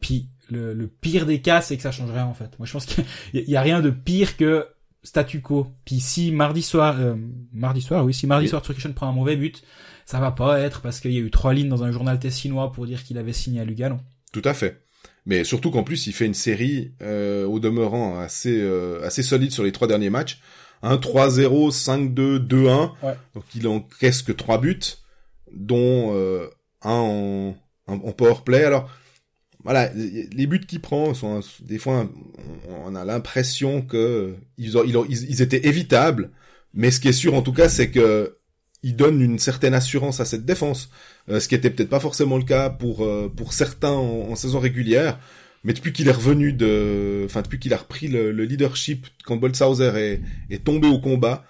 Puis 0.00 0.28
le, 0.50 0.74
le 0.74 0.86
pire 0.86 1.26
des 1.26 1.40
cas, 1.40 1.60
c'est 1.60 1.76
que 1.76 1.82
ça 1.82 1.92
change 1.92 2.10
rien 2.10 2.26
en 2.26 2.34
fait. 2.34 2.58
Moi, 2.58 2.66
je 2.66 2.72
pense 2.72 2.86
qu'il 2.86 3.04
y, 3.32 3.56
a 3.56 3.60
rien 3.60 3.80
de 3.80 3.90
pire 3.90 4.36
que 4.36 4.66
statu 5.02 5.40
quo. 5.40 5.68
Puis 5.84 6.00
si 6.00 6.32
mardi 6.32 6.62
soir, 6.62 6.96
euh, 7.00 7.14
mardi 7.52 7.80
soir, 7.80 8.04
oui, 8.04 8.14
si 8.14 8.26
mardi 8.26 8.48
soir 8.48 8.62
Turkishen 8.62 8.94
prend 8.94 9.08
un 9.08 9.12
mauvais 9.12 9.36
but, 9.36 9.62
ça 10.10 10.18
va 10.18 10.32
pas 10.32 10.58
être 10.58 10.80
parce 10.80 10.98
qu'il 10.98 11.12
y 11.12 11.18
a 11.18 11.20
eu 11.20 11.30
trois 11.30 11.54
lignes 11.54 11.68
dans 11.68 11.84
un 11.84 11.92
journal 11.92 12.18
tessinois 12.18 12.72
pour 12.72 12.84
dire 12.84 13.04
qu'il 13.04 13.16
avait 13.16 13.32
signé 13.32 13.60
à 13.60 13.64
Lugano. 13.64 13.96
Tout 14.32 14.42
à 14.44 14.54
fait. 14.54 14.82
Mais 15.24 15.44
surtout 15.44 15.70
qu'en 15.70 15.84
plus, 15.84 16.08
il 16.08 16.12
fait 16.12 16.26
une 16.26 16.34
série 16.34 16.94
euh, 17.00 17.46
au 17.46 17.60
demeurant 17.60 18.18
assez 18.18 18.60
euh, 18.60 19.06
assez 19.06 19.22
solide 19.22 19.52
sur 19.52 19.62
les 19.62 19.70
trois 19.70 19.86
derniers 19.86 20.10
matchs. 20.10 20.40
1 20.82 20.96
3-0, 20.96 21.70
5-2, 22.12 22.38
2-1. 22.44 22.92
Donc 23.34 23.44
il 23.54 23.68
encaisse 23.68 24.22
que 24.22 24.32
trois 24.32 24.58
buts, 24.58 24.80
dont 25.52 26.12
euh, 26.16 26.48
un 26.82 26.90
en, 26.90 27.54
en 27.86 28.12
power 28.12 28.42
play. 28.44 28.64
Alors 28.64 28.90
voilà, 29.62 29.92
les 29.94 30.46
buts 30.48 30.66
qu'il 30.66 30.80
prend 30.80 31.14
sont 31.14 31.38
des 31.60 31.78
fois 31.78 32.10
on 32.84 32.96
a 32.96 33.04
l'impression 33.04 33.82
que 33.82 34.34
ils, 34.58 34.74
ils, 35.08 35.42
étaient 35.42 35.68
évitables, 35.68 36.32
mais 36.74 36.90
ce 36.90 36.98
qui 36.98 37.06
est 37.06 37.12
sûr 37.12 37.34
en 37.34 37.42
tout 37.42 37.52
cas, 37.52 37.68
c'est 37.68 37.92
que 37.92 38.39
il 38.82 38.96
donne 38.96 39.20
une 39.20 39.38
certaine 39.38 39.74
assurance 39.74 40.20
à 40.20 40.24
cette 40.24 40.44
défense, 40.44 40.90
euh, 41.28 41.40
ce 41.40 41.48
qui 41.48 41.54
était 41.54 41.70
peut-être 41.70 41.90
pas 41.90 42.00
forcément 42.00 42.38
le 42.38 42.44
cas 42.44 42.70
pour 42.70 43.04
euh, 43.04 43.32
pour 43.34 43.52
certains 43.52 43.92
en, 43.92 44.34
saison 44.36 44.58
régulière. 44.58 45.18
Mais 45.62 45.74
depuis 45.74 45.92
qu'il 45.92 46.08
est 46.08 46.12
revenu 46.12 46.54
de, 46.54 47.22
enfin 47.26 47.42
depuis 47.42 47.58
qu'il 47.58 47.74
a 47.74 47.76
repris 47.76 48.08
le, 48.08 48.30
leadership 48.30 49.06
quand 49.24 49.36
Boltzhauser 49.36 49.92
est, 49.94 50.20
est 50.48 50.64
tombé 50.64 50.88
au 50.88 50.98
combat, 50.98 51.44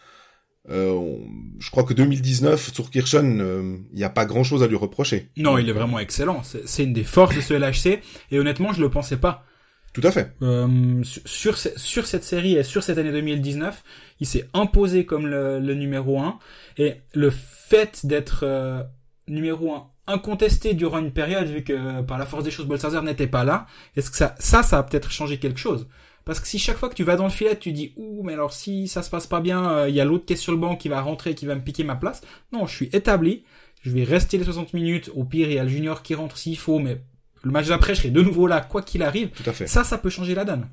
euh, 0.69 1.16
je 1.59 1.71
crois 1.71 1.85
que 1.85 1.95
2019 1.95 2.73
sur 2.73 2.90
Kirchen, 2.90 3.40
euh, 3.40 3.77
il 3.93 3.97
n'y 3.97 4.05
a 4.05 4.11
pas 4.11 4.27
grand 4.27 4.45
chose 4.45 4.62
à 4.62 4.66
lui 4.66 4.77
reprocher. 4.77 5.29
Non, 5.37 5.59
il 5.59 5.69
est 5.69 5.73
vraiment 5.73 5.99
excellent. 5.99 6.43
C'est 6.43 6.85
une 6.85 6.93
des 6.93 7.05
forces 7.05 7.35
de 7.35 7.40
ce 7.40 7.55
LHC. 7.55 8.01
Et 8.31 8.38
honnêtement, 8.38 8.73
je 8.73 8.81
le 8.81 8.90
pensais 8.90 9.16
pas. 9.16 9.45
Tout 9.92 10.03
à 10.05 10.12
fait. 10.12 10.33
Euh, 10.42 11.03
sur, 11.03 11.57
sur 11.59 12.07
cette 12.07 12.22
série 12.22 12.55
et 12.55 12.62
sur 12.62 12.83
cette 12.83 12.98
année 12.98 13.11
2019, 13.11 13.83
il 14.20 14.26
s'est 14.26 14.48
imposé 14.55 15.05
comme 15.05 15.26
le, 15.26 15.59
le, 15.59 15.74
numéro 15.74 16.20
1. 16.20 16.38
Et 16.79 16.94
le 17.12 17.31
fait 17.31 18.07
d'être 18.07 18.44
euh, 18.44 18.83
numéro 19.26 19.74
1 19.74 19.87
incontesté 20.07 20.74
durant 20.74 20.98
une 20.98 21.12
période, 21.12 21.46
vu 21.46 21.62
que 21.62 22.03
par 22.03 22.18
la 22.18 22.26
force 22.26 22.44
des 22.44 22.50
choses, 22.50 22.66
Bolsazer 22.66 23.03
n'était 23.03 23.26
pas 23.26 23.44
là, 23.44 23.66
est-ce 23.96 24.11
que 24.11 24.16
ça, 24.16 24.35
ça, 24.38 24.62
ça 24.62 24.79
a 24.79 24.83
peut-être 24.83 25.11
changé 25.11 25.38
quelque 25.38 25.59
chose? 25.59 25.87
Parce 26.24 26.40
que 26.40 26.46
si 26.46 26.59
chaque 26.59 26.76
fois 26.76 26.88
que 26.88 26.94
tu 26.94 27.05
vas 27.05 27.16
dans 27.16 27.24
le 27.24 27.31
filet, 27.31 27.57
tu 27.57 27.72
dis 27.72 27.92
ouh 27.96 28.22
mais 28.22 28.35
alors 28.35 28.53
si 28.53 28.88
ça 28.88 29.03
se 29.03 29.11
passe 29.11 29.26
pas 29.26 29.40
bien, 29.40 29.70
euh, 29.70 29.88
il 29.88 29.94
y 29.94 30.00
a 30.00 30.05
l'autre 30.05 30.26
qui 30.26 30.35
est 30.35 30.37
sur 30.37 30.53
le 30.53 30.59
banc 30.59 30.76
qui 30.76 30.88
va 30.88 31.00
rentrer, 31.00 31.35
qui 31.35 31.46
va 31.46 31.55
me 31.55 31.62
piquer 31.62 31.85
ma 31.85 31.96
place. 31.96 32.20
Non, 32.53 32.66
je 32.66 32.74
suis 32.74 32.90
établi. 32.92 33.44
Je 33.83 33.90
vais 33.90 34.05
rester 34.05 34.37
les 34.37 34.44
60 34.44 34.74
minutes. 34.74 35.11
Au 35.14 35.24
pire, 35.24 35.48
il 35.48 35.55
y 35.55 35.59
a 35.59 35.64
le 35.64 35.70
junior 35.70 36.03
qui 36.03 36.14
rentre 36.14 36.37
s'il 36.37 36.59
faut, 36.59 36.79
mais 36.79 37.00
le 37.42 37.50
match 37.50 37.68
d'après, 37.68 37.94
je 37.94 38.00
serai 38.00 38.11
de 38.11 38.22
nouveau 38.22 38.46
là, 38.46 38.61
quoi 38.61 38.83
qu'il 38.83 39.03
arrive. 39.03 39.31
Tout 39.31 39.48
à 39.48 39.53
fait. 39.53 39.66
Ça, 39.66 39.85
ça 39.85 39.98
peut 39.98 40.11
changer 40.11 40.35
la 40.35 40.44
donne. 40.44 40.68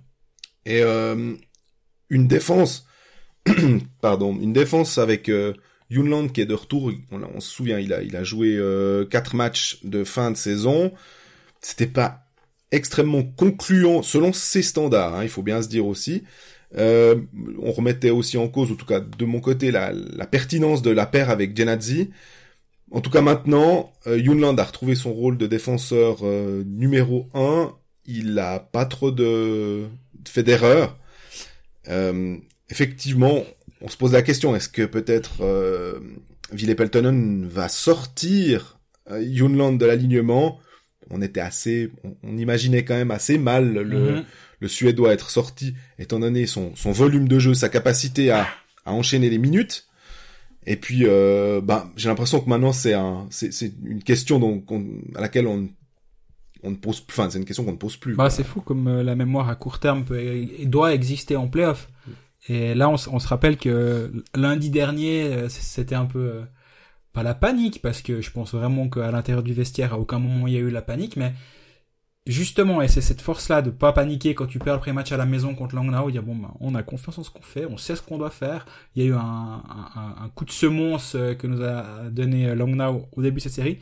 Et 0.65 0.82
euh, 0.84 1.36
une 2.10 2.27
défense, 2.27 2.86
pardon, 4.01 4.38
une 4.39 4.53
défense 4.53 4.97
avec 4.97 5.30
euh, 5.30 5.53
Yunland 5.89 6.27
qui 6.32 6.41
est 6.41 6.45
de 6.45 6.53
retour. 6.53 6.91
On, 7.12 7.21
on, 7.23 7.39
se 7.39 7.49
souvient, 7.49 7.80
il 7.80 7.93
a, 7.93 8.01
il 8.01 8.15
a 8.15 8.23
joué 8.23 8.56
euh, 8.58 9.06
quatre 9.06 9.36
matchs 9.36 9.80
de 9.84 10.03
fin 10.03 10.32
de 10.32 10.38
saison. 10.38 10.93
C'était 11.62 11.88
pas 11.88 12.23
extrêmement 12.71 13.23
concluant 13.23 14.01
selon 14.01 14.34
ses 14.34 14.62
standards, 14.62 15.15
hein, 15.15 15.23
il 15.23 15.30
faut 15.30 15.43
bien 15.43 15.62
se 15.62 15.69
dire 15.69 15.86
aussi. 15.86 16.23
Euh, 16.77 17.15
on 17.62 17.71
remettait 17.71 18.10
aussi 18.10 18.38
en 18.38 18.49
cause, 18.49 18.71
en 18.71 18.75
tout 18.75 18.86
cas 18.86 18.99
de 18.99 19.25
mon 19.25 19.39
côté, 19.39 19.71
la, 19.71 19.93
la 19.93 20.27
pertinence 20.27 20.82
de 20.82 20.91
la 20.91 21.06
paire 21.06 21.30
avec 21.30 21.56
Genadzi. 21.56 22.10
En 22.91 23.02
tout 23.02 23.10
cas 23.10 23.21
maintenant, 23.21 23.91
euh, 24.08 24.17
Yunland 24.17 24.58
a 24.60 24.63
retrouvé 24.63 24.95
son 24.95 25.13
rôle 25.13 25.38
de 25.38 25.47
défenseur 25.47 26.19
euh, 26.23 26.63
numéro 26.65 27.30
1. 27.34 27.73
Il 28.06 28.39
a 28.39 28.60
pas 28.60 28.86
trop 28.86 29.12
de, 29.12 29.88
fait 30.30 30.43
d'erreurs. 30.43 30.97
Euh, 31.89 32.38
effectivement, 32.69 33.43
on 33.82 33.88
se 33.88 33.97
pose 33.97 34.13
la 34.13 34.21
question, 34.21 34.56
est-ce 34.56 34.69
que 34.69 34.84
peut-être 34.84 35.41
euh, 35.41 36.00
Ville 36.52 36.76
Peltonen 36.76 37.47
va 37.47 37.69
sortir 37.69 38.80
euh, 39.12 39.21
Yunland 39.21 39.78
de 39.78 39.86
l'alignement? 39.86 40.60
On 41.10 41.21
était 41.21 41.39
assez, 41.39 41.91
on, 42.23 42.38
imaginait 42.38 42.84
quand 42.84 42.95
même 42.95 43.12
assez 43.12 43.38
mal 43.38 43.73
le, 43.73 44.12
mhm. 44.12 44.26
le 44.60 44.67
Suédois 44.67 45.13
être 45.13 45.30
sorti, 45.30 45.73
étant 46.00 46.19
donné 46.19 46.45
son, 46.45 46.76
son 46.76 46.91
volume 46.91 47.30
de 47.30 47.39
jeu, 47.39 47.54
sa 47.54 47.69
capacité 47.69 48.32
à, 48.32 48.47
à 48.86 48.91
enchaîner 48.91 49.30
les 49.30 49.38
minutes. 49.38 49.88
Et 50.69 50.75
puis, 50.75 51.03
euh, 51.06 51.62
bah, 51.63 51.88
j'ai 51.95 52.10
l'impression 52.10 52.41
que 52.41 52.49
maintenant 52.49 52.73
c'est 52.73 52.93
un, 52.93 53.25
c'est, 53.30 53.53
c'est 53.53 53.71
une 53.84 54.03
question 54.03 54.38
donc 54.38 54.65
à 55.15 55.21
laquelle 55.21 55.47
on, 55.47 55.69
on 56.62 56.71
ne 56.71 56.75
pose, 56.75 57.03
enfin 57.10 57.30
c'est 57.30 57.38
une 57.38 57.45
question 57.45 57.63
qu'on 57.63 57.71
ne 57.71 57.77
pose 57.77 57.95
plus. 57.95 58.15
Bah 58.15 58.30
c'est 58.30 58.43
fou 58.43 58.60
comme 58.60 58.88
euh, 58.88 59.01
la 59.01 59.15
mémoire 59.15 59.49
à 59.49 59.56
court 59.56 59.80
terme 59.80 60.03
peut, 60.03 60.45
doit 60.65 60.93
exister 60.93 61.38
en 61.38 61.47
playoff. 61.47 61.89
Et 62.49 62.75
là, 62.75 62.89
on, 62.89 62.95
on, 63.12 63.19
se 63.19 63.27
rappelle 63.27 63.58
que 63.58 64.12
lundi 64.36 64.69
dernier, 64.69 65.23
euh, 65.23 65.49
c'était 65.49 65.95
un 65.95 66.06
peu 66.06 66.19
euh, 66.19 66.41
pas 67.13 67.23
la 67.23 67.34
panique, 67.34 67.82
parce 67.82 68.01
que 68.01 68.21
je 68.21 68.32
pense 68.32 68.53
vraiment 68.53 68.89
qu'à 68.89 69.10
l'intérieur 69.12 69.43
du 69.43 69.53
vestiaire, 69.53 69.93
à 69.93 69.99
aucun 69.99 70.19
moment 70.19 70.47
il 70.47 70.53
y 70.53 70.58
a 70.58 70.60
eu 70.60 70.69
la 70.69 70.82
panique, 70.82 71.15
mais 71.15 71.34
justement, 72.32 72.82
et 72.82 72.88
c'est 72.88 73.02
cette 73.02 73.22
force-là 73.22 73.62
de 73.62 73.70
pas 73.70 73.94
paniquer 73.94 74.36
quand 74.36 74.46
tu 74.46 74.60
perds 74.60 74.76
le 74.76 74.80
pré-match 74.80 75.12
à 75.12 75.18
la 75.18 75.26
maison 75.26 75.56
contre 75.56 75.76
Langnau, 75.76 76.12
dire 76.12 76.24
bon, 76.24 76.36
ben, 76.36 76.51
on 76.60 76.76
a 76.76 76.84
confiance 76.84 77.18
en 77.18 77.24
ce 77.24 77.30
qu'on 77.30 77.41
fait, 77.41 77.66
on 77.66 77.78
sait 77.78 77.95
ce 77.95 78.01
qu'on 78.01 78.18
doit 78.18 78.30
faire. 78.30 78.66
Il 78.95 79.04
y 79.04 79.06
a 79.06 79.10
eu 79.10 79.14
un, 79.14 79.20
un, 79.20 80.16
un 80.24 80.30
coup 80.36 80.45
de 80.45 80.51
semonce 80.51 81.16
euh, 81.16 81.34
que 81.34 81.47
nous 81.47 81.64
a 81.64 82.10
donné 82.10 82.54
Langnau 82.56 83.08
au 83.12 83.22
début 83.22 83.38
de 83.38 83.43
cette 83.43 83.54
série. 83.54 83.80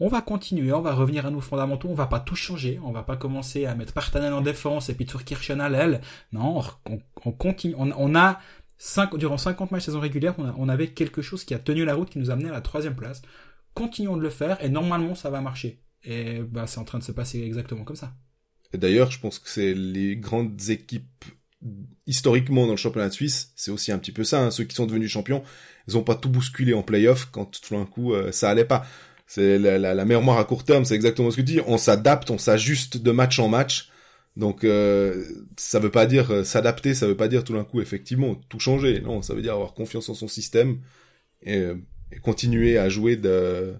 On 0.00 0.08
va 0.08 0.20
continuer, 0.20 0.72
on 0.72 0.80
va 0.80 0.94
revenir 0.94 1.26
à 1.26 1.30
nos 1.30 1.40
fondamentaux, 1.40 1.88
on 1.88 1.94
va 1.94 2.06
pas 2.06 2.20
tout 2.20 2.36
changer, 2.36 2.78
on 2.84 2.92
va 2.92 3.02
pas 3.02 3.16
commencer 3.16 3.66
à 3.66 3.74
mettre 3.74 3.92
Partanen 3.92 4.32
en 4.32 4.40
défense 4.42 4.88
et 4.90 4.94
puis 4.94 5.06
Turkirchen 5.06 5.60
à 5.60 5.68
l'aile. 5.68 6.00
Non, 6.32 6.62
on, 6.88 7.00
on 7.24 7.32
continue, 7.32 7.74
on, 7.76 7.90
on 7.96 8.14
a 8.14 8.38
durant 9.16 9.36
50 9.36 9.70
matchs 9.70 9.84
saison 9.84 10.00
régulière, 10.00 10.34
on, 10.38 10.68
avait 10.68 10.88
quelque 10.88 11.22
chose 11.22 11.44
qui 11.44 11.54
a 11.54 11.58
tenu 11.58 11.84
la 11.84 11.94
route, 11.94 12.10
qui 12.10 12.18
nous 12.18 12.30
amenait 12.30 12.48
à 12.48 12.52
la 12.52 12.60
troisième 12.60 12.94
place. 12.94 13.22
Continuons 13.74 14.16
de 14.16 14.22
le 14.22 14.30
faire 14.30 14.62
et 14.62 14.68
normalement 14.68 15.14
ça 15.14 15.30
va 15.30 15.40
marcher. 15.40 15.82
Et 16.08 16.40
bah, 16.40 16.66
c'est 16.66 16.78
en 16.78 16.84
train 16.84 16.98
de 16.98 17.04
se 17.04 17.12
passer 17.12 17.42
exactement 17.42 17.84
comme 17.84 17.96
ça. 17.96 18.14
Et 18.72 18.78
d'ailleurs, 18.78 19.10
je 19.10 19.20
pense 19.20 19.38
que 19.38 19.48
c'est 19.48 19.74
les 19.74 20.16
grandes 20.16 20.70
équipes 20.70 21.24
historiquement 22.06 22.64
dans 22.66 22.72
le 22.72 22.78
championnat 22.78 23.08
de 23.08 23.14
Suisse, 23.14 23.52
c'est 23.56 23.70
aussi 23.70 23.92
un 23.92 23.98
petit 23.98 24.12
peu 24.12 24.24
ça. 24.24 24.42
Hein. 24.42 24.50
Ceux 24.50 24.64
qui 24.64 24.74
sont 24.74 24.86
devenus 24.86 25.10
champions, 25.10 25.42
ils 25.86 25.98
ont 25.98 26.02
pas 26.02 26.14
tout 26.14 26.30
bousculé 26.30 26.72
en 26.72 26.82
playoff 26.82 27.28
quand 27.30 27.60
tout 27.60 27.74
d'un 27.74 27.84
coup 27.84 28.14
euh, 28.14 28.32
ça 28.32 28.48
allait 28.48 28.64
pas. 28.64 28.86
c'est 29.26 29.58
la, 29.58 29.78
la, 29.78 30.04
mémoire 30.06 30.38
à 30.38 30.44
court 30.44 30.64
terme, 30.64 30.84
c'est 30.84 30.94
exactement 30.94 31.30
ce 31.30 31.36
que 31.36 31.42
tu 31.42 31.54
dis. 31.54 31.60
On 31.66 31.76
s'adapte, 31.76 32.30
on 32.30 32.38
s'ajuste 32.38 32.96
de 32.96 33.10
match 33.10 33.38
en 33.38 33.48
match. 33.48 33.90
Donc 34.36 34.62
euh, 34.64 35.24
ça 35.56 35.80
veut 35.80 35.90
pas 35.90 36.06
dire 36.06 36.30
euh, 36.30 36.44
s'adapter, 36.44 36.94
ça 36.94 37.06
veut 37.06 37.16
pas 37.16 37.28
dire 37.28 37.44
tout 37.44 37.54
d'un 37.54 37.64
coup 37.64 37.80
effectivement 37.82 38.36
tout 38.48 38.60
changer. 38.60 39.00
Non, 39.00 39.20
ça 39.20 39.34
veut 39.34 39.42
dire 39.42 39.54
avoir 39.54 39.74
confiance 39.74 40.08
en 40.08 40.14
son 40.14 40.28
système 40.28 40.78
et, 41.42 41.56
euh, 41.58 41.74
continuer 42.22 42.78
à 42.78 42.88
jouer 42.88 43.16
de 43.16 43.74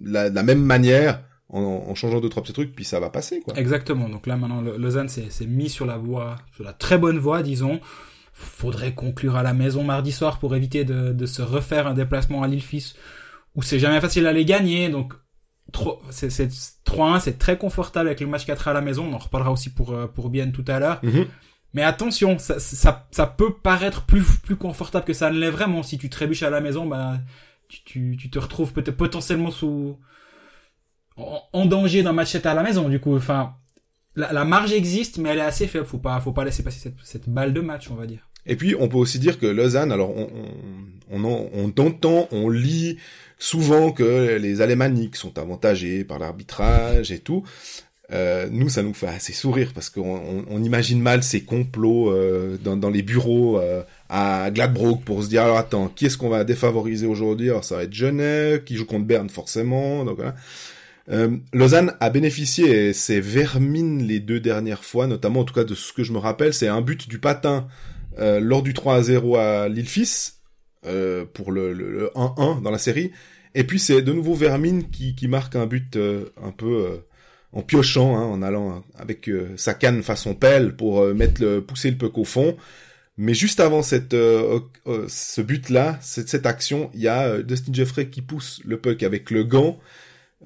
la 0.00 0.42
même 0.42 0.62
manière 0.62 1.22
en, 1.54 1.90
en, 1.90 1.94
changeant 1.94 2.20
deux 2.20 2.28
trois 2.28 2.42
petits 2.42 2.52
trucs, 2.52 2.74
puis 2.74 2.84
ça 2.84 3.00
va 3.00 3.10
passer 3.10 3.40
quoi. 3.40 3.54
Exactement. 3.56 4.08
Donc 4.08 4.26
là 4.26 4.36
maintenant 4.36 4.60
Lausanne 4.60 5.08
s'est 5.08 5.46
mis 5.46 5.68
sur 5.68 5.86
la 5.86 5.96
voie, 5.96 6.36
sur 6.54 6.64
la 6.64 6.72
très 6.72 6.98
bonne 6.98 7.18
voie, 7.18 7.42
disons. 7.42 7.80
Faudrait 8.32 8.94
conclure 8.94 9.36
à 9.36 9.44
la 9.44 9.54
maison 9.54 9.84
mardi 9.84 10.10
soir 10.10 10.40
pour 10.40 10.56
éviter 10.56 10.84
de, 10.84 11.12
de 11.12 11.26
se 11.26 11.40
refaire 11.40 11.86
un 11.86 11.94
déplacement 11.94 12.42
à 12.42 12.48
l'île-Fils 12.48 12.96
où 13.54 13.62
c'est 13.62 13.78
jamais 13.78 14.00
facile 14.00 14.26
à 14.26 14.32
les 14.32 14.44
gagner. 14.44 14.88
Donc 14.88 15.14
c'est 16.10 16.28
3-1, 16.28 17.20
c'est 17.20 17.38
très 17.38 17.56
confortable 17.56 18.08
avec 18.08 18.20
le 18.20 18.26
match 18.26 18.44
4 18.44 18.68
à 18.68 18.72
la 18.72 18.80
maison. 18.80 19.06
On 19.10 19.14
en 19.14 19.18
reparlera 19.18 19.52
aussi 19.52 19.70
pour 19.70 19.92
euh, 19.92 20.06
pour 20.06 20.30
Bien 20.30 20.50
tout 20.50 20.64
à 20.66 20.80
l'heure. 20.80 20.98
Mhm. 21.02 21.26
Mais 21.72 21.82
attention, 21.82 22.38
ça, 22.38 22.60
ça, 22.60 23.08
ça, 23.10 23.26
peut 23.26 23.52
paraître 23.52 24.04
plus 24.04 24.22
plus 24.42 24.56
confortable 24.56 25.04
que 25.04 25.12
ça 25.12 25.30
ne 25.30 25.38
l'est 25.38 25.50
vraiment. 25.50 25.82
Si 25.82 25.98
tu 25.98 26.08
trébuches 26.08 26.44
à 26.44 26.50
la 26.50 26.60
maison, 26.60 26.86
bah 26.86 27.18
tu, 27.68 27.82
tu, 27.84 28.16
tu 28.16 28.30
te 28.30 28.38
retrouves 28.38 28.72
peut-être 28.72 28.96
potentiellement 28.96 29.50
sous 29.50 29.98
en, 31.16 31.66
danger 31.66 32.02
d'un 32.02 32.12
match 32.12 32.32
7 32.32 32.46
à 32.46 32.54
la 32.54 32.62
maison. 32.62 32.88
Du 32.88 33.00
coup, 33.00 33.16
enfin, 33.16 33.54
la, 34.16 34.32
la, 34.32 34.44
marge 34.44 34.72
existe, 34.72 35.18
mais 35.18 35.30
elle 35.30 35.38
est 35.38 35.42
assez 35.42 35.66
faible. 35.66 35.86
Faut 35.86 35.98
pas 35.98 36.20
faut 36.20 36.32
pas 36.32 36.44
laisser 36.44 36.62
passer 36.62 36.80
cette, 36.80 36.96
cette 37.04 37.28
balle 37.28 37.52
de 37.52 37.60
match, 37.60 37.90
on 37.90 37.94
va 37.94 38.06
dire. 38.06 38.28
Et 38.46 38.56
puis, 38.56 38.74
on 38.78 38.88
peut 38.88 38.98
aussi 38.98 39.18
dire 39.18 39.38
que 39.38 39.46
Lausanne, 39.46 39.90
alors 39.90 40.10
on, 40.16 40.28
on, 41.10 41.24
on, 41.24 41.50
on 41.54 41.82
entend, 41.82 42.28
on 42.30 42.50
lit 42.50 42.98
souvent 43.38 43.92
que 43.92 44.36
les 44.36 44.60
Alémaniques 44.60 45.16
sont 45.16 45.38
avantagés 45.38 46.04
par 46.04 46.18
l'arbitrage 46.18 47.10
et 47.10 47.20
tout. 47.20 47.44
Euh, 48.12 48.48
nous, 48.50 48.68
ça 48.68 48.82
nous 48.82 48.92
fait 48.92 49.06
assez 49.06 49.32
sourire 49.32 49.72
parce 49.74 49.88
qu'on 49.88 50.44
on, 50.48 50.62
imagine 50.62 51.00
mal 51.00 51.22
ces 51.22 51.42
complots 51.42 52.10
euh, 52.10 52.58
dans, 52.62 52.76
dans, 52.76 52.90
les 52.90 53.00
bureaux 53.00 53.58
euh, 53.58 53.82
à 54.10 54.50
Gladbrook 54.50 55.02
pour 55.04 55.22
se 55.22 55.30
dire 55.30 55.42
alors 55.42 55.56
attends, 55.56 55.88
qui 55.88 56.04
est-ce 56.04 56.18
qu'on 56.18 56.28
va 56.28 56.44
défavoriser 56.44 57.06
aujourd'hui? 57.06 57.48
Alors 57.48 57.64
ça 57.64 57.76
va 57.76 57.84
être 57.84 57.94
Genève 57.94 58.62
qui 58.64 58.76
joue 58.76 58.84
contre 58.84 59.06
Berne 59.06 59.30
forcément. 59.30 60.04
Donc. 60.04 60.18
Euh, 61.10 61.36
Lausanne 61.52 61.94
a 62.00 62.10
bénéficié, 62.10 62.92
c'est 62.92 63.20
Vermine 63.20 64.06
les 64.06 64.20
deux 64.20 64.40
dernières 64.40 64.84
fois, 64.84 65.06
notamment 65.06 65.40
en 65.40 65.44
tout 65.44 65.54
cas 65.54 65.64
de 65.64 65.74
ce 65.74 65.92
que 65.92 66.02
je 66.02 66.12
me 66.12 66.18
rappelle, 66.18 66.54
c'est 66.54 66.68
un 66.68 66.80
but 66.80 67.08
du 67.08 67.18
patin 67.18 67.68
euh, 68.18 68.40
lors 68.40 68.62
du 68.62 68.72
3 68.72 68.96
à 68.96 69.02
0 69.02 69.36
à 69.36 69.68
Lille-Fils, 69.68 70.40
euh, 70.86 71.24
pour 71.24 71.50
le 71.50 72.10
1-1 72.14 72.60
dans 72.60 72.70
la 72.70 72.76
série. 72.76 73.10
Et 73.54 73.64
puis 73.64 73.78
c'est 73.78 74.02
de 74.02 74.12
nouveau 74.12 74.34
Vermine 74.34 74.90
qui, 74.90 75.14
qui 75.14 75.28
marque 75.28 75.56
un 75.56 75.66
but 75.66 75.96
euh, 75.96 76.26
un 76.42 76.50
peu 76.50 76.86
euh, 76.86 76.96
en 77.52 77.62
piochant, 77.62 78.18
hein, 78.18 78.22
en 78.22 78.42
allant 78.42 78.84
avec 78.98 79.30
sa 79.56 79.72
canne 79.72 80.02
façon 80.02 80.34
pelle 80.34 80.76
pour 80.76 81.06
mettre 81.14 81.40
le, 81.40 81.62
pousser 81.62 81.90
le 81.90 81.96
puck 81.96 82.18
au 82.18 82.24
fond. 82.24 82.56
Mais 83.16 83.32
juste 83.32 83.60
avant 83.60 83.82
cette, 83.82 84.12
ce 84.12 85.40
but-là, 85.40 85.98
cette, 86.02 86.28
cette 86.28 86.46
action, 86.46 86.90
il 86.94 87.00
y 87.00 87.08
a 87.08 87.40
Dustin 87.42 87.72
Jeffrey 87.72 88.08
qui 88.08 88.20
pousse 88.22 88.60
le 88.64 88.76
puck 88.76 89.04
avec 89.04 89.30
le 89.30 89.44
gant 89.44 89.78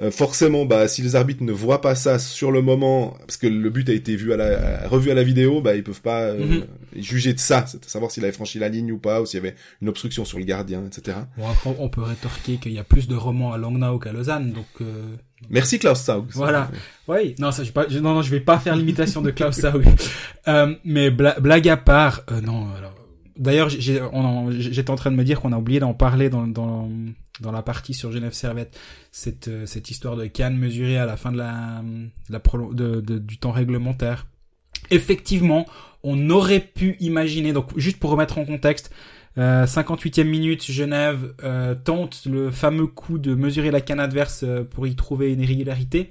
euh, 0.00 0.10
forcément, 0.10 0.64
bah, 0.64 0.86
si 0.86 1.02
les 1.02 1.16
arbitres 1.16 1.42
ne 1.42 1.52
voient 1.52 1.80
pas 1.80 1.94
ça 1.94 2.18
sur 2.18 2.52
le 2.52 2.62
moment, 2.62 3.16
parce 3.20 3.36
que 3.36 3.46
le 3.46 3.70
but 3.70 3.88
a 3.88 3.92
été 3.92 4.14
vu 4.14 4.32
à 4.32 4.36
la, 4.36 4.88
revu 4.88 5.10
à 5.10 5.14
la 5.14 5.24
vidéo, 5.24 5.60
bah, 5.60 5.74
ils 5.74 5.82
peuvent 5.82 6.00
pas 6.00 6.22
euh, 6.22 6.38
mhm. 6.38 6.66
juger 6.96 7.32
de 7.32 7.40
ça, 7.40 7.64
c'est 7.66 7.84
savoir 7.84 8.10
s'il 8.10 8.24
avait 8.24 8.32
franchi 8.32 8.58
la 8.58 8.68
ligne 8.68 8.92
ou 8.92 8.98
pas, 8.98 9.20
ou 9.20 9.26
s'il 9.26 9.38
y 9.38 9.46
avait 9.46 9.56
une 9.82 9.88
obstruction 9.88 10.24
sur 10.24 10.38
le 10.38 10.44
gardien, 10.44 10.84
etc. 10.86 11.18
Bon, 11.36 11.48
après, 11.48 11.74
on 11.78 11.88
peut 11.88 12.02
rétorquer 12.02 12.58
qu'il 12.58 12.72
y 12.72 12.78
a 12.78 12.84
plus 12.84 13.08
de 13.08 13.16
romans 13.16 13.52
à 13.52 13.58
Langnau 13.58 13.98
qu'à 13.98 14.12
Lausanne, 14.12 14.52
donc. 14.52 14.66
Euh... 14.80 15.16
Merci 15.50 15.78
Klaus 15.78 16.00
Saug. 16.00 16.26
Voilà. 16.32 16.70
Oui. 17.06 17.34
Non, 17.38 17.52
ça, 17.52 17.62
je 17.62 17.70
pas, 17.70 17.86
non, 17.86 18.14
non, 18.14 18.22
je 18.22 18.30
vais 18.30 18.40
pas 18.40 18.58
faire 18.58 18.74
l'imitation 18.74 19.22
de 19.22 19.30
Klaus 19.30 19.56
Saug. 19.56 19.84
euh, 20.48 20.74
mais 20.84 21.10
blague 21.10 21.68
à 21.68 21.76
part, 21.76 22.22
euh, 22.30 22.40
non. 22.40 22.68
Alors, 22.76 22.97
d'ailleurs, 23.38 23.68
j'étais 23.68 24.90
en 24.90 24.96
train 24.96 25.10
de 25.10 25.16
me 25.16 25.24
dire 25.24 25.40
qu'on 25.40 25.52
a 25.52 25.58
oublié 25.58 25.80
d'en 25.80 25.94
parler 25.94 26.30
dans, 26.30 26.88
la 27.40 27.62
partie 27.62 27.94
sur 27.94 28.12
Genève 28.12 28.32
Servette 28.32 28.78
cette 29.12 29.48
euh, 29.48 29.64
histoire 29.88 30.16
de 30.16 30.26
canne 30.26 30.56
mesurée 30.56 30.98
à 30.98 31.06
la 31.06 31.16
fin 31.16 31.32
du 31.32 33.38
temps 33.38 33.52
réglementaire. 33.52 34.26
Effectivement, 34.90 35.66
on 36.02 36.30
aurait 36.30 36.60
pu 36.60 36.96
imaginer 37.00 37.52
donc 37.52 37.76
juste 37.76 37.98
pour 37.98 38.10
remettre 38.10 38.38
en 38.38 38.44
contexte 38.44 38.92
euh, 39.38 39.66
58e 39.66 40.24
minute, 40.24 40.70
Genève 40.70 41.32
euh, 41.44 41.74
tente 41.76 42.22
le 42.26 42.50
fameux 42.50 42.88
coup 42.88 43.18
de 43.18 43.34
mesurer 43.34 43.70
la 43.70 43.80
canne 43.80 44.00
adverse 44.00 44.42
euh, 44.42 44.64
pour 44.64 44.86
y 44.86 44.96
trouver 44.96 45.32
une 45.32 45.40
irrégularité. 45.40 46.10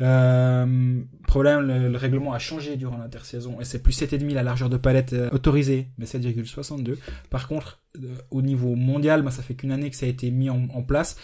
Euh, 0.00 1.02
problème, 1.26 1.60
le, 1.60 1.96
règlement 1.96 2.32
a 2.32 2.38
changé 2.38 2.76
durant 2.76 2.98
l'intersaison 2.98 3.60
et 3.60 3.64
c'est 3.64 3.82
plus 3.82 3.98
7,5 3.98 4.34
la 4.34 4.42
largeur 4.42 4.68
de 4.68 4.76
palette 4.76 5.12
euh, 5.12 5.30
autorisée, 5.30 5.88
mais 5.98 6.04
7,62. 6.04 6.96
Par 7.30 7.48
contre, 7.48 7.80
euh, 7.96 8.14
au 8.30 8.42
niveau 8.42 8.74
mondial, 8.74 9.22
bah, 9.22 9.30
ça 9.30 9.42
fait 9.42 9.54
qu'une 9.54 9.72
année 9.72 9.90
que 9.90 9.96
ça 9.96 10.06
a 10.06 10.08
été 10.08 10.30
mis 10.30 10.50
en, 10.50 10.82
place 10.82 11.16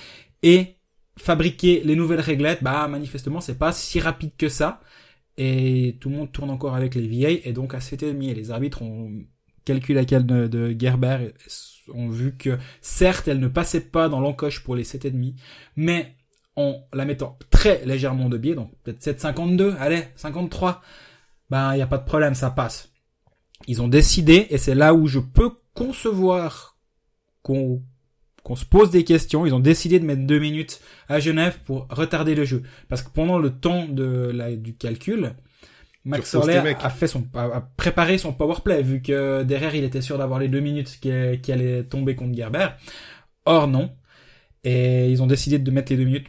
et 0.43 0.77
fabriquer 1.19 1.83
les 1.85 1.95
nouvelles 1.95 2.21
réglettes, 2.21 2.63
bah 2.63 2.89
manifestement 2.89 3.41
c'est 3.41 3.59
pas 3.59 3.71
si 3.73 4.01
rapide 4.01 4.33
que 4.39 4.49
ça 4.49 4.81
et 5.37 5.99
tout 6.01 6.09
le 6.09 6.17
monde 6.17 6.33
tourne 6.33 6.51
encore 6.51 6.75
avec 6.75 6.95
les 6.95 7.07
vieilles 7.07 7.43
et 7.45 7.53
donc 7.53 7.75
à 7.75 7.79
7,5 7.79 8.31
et 8.31 8.35
les 8.35 8.51
arbitres 8.51 8.83
ont 8.83 9.13
calculé 9.65 9.95
la 9.95 10.07
cale 10.07 10.27
de, 10.27 10.47
de 10.47 10.75
Gerber 10.77 11.33
ont 11.93 12.09
vu 12.09 12.37
que 12.37 12.59
certes 12.81 13.29
elle 13.29 13.41
ne 13.41 13.49
passait 13.49 13.83
pas 13.83 14.09
dans 14.09 14.21
l'encoche 14.21 14.65
pour 14.65 14.75
les 14.75 14.85
7,5 14.85 15.35
mais 15.77 16.17
en 16.57 16.87
la 16.93 17.05
mettant 17.05 17.39
très 17.51 17.85
légèrement 17.85 18.29
de 18.29 18.37
biais, 18.37 18.55
donc 18.55 18.73
peut-être 18.83 19.01
7,52, 19.01 19.77
allez, 19.79 20.05
53, 20.17 20.83
ben 21.51 21.73
il 21.73 21.77
n'y 21.77 21.83
a 21.83 21.87
pas 21.87 21.99
de 21.99 22.05
problème, 22.05 22.35
ça 22.35 22.51
passe. 22.51 22.93
Ils 23.67 23.81
ont 23.81 23.89
décidé, 23.89 24.47
et 24.51 24.59
c'est 24.59 24.75
là 24.75 24.95
où 24.95 25.07
je 25.07 25.19
peux 25.19 25.51
concevoir 25.75 26.77
qu'on 27.43 27.83
qu'on 28.43 28.57
se 28.57 28.65
pose 28.65 28.91
des 28.91 29.05
questions, 29.05 29.47
ils 29.47 29.55
ont 29.55 29.61
décidé 29.61 30.01
de 30.01 30.05
mettre 30.05 30.23
deux 30.27 30.41
minutes 30.41 30.81
à 31.09 31.21
Genève 31.21 31.59
pour 31.65 31.87
retarder 31.91 32.35
le 32.35 32.45
jeu. 32.45 32.65
Parce 32.89 33.03
que 33.03 33.11
pendant 33.11 33.39
le 33.39 33.51
temps 33.51 33.87
de 33.87 34.33
la, 34.35 34.57
du 34.57 34.75
calcul, 34.75 35.35
Max 36.05 36.35
Orler 36.35 36.75
a 36.81 36.91
fait 36.91 37.07
son, 37.07 37.25
a 37.35 37.61
préparé 37.77 38.19
son 38.19 38.33
powerplay, 38.33 38.83
vu 38.83 39.01
que 39.01 39.45
derrière 39.45 39.75
il 39.77 39.85
était 39.85 40.01
sûr 40.01 40.19
d'avoir 40.19 40.41
les 40.41 40.49
deux 40.49 40.61
minutes 40.61 40.99
qui, 41.01 41.13
qui 41.41 41.53
allaient 41.53 41.85
tomber 41.85 42.17
contre 42.17 42.35
Gerber. 42.35 42.69
Or 43.45 43.69
non. 43.69 43.93
Et 44.65 45.11
ils 45.11 45.23
ont 45.23 45.27
décidé 45.27 45.59
de 45.59 45.71
mettre 45.71 45.93
les 45.93 45.99
deux 45.99 46.05
minutes 46.05 46.27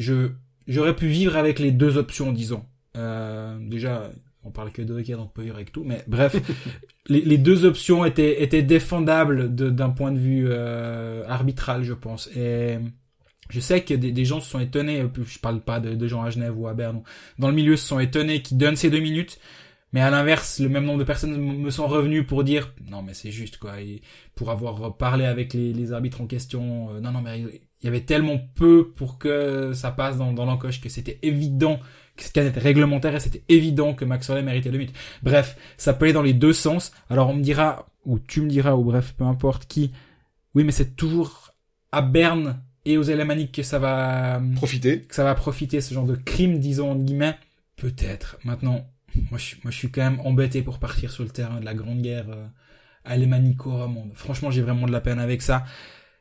je 0.00 0.30
j'aurais 0.66 0.96
pu 0.96 1.06
vivre 1.06 1.36
avec 1.36 1.58
les 1.58 1.72
deux 1.72 1.96
options, 1.96 2.32
disons. 2.32 2.64
Euh, 2.96 3.56
déjà, 3.60 4.10
on 4.44 4.50
parle 4.50 4.72
que 4.72 4.82
de 4.82 4.94
hockey, 4.94 5.12
donc 5.12 5.26
on 5.26 5.28
peut 5.28 5.42
vivre 5.42 5.56
avec 5.56 5.72
tout. 5.72 5.84
Mais 5.84 6.02
bref, 6.06 6.36
les, 7.08 7.20
les, 7.20 7.38
deux 7.38 7.64
options 7.64 8.04
étaient 8.04 8.42
étaient 8.42 8.62
défendables 8.62 9.54
d'un 9.54 9.90
point 9.90 10.12
de 10.12 10.18
vue 10.18 10.46
euh, 10.48 11.24
arbitral, 11.28 11.84
je 11.84 11.92
pense. 11.92 12.28
Et 12.36 12.78
je 13.50 13.60
sais 13.60 13.82
que 13.82 13.94
des, 13.94 14.12
des, 14.12 14.24
gens 14.24 14.40
se 14.40 14.48
sont 14.50 14.60
étonnés. 14.60 15.04
Je 15.24 15.38
parle 15.38 15.60
pas 15.60 15.80
de, 15.80 15.94
de, 15.94 16.08
gens 16.08 16.22
à 16.22 16.30
Genève 16.30 16.58
ou 16.58 16.66
à 16.66 16.74
Berne. 16.74 17.02
Dans 17.38 17.48
le 17.48 17.54
milieu, 17.54 17.76
se 17.76 17.86
sont 17.86 18.00
étonnés 18.00 18.42
qu'ils 18.42 18.58
donnent 18.58 18.76
ces 18.76 18.90
deux 18.90 19.00
minutes. 19.00 19.38
Mais 19.92 20.00
à 20.00 20.10
l'inverse, 20.10 20.60
le 20.60 20.68
même 20.68 20.84
nombre 20.84 21.00
de 21.00 21.04
personnes 21.04 21.36
me 21.36 21.70
sont 21.70 21.88
revenues 21.88 22.24
pour 22.24 22.44
dire 22.44 22.72
non 22.88 23.02
mais 23.02 23.12
c'est 23.12 23.32
juste 23.32 23.56
quoi, 23.56 23.80
et 23.80 24.02
pour 24.36 24.50
avoir 24.50 24.96
parlé 24.96 25.24
avec 25.24 25.52
les, 25.52 25.72
les 25.72 25.92
arbitres 25.92 26.20
en 26.20 26.28
question, 26.28 26.90
euh, 26.94 27.00
non 27.00 27.10
non 27.10 27.22
mais 27.22 27.60
il 27.82 27.86
y 27.86 27.88
avait 27.88 28.02
tellement 28.02 28.38
peu 28.54 28.90
pour 28.94 29.18
que 29.18 29.72
ça 29.72 29.90
passe 29.90 30.18
dans, 30.18 30.32
dans 30.32 30.44
l'encoche 30.44 30.80
que 30.80 30.88
c'était 30.88 31.18
évident 31.22 31.80
que 32.16 32.26
c'était 32.26 32.48
réglementaire 32.50 33.14
et 33.14 33.20
c'était 33.20 33.42
évident 33.48 33.94
que 33.94 34.04
Max 34.04 34.26
Soler 34.26 34.42
méritait 34.42 34.70
le 34.70 34.78
but. 34.78 34.92
Bref, 35.22 35.56
ça 35.78 35.94
peut 35.94 36.04
aller 36.04 36.12
dans 36.12 36.22
les 36.22 36.34
deux 36.34 36.52
sens. 36.52 36.92
Alors 37.08 37.30
on 37.30 37.34
me 37.34 37.42
dira, 37.42 37.86
ou 38.04 38.18
tu 38.18 38.42
me 38.42 38.48
diras, 38.48 38.74
ou 38.74 38.84
bref, 38.84 39.14
peu 39.16 39.24
importe 39.24 39.66
qui, 39.66 39.90
oui 40.54 40.64
mais 40.64 40.72
c'est 40.72 40.96
toujours 40.96 41.54
à 41.92 42.02
Berne 42.02 42.60
et 42.84 42.98
aux 42.98 43.10
Alémaniques 43.10 43.52
que 43.52 43.62
ça 43.62 43.78
va 43.78 44.40
profiter, 44.56 45.02
que 45.02 45.14
ça 45.14 45.24
va 45.24 45.34
profiter 45.34 45.80
ce 45.80 45.94
genre 45.94 46.06
de 46.06 46.16
crime, 46.16 46.58
disons 46.58 46.92
entre 46.92 47.02
guillemets. 47.02 47.36
Peut-être. 47.76 48.38
Maintenant, 48.44 48.86
moi 49.30 49.38
je, 49.38 49.56
moi 49.64 49.70
je 49.70 49.76
suis 49.76 49.90
quand 49.90 50.02
même 50.02 50.20
embêté 50.20 50.62
pour 50.62 50.78
partir 50.78 51.10
sur 51.10 51.24
le 51.24 51.30
terrain 51.30 51.60
de 51.60 51.64
la 51.64 51.74
Grande 51.74 52.02
Guerre 52.02 52.28
euh, 52.28 52.46
alémanico-romande. 53.04 54.12
Franchement, 54.14 54.50
j'ai 54.50 54.62
vraiment 54.62 54.86
de 54.86 54.92
la 54.92 55.00
peine 55.00 55.18
avec 55.18 55.40
ça. 55.42 55.64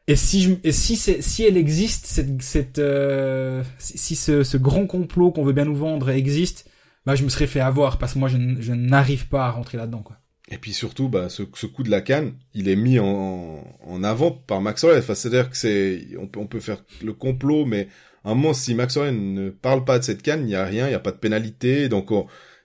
Et 0.10 0.16
si 0.16 0.42
je, 0.42 0.54
et 0.64 0.72
si 0.72 0.96
si 0.98 1.44
elle 1.44 1.56
existe, 1.56 2.08
cette, 2.08 2.42
cette 2.42 2.80
euh, 2.80 3.64
si 3.78 4.16
ce, 4.16 4.44
ce, 4.44 4.58
grand 4.58 4.88
complot 4.88 5.32
qu'on 5.32 5.44
veut 5.44 5.54
bien 5.54 5.66
nous 5.66 5.76
vendre 5.76 6.10
existe, 6.10 6.68
bah 7.06 7.14
je 7.14 7.24
me 7.24 7.30
serais 7.30 7.46
fait 7.46 7.60
avoir 7.60 8.00
parce 8.00 8.16
que 8.16 8.20
moi 8.20 8.28
je, 8.28 8.38
je 8.60 8.74
n'arrive 8.74 9.28
pas 9.28 9.46
à 9.46 9.52
rentrer 9.52 9.78
là-dedans 9.78 10.02
quoi. 10.02 10.18
Et 10.50 10.58
puis 10.58 10.74
surtout, 10.74 11.10
bah 11.10 11.30
ce, 11.30 11.44
ce 11.54 11.68
coup 11.68 11.84
de 11.84 11.92
la 11.92 12.02
canne, 12.02 12.34
il 12.56 12.70
est 12.70 12.76
mis 12.76 12.98
en, 12.98 13.64
en 13.82 14.04
avant 14.04 14.32
par 14.32 14.62
Max 14.62 14.84
Orlen. 14.84 14.98
Enfin, 14.98 15.14
c'est-à-dire 15.14 15.52
que 15.52 15.56
c'est, 15.56 16.08
on 16.20 16.26
peut, 16.26 16.40
on 16.40 16.48
peut 16.48 16.60
faire 16.60 16.84
le 17.04 17.14
complot, 17.14 17.66
mais 17.66 17.88
à 18.24 18.32
un 18.32 18.34
moment, 18.34 18.56
si 18.56 18.74
Max 18.74 18.98
Orlen 18.98 19.36
ne 19.36 19.52
parle 19.52 19.86
pas 19.86 20.00
de 20.00 20.04
cette 20.04 20.24
canne, 20.24 20.42
il 20.42 20.48
n'y 20.48 20.56
a 20.56 20.66
rien, 20.66 20.88
il 20.88 20.90
n'y 20.90 20.96
a 20.96 21.00
pas 21.00 21.12
de 21.12 21.18
pénalité, 21.18 21.88
donc 21.88 22.10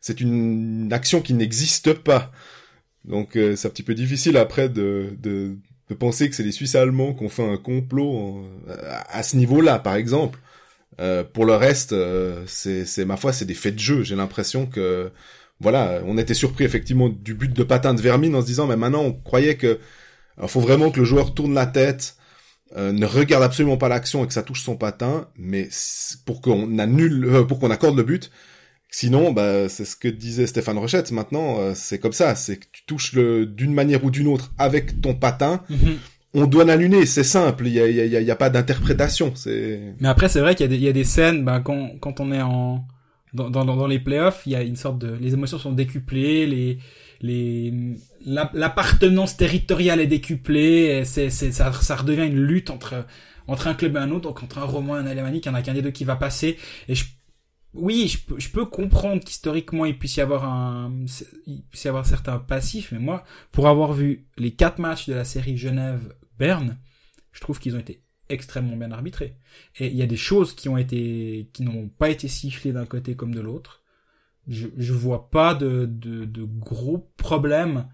c'est 0.01 0.23
une, 0.23 0.91
action 0.95 1.21
qui 1.21 1.35
n'existe 1.35 1.93
pas. 1.93 2.33
Donc 3.05 3.37
euh, 3.37 3.55
c'est 3.55 3.69
un 3.69 3.71
petit 3.71 3.83
peu 3.83 3.95
difficile 3.95 4.39
après 4.39 4.71
de, 4.71 5.15
de 5.21 5.59
de 5.91 5.95
penser 5.95 6.29
que 6.31 6.37
c'est 6.37 6.43
les 6.43 6.53
Suisses 6.53 6.75
allemands 6.75 7.15
qui 7.15 7.25
ont 7.25 7.29
fait 7.29 7.47
un 7.47 7.57
complot 7.57 8.45
à 9.09 9.23
ce 9.23 9.37
niveau-là, 9.37 9.79
par 9.79 9.97
exemple. 9.97 10.39
Euh, 11.01 11.25
pour 11.25 11.45
le 11.45 11.55
reste, 11.55 11.93
euh, 11.93 12.45
c'est, 12.47 13.05
ma 13.05 13.17
foi, 13.17 13.33
c'est 13.33 13.45
des 13.45 13.55
faits 13.55 13.75
de 13.75 13.81
jeu. 13.81 14.03
J'ai 14.03 14.17
l'impression 14.17 14.67
que 14.67 15.11
voilà, 15.61 16.01
on 16.07 16.19
était 16.19 16.35
surpris 16.35 16.65
effectivement 16.65 17.09
du 17.09 17.35
but 17.35 17.53
de 17.53 17.63
patin 17.63 17.95
de 17.95 18.01
Vermine 18.01 18.35
en 18.35 18.41
se 18.41 18.47
disant 18.47 18.67
mais 18.67 18.77
maintenant 18.77 19.03
on 19.03 19.13
croyait 19.13 19.57
que 19.57 19.79
il 20.43 20.49
faut 20.49 20.61
vraiment 20.61 20.91
que 20.91 20.99
le 20.99 21.05
joueur 21.05 21.33
tourne 21.33 21.55
la 21.55 21.67
tête, 21.67 22.17
euh, 22.77 22.93
ne 22.93 23.07
regarde 23.07 23.45
absolument 23.45 23.77
pas 23.77 23.89
l'action 23.89 24.25
et 24.25 24.27
que 24.27 24.33
ça 24.33 24.43
touche 24.43 24.63
son 24.63 24.77
patin, 24.77 25.29
mais 25.37 25.69
pour 26.27 26.41
qu'on 26.41 26.79
annule, 26.79 27.25
euh, 27.27 27.45
pour 27.45 27.61
qu'on 27.61 27.71
accorde 27.71 27.97
le 27.97 28.03
but. 28.03 28.31
Sinon, 28.97 29.33
bah, 29.33 29.69
c'est 29.69 29.85
ce 29.85 29.97
que 29.97 30.07
disait 30.07 30.47
Stéphane 30.47 30.79
Rochette. 30.79 31.11
Maintenant, 31.11 31.59
euh, 31.59 31.73
c'est 31.75 31.99
comme 31.99 32.13
ça. 32.13 32.37
C'est 32.37 32.59
que 32.59 32.67
tu 32.71 32.85
touches 32.87 33.13
le 33.13 33.45
d'une 33.45 33.75
manière 33.75 34.05
ou 34.05 34.11
d'une 34.13 34.29
autre 34.29 34.53
avec 34.57 35.01
ton 35.01 35.15
patin. 35.15 35.65
Mhm. 35.69 35.99
On 36.35 36.47
doit 36.47 36.63
l'annuler. 36.65 37.05
C'est 37.05 37.25
simple. 37.25 37.67
Il 37.67 37.73
y 37.73 37.81
a, 37.81 37.89
il 37.89 37.97
y 37.97 38.01
a, 38.01 38.21
il 38.21 38.27
y 38.27 38.31
a 38.31 38.37
pas 38.37 38.51
d'interprétation. 38.51 39.33
C'est. 39.35 39.95
Mais 39.99 40.07
après, 40.07 40.29
c'est 40.29 40.39
vrai 40.39 40.55
qu'il 40.55 40.73
y, 40.73 40.89
a 40.89 40.93
des- 40.93 41.03
scènes, 41.03 41.45
bah, 41.45 41.59
quand, 41.59 41.99
quand 41.99 42.21
on 42.21 42.31
est 42.31 42.41
en 42.41 42.87
dans, 43.33 43.51
dans, 43.51 43.65
dans 43.65 43.89
les 43.89 43.99
playoffs, 43.99 44.43
il 44.47 44.53
y 44.53 44.55
a 44.55 44.63
une 44.63 44.77
sorte 44.77 45.01
de 45.01 45.13
les 45.21 45.33
émotions 45.35 45.59
sont 45.59 45.73
décuplées, 45.73 46.47
les 46.47 46.79
les 47.21 47.75
la- 48.25 48.53
l'appartenance 48.55 49.37
territoriale 49.37 50.01
est 50.01 50.07
décuplée, 50.07 51.03
c'est 51.05 51.31
ça, 51.31 51.73
ça 51.73 51.97
redevient 51.97 52.29
une 52.29 52.41
lutte 52.41 52.71
entre 52.71 53.07
entre 53.49 53.67
un 53.67 53.75
club 53.75 53.97
et 53.97 53.99
un 53.99 54.13
autre, 54.13 54.29
donc 54.29 54.41
entre 54.45 54.59
un 54.59 54.65
Roman 54.65 54.97
et 54.99 55.01
un 55.01 55.07
Alémanique, 55.07 55.47
il 55.47 55.49
y 55.49 55.51
en 55.53 55.55
a 55.57 55.63
qu'un 55.63 55.75
des 55.75 55.83
deux 55.83 55.91
qui 55.91 56.05
va 56.05 56.15
passer. 56.15 56.57
Et 56.89 56.95
je, 56.95 57.05
oui, 57.75 58.09
je 58.09 58.51
peux, 58.51 58.65
comprendre 58.67 59.23
qu'historiquement 59.23 59.85
il 59.85 59.99
puisse 59.99 60.17
y 60.17 60.21
avoir 60.21 60.45
un, 60.45 60.93
il 61.47 61.63
puisse 61.65 61.85
y 61.85 61.89
avoir 61.89 62.07
certains 62.07 62.39
passifs, 62.39 62.93
mais 62.93 62.99
moi, 62.99 63.25
pour 63.53 63.69
avoir 63.69 63.93
vu 63.93 64.27
les 64.39 64.53
quatre 64.53 64.79
matchs 64.79 65.09
de 65.09 65.15
la 65.15 65.25
série 65.25 65.57
Genève-Berne, 65.57 66.79
je 67.33 67.41
trouve 67.41 67.59
qu'ils 67.59 67.75
ont 67.75 67.81
été 67.81 68.03
extrêmement 68.29 68.77
bien 68.77 68.93
arbitrés. 68.93 69.37
Et 69.79 69.89
il 69.89 69.97
y 69.97 70.03
a 70.03 70.07
des 70.07 70.17
choses 70.17 70.55
qui 70.55 70.69
ont 70.69 70.79
été, 70.79 71.51
qui 71.53 71.63
n'ont 71.63 71.89
pas 71.89 72.11
été 72.11 72.29
sifflées 72.29 72.73
d'un 72.73 72.87
côté 72.87 73.17
comme 73.17 73.35
de 73.35 73.41
l'autre. 73.41 73.83
Je, 74.47 74.69
je 74.77 74.93
vois 74.93 75.31
pas 75.31 75.55
de, 75.55 75.89
gros 76.59 77.11
problèmes 77.17 77.89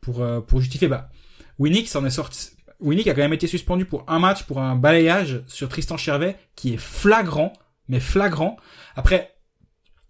pour, 0.00 0.22
euh, 0.22 0.40
justifier. 0.56 0.88
Bah, 0.88 1.10
Winnick 1.58 1.88
s'en 1.88 2.04
est 2.04 2.10
sorti. 2.10 2.50
Winnick 2.80 3.08
a 3.08 3.14
quand 3.14 3.22
même 3.22 3.32
été 3.32 3.46
suspendu 3.46 3.86
pour 3.86 4.04
un 4.08 4.18
match, 4.18 4.44
pour 4.44 4.60
un 4.60 4.76
balayage 4.76 5.42
sur 5.46 5.68
Tristan 5.68 5.96
Chervet, 5.96 6.36
qui 6.54 6.74
est 6.74 6.78
flagrant, 6.78 7.52
mais 7.88 8.00
flagrant. 8.00 8.56
Après, 8.94 9.34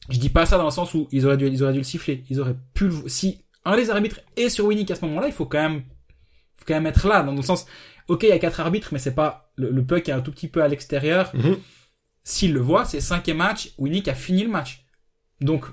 je 0.08 0.18
dis 0.18 0.30
pas 0.30 0.46
ça 0.46 0.58
dans 0.58 0.64
le 0.64 0.70
sens 0.70 0.94
où 0.94 1.08
ils 1.10 1.26
auraient 1.26 1.36
dû, 1.36 1.46
ils 1.46 1.62
auraient 1.62 1.72
dû 1.72 1.80
le 1.80 1.84
siffler. 1.84 2.24
Ils 2.30 2.40
auraient 2.40 2.56
pu 2.74 2.88
le, 2.88 3.08
si 3.08 3.44
un 3.64 3.76
des 3.76 3.90
arbitres 3.90 4.20
est 4.36 4.48
sur 4.48 4.66
Winnick 4.66 4.90
à 4.90 4.94
ce 4.94 5.04
moment-là, 5.04 5.26
il 5.26 5.32
faut 5.32 5.46
quand 5.46 5.62
même, 5.62 5.82
faut 6.54 6.64
quand 6.66 6.74
même 6.74 6.86
être 6.86 7.06
là, 7.08 7.22
dans 7.22 7.32
le 7.32 7.42
sens, 7.42 7.66
ok, 8.08 8.22
il 8.22 8.28
y 8.28 8.32
a 8.32 8.38
quatre 8.38 8.60
arbitres, 8.60 8.90
mais 8.92 8.98
c'est 8.98 9.14
pas, 9.14 9.50
le, 9.56 9.70
le 9.70 9.84
puck 9.84 10.08
est 10.08 10.12
un 10.12 10.20
tout 10.20 10.30
petit 10.30 10.48
peu 10.48 10.62
à 10.62 10.68
l'extérieur. 10.68 11.34
Mhm. 11.34 11.56
S'il 12.22 12.52
le 12.52 12.60
voit, 12.60 12.84
c'est 12.84 13.00
cinquième 13.00 13.38
match, 13.38 13.72
Winnick 13.78 14.08
a 14.08 14.14
fini 14.14 14.42
le 14.42 14.50
match. 14.50 14.84
Donc, 15.40 15.66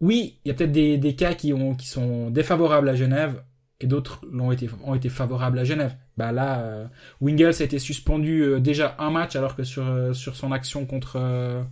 oui, 0.00 0.40
il 0.44 0.48
y 0.48 0.50
a 0.50 0.54
peut-être 0.54 0.72
des, 0.72 0.98
des 0.98 1.14
cas 1.14 1.34
qui 1.34 1.52
ont, 1.52 1.74
qui 1.74 1.86
sont 1.86 2.30
défavorables 2.30 2.88
à 2.88 2.94
Genève, 2.94 3.42
et 3.82 3.86
d'autres 3.86 4.20
l'ont 4.30 4.52
été, 4.52 4.68
ont 4.84 4.94
été 4.94 5.08
favorables 5.08 5.58
à 5.58 5.64
Genève. 5.64 5.96
Bah 6.16 6.32
là, 6.32 6.60
euh, 6.60 6.86
Wingles 7.20 7.54
a 7.60 7.64
été 7.64 7.78
suspendu 7.78 8.42
euh, 8.42 8.60
déjà 8.60 8.94
un 8.98 9.10
match, 9.10 9.36
alors 9.36 9.56
que 9.56 9.64
sur, 9.64 9.86
euh, 9.86 10.12
sur 10.12 10.36
son 10.36 10.52
action 10.52 10.86
contre 10.86 11.16
euh, 11.16 11.62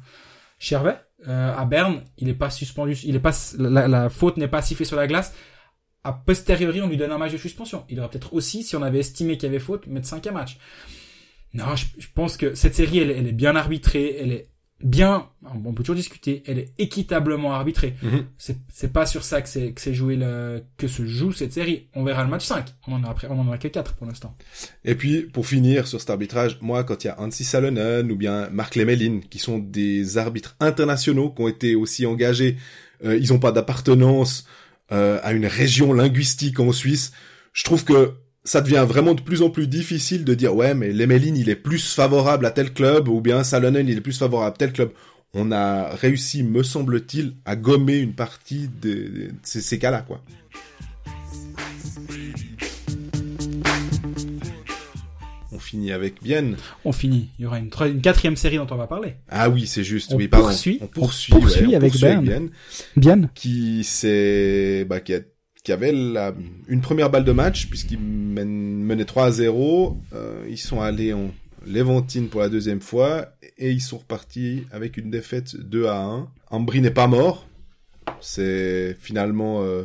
Chervet, 0.59 0.99
à 1.27 1.65
Berne, 1.67 2.03
il 2.17 2.31
est 2.31 2.35
pas 2.35 2.49
suspendu, 2.49 2.97
il 3.05 3.15
est 3.15 3.21
pas, 3.21 3.35
la, 3.59 4.09
faute 4.09 4.39
n'est 4.39 4.49
pas 4.49 4.63
sifflée 4.63 4.87
sur 4.87 4.97
la 4.97 5.07
glace. 5.07 5.35
A 6.03 6.15
posteriori, 6.15 6.81
on 6.81 6.89
lui 6.89 6.97
donne 6.97 7.13
un 7.13 7.19
match 7.19 7.33
de 7.33 7.37
suspension. 7.37 7.85
Il 7.91 8.01
aurait 8.01 8.09
peut-être 8.09 8.33
aussi, 8.33 8.63
si 8.63 8.75
on 8.75 8.83
avait 8.83 9.01
estimé 9.01 9.37
qu'il 9.37 9.49
y 9.49 9.51
avait 9.51 9.59
faute, 9.59 9.87
mettre 9.87 10.07
cinquième 10.07 10.35
match. 10.35 10.59
Non, 11.53 11.77
je, 11.77 11.85
je 11.99 12.07
pense 12.15 12.39
que 12.39 12.55
cette 12.55 12.75
série, 12.75 13.01
elle, 13.01 13.11
elle 13.11 13.27
est 13.27 13.33
bien 13.33 13.55
arbitrée, 13.55 14.17
elle 14.19 14.33
est 14.33 14.50
bien, 14.83 15.29
on 15.43 15.73
peut 15.73 15.83
toujours 15.83 15.97
discuter, 15.97 16.43
elle 16.47 16.59
est 16.59 16.73
équitablement 16.79 17.53
arbitrée. 17.53 17.95
Mhm. 18.03 18.25
C'est, 18.39 18.57
c'est 18.73 18.93
pas 18.93 19.07
sur 19.07 19.25
ça 19.25 19.43
que 19.43 19.49
c'est, 19.49 19.73
que 19.73 19.81
c'est 19.81 19.95
joué 19.95 20.17
le, 20.17 20.63
que 20.77 20.89
se 20.89 21.07
joue 21.07 21.33
cette 21.33 21.53
série. 21.53 21.89
On 21.95 22.05
verra 22.05 22.25
le 22.25 22.31
match 22.31 22.47
5. 22.47 22.67
On 22.87 22.95
en 22.95 23.05
a 23.05 23.11
après, 23.11 23.29
on 23.31 23.39
en 23.39 23.51
a 23.51 23.59
que 23.59 23.69
4 23.69 23.95
pour 23.95 24.07
l'instant. 24.07 24.37
Et 24.85 24.95
puis, 24.95 25.23
pour 25.23 25.47
finir 25.47 25.87
sur 25.87 26.01
cet 26.01 26.11
arbitrage, 26.11 26.59
moi, 26.61 26.85
quand 26.85 27.05
il 27.05 27.09
y 27.09 27.11
a 27.11 27.21
Hansi 27.21 27.45
Salonen 27.45 28.11
ou 28.11 28.17
bien 28.17 28.49
Marc 28.51 28.77
Lemelin, 28.77 29.21
qui 29.29 29.39
sont 29.39 29.59
des 29.59 30.17
arbitres 30.19 30.57
internationaux, 30.61 31.31
qui 31.31 31.43
ont 31.43 31.49
été 31.49 31.75
aussi 31.75 32.07
engagés, 32.07 32.57
euh, 33.05 33.19
ils 33.19 33.33
n'ont 33.33 33.39
pas 33.39 33.53
d'appartenance 33.53 34.47
euh, 34.93 35.21
à 35.23 35.33
une 35.33 35.47
région 35.47 35.93
linguistique 35.93 36.59
en 36.59 36.73
Suisse, 36.73 37.13
je 37.53 37.65
trouve 37.65 37.85
que 37.85 38.15
ça 38.45 38.61
devient 38.61 38.85
vraiment 38.89 39.15
de 39.15 39.21
plus 39.21 39.43
en 39.43 39.51
plus 39.51 39.67
difficile 39.67 40.25
de 40.25 40.35
dire 40.35 40.55
ouais 40.55 40.75
mais 40.75 40.93
Lemelin 40.93 41.35
il 41.35 41.49
est 41.51 41.57
plus 41.57 41.93
favorable 41.95 42.47
à 42.47 42.51
tel 42.51 42.73
club 42.73 43.09
ou 43.09 43.21
bien 43.21 43.45
Salonen 43.45 43.87
il 43.89 43.99
est 43.99 44.01
plus 44.01 44.19
favorable 44.19 44.55
à 44.55 44.59
tel 44.59 44.73
club. 44.73 44.91
On 45.33 45.53
a 45.53 45.91
réussi, 45.95 46.43
me 46.43 46.65
semble-t-il, 46.65 47.35
à 47.45 47.55
gommer 47.55 47.99
une 47.99 48.15
partie 48.15 48.69
de, 48.83 49.29
ces, 49.45 49.61
ces 49.61 49.79
cas-là 49.79 50.03
quoi. 50.03 50.21
On 55.53 55.59
finit 55.59 55.93
avec 55.93 56.23
Bienne. 56.23 56.57
On 56.85 56.93
finit. 56.93 57.29
Il 57.39 57.43
y 57.43 57.47
aura 57.47 57.59
une, 57.59 57.71
quatrième 58.01 58.37
série 58.37 58.57
dont 58.57 58.67
on 58.71 58.77
va 58.77 58.87
parler. 58.87 59.15
Ah 59.29 59.51
oui, 59.51 59.67
c'est 59.67 59.85
juste. 59.85 60.13
On 60.13 60.17
oui, 60.17 60.29
pardon. 60.29 60.47
poursuit. 60.47 60.79
On 60.81 60.87
poursuit, 60.87 61.35
On 61.35 61.41
poursuit 61.41 61.67
ouais, 61.67 61.75
on 61.75 61.77
avec 61.77 61.93
poursuit. 61.93 62.17
Bienne, 62.17 62.51
Bien. 62.97 63.31
qui 63.35 63.85
s'est, 63.85 64.85
bah, 64.89 65.01
qui, 65.01 65.15
a- 65.15 65.21
qui 65.63 65.73
avait 65.73 65.93
la, 65.93 66.35
une 66.69 66.81
première 66.81 67.11
balle 67.11 67.25
de 67.25 67.33
match 67.33 67.69
puisqu'ils 67.69 67.99
menaient 67.99 69.05
3 69.05 69.27
à 69.27 69.31
0. 69.31 70.01
Euh, 70.13 70.45
ils 70.49 70.59
sont 70.59 70.81
allés 70.81 71.13
en 71.13 71.31
Léventine 71.67 72.29
pour 72.29 72.41
la 72.41 72.49
deuxième 72.49 72.81
fois 72.81 73.33
et 73.59 73.71
ils 73.71 73.81
sont 73.81 73.99
repartis 73.99 74.65
avec 74.73 74.97
une 74.97 75.11
défaite 75.11 75.57
2 75.57 75.87
à 75.87 76.03
1. 76.03 76.29
Ambry 76.51 76.81
n'est 76.81 76.91
pas 76.91 77.07
mort. 77.07 77.47
C'est 78.21 78.97
finalement 78.99 79.63
euh, 79.63 79.85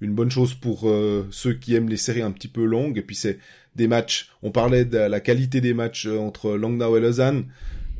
une 0.00 0.14
bonne 0.14 0.30
chose 0.30 0.54
pour 0.54 0.88
euh, 0.88 1.26
ceux 1.30 1.54
qui 1.54 1.74
aiment 1.74 1.88
les 1.88 1.96
séries 1.96 2.22
un 2.22 2.30
petit 2.30 2.48
peu 2.48 2.64
longues. 2.64 2.98
Et 2.98 3.02
puis 3.02 3.16
c'est 3.16 3.38
des 3.76 3.88
matchs. 3.88 4.30
On 4.42 4.50
parlait 4.50 4.84
de 4.84 4.98
la 4.98 5.20
qualité 5.20 5.60
des 5.60 5.74
matchs 5.74 6.06
entre 6.06 6.56
Langnau 6.56 6.96
et 6.96 7.00
Lausanne, 7.00 7.46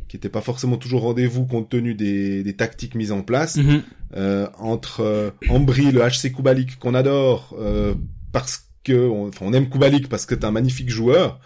qui 0.09 0.17
n'étaient 0.17 0.29
pas 0.29 0.41
forcément 0.41 0.77
toujours 0.79 1.03
rendez-vous 1.03 1.45
compte 1.47 1.69
tenu 1.69 1.95
des, 1.95 2.43
des 2.43 2.57
tactiques 2.57 2.95
mises 2.95 3.13
en 3.13 3.23
place. 3.23 3.57
Mhm. 3.57 3.83
Euh, 4.17 4.49
entre 4.59 5.01
euh, 5.01 5.31
Ambry, 5.51 5.93
le 5.93 6.01
HC 6.01 6.33
Kubalik 6.35 6.79
qu'on 6.79 6.95
adore 6.95 7.55
euh, 7.59 7.95
parce 8.33 8.65
que 8.85 9.07
on, 9.09 9.29
enfin, 9.29 9.45
on 9.47 9.53
aime 9.53 9.69
Kubalik 9.69 10.09
parce 10.09 10.25
que 10.27 10.35
t'es 10.35 10.47
un 10.47 10.51
magnifique 10.51 10.89
joueur. 10.91 11.41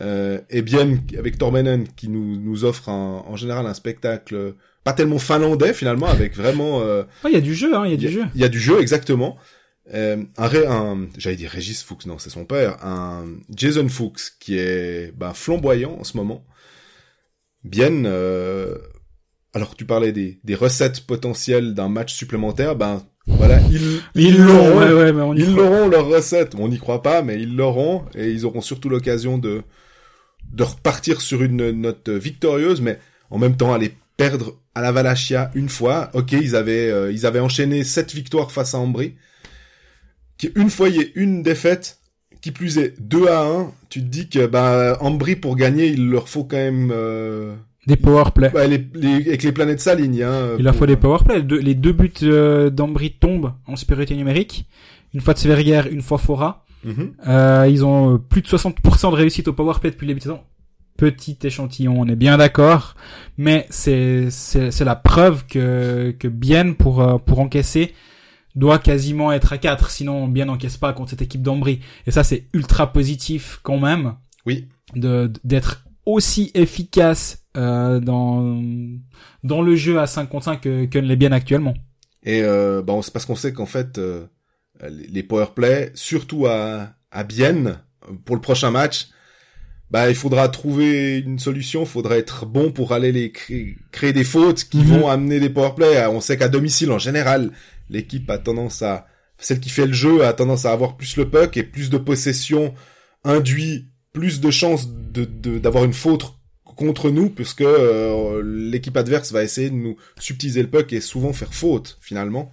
Euh, 0.00 0.40
et 0.50 0.62
bien 0.62 0.98
avec 1.18 1.38
Tormenen 1.38 1.88
qui 1.96 2.08
nous, 2.08 2.36
nous 2.38 2.64
offre 2.64 2.90
un- 2.90 3.24
en 3.26 3.34
général 3.36 3.66
un 3.66 3.72
spectacle 3.74 4.54
pas 4.84 4.92
tellement 4.92 5.18
finlandais 5.18 5.72
finalement 5.72 6.06
avec 6.06 6.36
vraiment 6.36 6.82
euh, 6.82 7.02
Oh, 7.24 7.28
il 7.28 7.34
y 7.34 7.36
a 7.36 7.40
du 7.40 7.54
jeu, 7.54 7.74
hein, 7.74 7.84
il 7.86 7.90
y 7.90 7.92
a 7.92 7.96
y, 7.96 7.98
du 7.98 8.10
jeu. 8.10 8.22
il 8.34 8.40
y 8.40 8.44
a 8.44 8.48
du 8.48 8.60
jeu, 8.60 8.80
exactement. 8.80 9.36
Euh, 9.94 10.22
un, 10.36 10.50
un 10.68 11.08
j'allais 11.16 11.36
dire 11.36 11.50
Régis 11.50 11.82
Fuchs, 11.82 12.06
non, 12.06 12.18
c'est 12.18 12.28
son 12.30 12.44
père. 12.44 12.76
Un 12.84 13.24
Jason 13.54 13.88
Fuchs 13.88 14.32
qui 14.38 14.58
est 14.58 15.12
ben, 15.16 15.32
flamboyant 15.32 15.96
en 15.98 16.04
ce 16.04 16.16
moment. 16.16 16.44
Bien. 17.66 18.04
euh, 18.04 18.76
alors 19.54 19.74
tu 19.74 19.84
parlais 19.84 20.12
des, 20.12 20.38
des 20.44 20.54
recettes 20.54 21.06
potentielles 21.06 21.74
d'un 21.74 21.88
match 21.88 22.14
supplémentaire. 22.14 22.76
Ben 22.76 23.02
voilà, 23.26 23.58
ils 23.70 24.00
Ils 24.14 24.38
l'ont, 24.38 24.78
ouais, 24.78 24.92
ouais, 24.92 25.12
mais 25.12 25.22
on 25.22 25.34
y 25.34 25.40
ils 25.40 25.54
l'auront 25.54 25.88
leurs 25.88 26.06
recettes. 26.06 26.54
On 26.58 26.68
n'y 26.68 26.78
croit 26.78 27.02
pas, 27.02 27.22
mais 27.22 27.40
ils 27.40 27.56
l'auront 27.56 28.04
et 28.14 28.30
ils 28.30 28.46
auront 28.46 28.60
surtout 28.60 28.88
l'occasion 28.88 29.38
de 29.38 29.62
de 30.52 30.62
repartir 30.62 31.20
sur 31.20 31.42
une 31.42 31.72
note 31.72 32.08
victorieuse, 32.08 32.80
mais 32.80 33.00
en 33.30 33.38
même 33.38 33.56
temps 33.56 33.74
aller 33.74 33.94
perdre 34.16 34.60
à 34.74 34.80
la 34.80 34.92
Valachia 34.92 35.50
une 35.54 35.68
fois. 35.68 36.10
Ok, 36.14 36.32
ils 36.32 36.54
avaient 36.54 36.88
euh, 36.90 37.10
ils 37.10 37.26
avaient 37.26 37.40
enchaîné 37.40 37.82
sept 37.82 38.14
victoires 38.14 38.52
face 38.52 38.74
à 38.74 38.78
Ambry. 38.78 39.16
Qui 40.38 40.50
une 40.54 40.70
fois 40.70 40.88
il 40.88 40.96
y 40.96 41.00
ait 41.00 41.12
une 41.16 41.42
défaite, 41.42 41.95
qui 42.46 42.52
plus 42.52 42.78
est 42.78 42.94
2 43.00 43.26
à 43.28 43.42
1, 43.42 43.72
tu 43.88 44.00
te 44.00 44.06
dis 44.06 44.28
que 44.28 44.46
bah 44.46 44.96
Ambry 45.00 45.34
pour 45.36 45.56
gagner, 45.56 45.86
il 45.88 46.08
leur 46.10 46.28
faut 46.28 46.44
quand 46.44 46.56
même 46.56 46.90
euh, 46.94 47.54
Des 47.86 47.96
powerplay. 47.96 48.50
bah, 48.50 48.66
les, 48.66 48.86
les- 48.94 49.26
avec 49.28 49.42
les 49.42 49.52
planètes 49.52 49.80
s'alignent. 49.80 50.22
Hein, 50.22 50.50
Il 50.58 50.64
leur 50.64 50.74
faut 50.76 50.86
des 50.86 50.96
powerplay. 50.96 51.36
Les 51.38 51.42
deux, 51.42 51.58
les 51.58 51.74
deux 51.74 51.92
buts 51.92 52.12
euh, 52.22 52.70
d'Ambry 52.70 53.12
tombent 53.18 53.52
en 53.66 53.74
supériorité 53.76 54.14
numérique. 54.14 54.66
Une 55.14 55.20
fois 55.20 55.34
de 55.34 55.38
Sverger, 55.38 55.82
une 55.90 56.02
fois 56.02 56.18
Fora. 56.18 56.64
Mhm. 56.84 57.12
Euh, 57.26 57.66
ils 57.68 57.84
ont 57.84 58.14
euh, 58.14 58.18
plus 58.18 58.42
de 58.42 58.46
60% 58.46 59.10
de 59.10 59.16
réussite 59.16 59.48
au 59.48 59.52
powerplay 59.52 59.90
depuis 59.90 60.04
le 60.06 60.10
début 60.10 60.20
de 60.20 60.24
saison. 60.24 60.40
Petit 60.96 61.36
échantillon, 61.42 61.94
on 61.98 62.06
est 62.06 62.16
bien 62.16 62.38
d'accord, 62.38 62.94
mais 63.36 63.66
c'est 63.70 64.30
c'est 64.30 64.70
c'est 64.70 64.84
la 64.84 64.94
preuve 64.96 65.44
que 65.46 66.14
que 66.18 66.28
Bien 66.28 66.72
pour 66.72 67.02
euh, 67.02 67.18
pour 67.18 67.40
encaisser 67.40 67.92
doit 68.56 68.78
quasiment 68.78 69.30
être 69.32 69.52
à 69.52 69.58
4, 69.58 69.90
sinon 69.90 70.26
Bien 70.28 70.46
n'encaisse 70.46 70.76
pas 70.76 70.92
contre 70.92 71.10
cette 71.10 71.22
équipe 71.22 71.42
d'Ambry. 71.42 71.80
Et 72.06 72.10
ça 72.10 72.24
c'est 72.24 72.48
ultra 72.52 72.92
positif 72.92 73.60
quand 73.62 73.78
même 73.78 74.14
Oui. 74.46 74.66
de 74.94 75.30
d'être 75.44 75.84
aussi 76.06 76.50
efficace 76.54 77.44
euh, 77.56 78.00
dans 78.00 78.60
dans 79.44 79.62
le 79.62 79.76
jeu 79.76 79.98
à 80.00 80.06
5 80.06 80.26
contre 80.28 80.44
5 80.46 80.60
que, 80.60 80.84
que 80.86 80.98
ne 80.98 81.06
l'est 81.06 81.16
Bien 81.16 81.32
actuellement. 81.32 81.74
Et 82.22 82.42
euh, 82.42 82.82
bah, 82.82 82.92
on- 82.94 83.02
c'est 83.02 83.12
parce 83.12 83.24
qu'on 83.26 83.36
sait 83.36 83.52
qu'en 83.52 83.66
fait, 83.66 83.98
euh, 83.98 84.26
les 84.90 85.06
les 85.06 85.22
powerplay, 85.22 85.92
surtout 85.94 86.46
à, 86.46 86.90
à 87.10 87.24
Bienne, 87.24 87.78
pour 88.24 88.34
le 88.36 88.40
prochain 88.42 88.70
match, 88.70 89.08
bah 89.90 90.08
il 90.10 90.16
faudra 90.16 90.48
trouver 90.48 91.18
une 91.18 91.38
solution, 91.38 91.82
il 91.82 91.86
faudra 91.88 92.16
être 92.18 92.44
bon 92.46 92.72
pour 92.72 92.92
aller 92.92 93.12
les 93.12 93.30
créer, 93.32 93.76
créer 93.92 94.12
des 94.12 94.24
fautes 94.24 94.64
qui 94.64 94.78
Mhm. 94.78 94.84
vont 94.86 95.08
amener 95.08 95.38
des 95.40 95.50
powerplays. 95.50 96.06
On 96.08 96.20
sait 96.20 96.36
qu'à 96.36 96.48
domicile 96.48 96.90
en 96.90 96.98
général, 96.98 97.52
l'équipe 97.90 98.28
a 98.30 98.38
tendance 98.38 98.82
à 98.82 99.06
celle 99.38 99.60
qui 99.60 99.68
fait 99.70 99.86
le 99.86 99.92
jeu 99.92 100.24
a 100.24 100.32
tendance 100.32 100.64
à 100.64 100.72
avoir 100.72 100.96
plus 100.96 101.16
le 101.16 101.28
puck 101.28 101.56
et 101.56 101.62
plus 101.62 101.90
de 101.90 101.98
possession 101.98 102.74
induit 103.24 103.88
plus 104.12 104.40
de 104.40 104.50
chances 104.50 104.88
de 104.88 105.24
d'avoir 105.58 105.84
une 105.84 105.92
faute 105.92 106.34
contre 106.64 107.10
nous 107.10 107.30
puisque 107.30 107.62
euh, 107.62 108.42
l'équipe 108.44 108.96
adverse 108.96 109.32
va 109.32 109.42
essayer 109.42 109.70
de 109.70 109.74
nous 109.76 109.96
subtiliser 110.18 110.62
le 110.62 110.68
puck 110.68 110.92
et 110.92 111.00
souvent 111.00 111.32
faire 111.32 111.54
faute 111.54 111.98
finalement. 112.00 112.50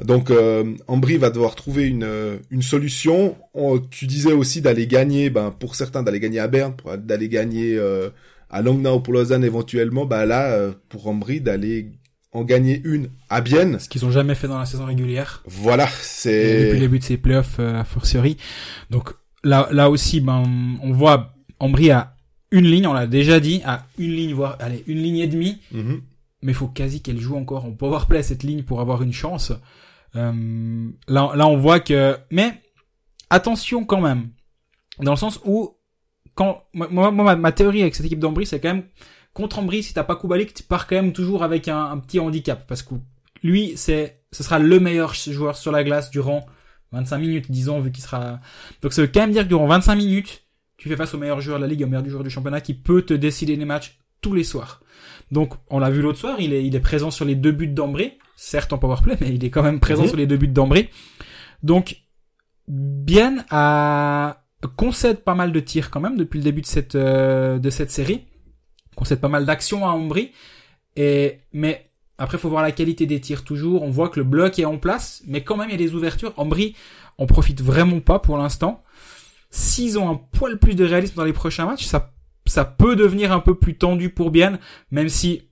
Donc 0.00 0.30
euh, 0.30 0.74
Ambry 0.88 1.16
va 1.16 1.30
devoir 1.30 1.54
trouver 1.54 1.86
une, 1.86 2.02
euh, 2.04 2.36
une 2.50 2.62
solution. 2.62 3.36
On- 3.54 3.78
tu 3.78 4.06
disais 4.06 4.32
aussi 4.32 4.60
d'aller 4.60 4.86
gagner, 4.86 5.30
ben, 5.30 5.50
pour 5.52 5.74
certains 5.74 6.02
d'aller 6.02 6.20
gagner 6.20 6.38
à 6.40 6.48
Berne, 6.48 6.74
d'aller 6.98 7.28
gagner 7.28 7.76
euh, 7.76 8.10
à 8.50 8.60
Langnau 8.62 9.00
pour 9.00 9.14
Lausanne 9.14 9.44
éventuellement. 9.44 10.04
Bah 10.04 10.26
là, 10.26 10.50
euh, 10.52 10.72
pour 10.88 11.06
Ambry 11.08 11.40
d'aller 11.40 11.92
en 12.36 12.44
gagner 12.44 12.82
une 12.84 13.08
à 13.30 13.40
Bienne. 13.40 13.78
Ce 13.78 13.88
qu'ils 13.88 14.04
ont 14.04 14.10
jamais 14.10 14.34
fait 14.34 14.46
dans 14.46 14.58
la 14.58 14.66
saison 14.66 14.84
régulière. 14.84 15.42
Voilà, 15.46 15.84
Et 15.84 15.88
depuis 15.88 15.94
le 15.94 16.70
c'est 16.72 16.78
début 16.78 16.98
de 16.98 17.04
ces 17.04 17.16
playoffs 17.16 17.56
euh, 17.58 17.80
à 17.80 17.84
fortiori. 17.84 18.36
Donc 18.90 19.14
là, 19.42 19.68
là 19.72 19.88
aussi, 19.90 20.20
ben, 20.20 20.42
on 20.82 20.92
voit 20.92 21.34
Ambry 21.58 21.90
à 21.90 22.14
une 22.50 22.66
ligne, 22.66 22.86
on 22.86 22.92
l'a 22.92 23.06
déjà 23.06 23.40
dit, 23.40 23.62
à 23.64 23.86
une 23.98 24.12
ligne, 24.12 24.34
voire, 24.34 24.56
allez, 24.60 24.84
une 24.86 24.98
ligne 24.98 25.18
et 25.18 25.26
demie. 25.26 25.60
Mhm. 25.72 26.02
Mais 26.42 26.52
faut 26.52 26.68
quasi 26.68 27.00
qu'elle 27.00 27.18
joue 27.18 27.36
encore 27.36 27.64
en 27.64 27.72
powerplay 27.72 28.22
cette 28.22 28.42
ligne 28.42 28.62
pour 28.62 28.80
avoir 28.80 29.02
une 29.02 29.12
chance. 29.12 29.52
Euh, 30.14 30.88
là, 31.08 31.32
là, 31.34 31.46
on 31.46 31.56
voit 31.56 31.80
que, 31.80 32.16
mais 32.30 32.60
attention 33.30 33.84
quand 33.84 34.00
même, 34.00 34.28
dans 35.00 35.12
le 35.12 35.16
sens 35.16 35.40
où 35.44 35.76
quand 36.34 36.64
moi, 36.74 36.88
moi, 36.90 37.10
ma, 37.10 37.34
ma 37.34 37.52
théorie 37.52 37.80
avec 37.80 37.94
cette 37.94 38.06
équipe 38.06 38.18
d'Ambry, 38.18 38.44
c'est 38.46 38.60
quand 38.60 38.74
même 38.74 38.84
contre 39.36 39.58
Ambry, 39.58 39.82
si 39.82 39.92
t'as 39.94 40.02
pas 40.04 40.16
Kubalik, 40.16 40.54
tu 40.54 40.62
pars 40.62 40.86
quand 40.86 40.96
même 40.96 41.12
toujours 41.12 41.42
avec 41.44 41.68
un, 41.68 41.84
un 41.90 41.98
petit 41.98 42.18
handicap 42.18 42.66
parce 42.66 42.82
que 42.82 42.94
lui, 43.42 43.74
c'est, 43.76 44.22
ce 44.32 44.42
sera 44.42 44.58
le 44.58 44.80
meilleur 44.80 45.14
joueur 45.14 45.56
sur 45.56 45.70
la 45.72 45.84
glace 45.84 46.10
durant 46.10 46.46
25 46.92 47.18
minutes, 47.18 47.50
disons, 47.50 47.80
vu 47.80 47.92
qu'il 47.92 48.02
sera. 48.02 48.40
Donc 48.82 48.92
ça 48.92 49.02
veut 49.02 49.08
quand 49.12 49.20
même 49.20 49.32
dire 49.32 49.42
que 49.44 49.48
durant 49.48 49.66
25 49.66 49.94
minutes, 49.94 50.44
tu 50.78 50.88
fais 50.88 50.96
face 50.96 51.12
au 51.14 51.18
meilleur 51.18 51.40
joueur 51.40 51.58
de 51.58 51.62
la 51.64 51.68
ligue, 51.68 51.82
au 51.82 51.86
meilleur 51.86 52.08
joueur 52.08 52.22
du 52.24 52.30
championnat, 52.30 52.60
qui 52.60 52.74
peut 52.74 53.02
te 53.02 53.14
décider 53.14 53.56
les 53.56 53.64
matchs 53.64 53.98
tous 54.22 54.32
les 54.34 54.44
soirs. 54.44 54.82
Donc, 55.30 55.54
on 55.68 55.78
l'a 55.78 55.90
vu 55.90 56.00
l'autre 56.02 56.18
soir, 56.18 56.36
il 56.40 56.52
est, 56.54 56.64
il 56.64 56.74
est 56.74 56.80
présent 56.80 57.10
sur 57.10 57.24
les 57.24 57.34
deux 57.34 57.52
buts 57.52 57.68
d'Ambré, 57.68 58.18
certes 58.36 58.72
en 58.72 58.78
powerplay, 58.78 59.16
mais 59.20 59.28
il 59.34 59.44
est 59.44 59.50
quand 59.50 59.62
même 59.62 59.80
présent 59.80 60.02
Mhm. 60.04 60.08
sur 60.08 60.16
les 60.16 60.26
deux 60.26 60.36
buts 60.38 60.48
d'Ambré. 60.48 60.90
Donc, 61.62 61.96
Bien 62.68 63.44
a 63.50 64.42
concède 64.76 65.18
pas 65.22 65.34
mal 65.36 65.52
de 65.52 65.60
tirs 65.60 65.90
quand 65.90 66.00
même 66.00 66.16
depuis 66.16 66.38
le 66.38 66.44
début 66.44 66.62
de 66.62 66.66
cette 66.66 66.96
euh, 66.96 67.60
de 67.60 67.70
cette 67.70 67.92
série, 67.92 68.24
concède 68.96 69.20
pas 69.20 69.28
mal 69.28 69.46
d'actions 69.46 69.86
à 69.86 69.90
Ambry. 69.90 70.32
Et 70.96 71.38
mais 71.52 71.88
après, 72.18 72.38
faut 72.38 72.48
voir 72.48 72.62
la 72.62 72.72
qualité 72.72 73.06
des 73.06 73.20
tirs 73.20 73.44
toujours. 73.44 73.82
On 73.82 73.90
voit 73.90 74.08
que 74.08 74.18
le 74.18 74.24
bloc 74.24 74.58
est 74.58 74.64
en 74.64 74.78
place, 74.78 75.22
mais 75.26 75.42
quand 75.42 75.56
même 75.56 75.68
il 75.68 75.72
y 75.72 75.74
a 75.74 75.86
des 75.88 75.94
ouvertures. 75.94 76.32
Ambry 76.36 76.74
en 77.18 77.26
profite 77.26 77.62
vraiment 77.62 78.00
pas 78.00 78.18
pour 78.18 78.36
l'instant. 78.38 78.82
S'ils 79.50 79.98
ont 79.98 80.10
un 80.10 80.16
poil 80.16 80.58
plus 80.58 80.74
de 80.74 80.84
réalisme 80.84 81.14
dans 81.14 81.24
les 81.24 81.32
prochains 81.32 81.66
matchs, 81.66 81.84
ça 81.84 82.12
ça 82.46 82.64
peut 82.64 82.96
devenir 82.96 83.32
un 83.32 83.40
peu 83.40 83.54
plus 83.54 83.76
tendu 83.76 84.10
pour 84.10 84.30
Bien, 84.30 84.58
même 84.90 85.08
si 85.08 85.42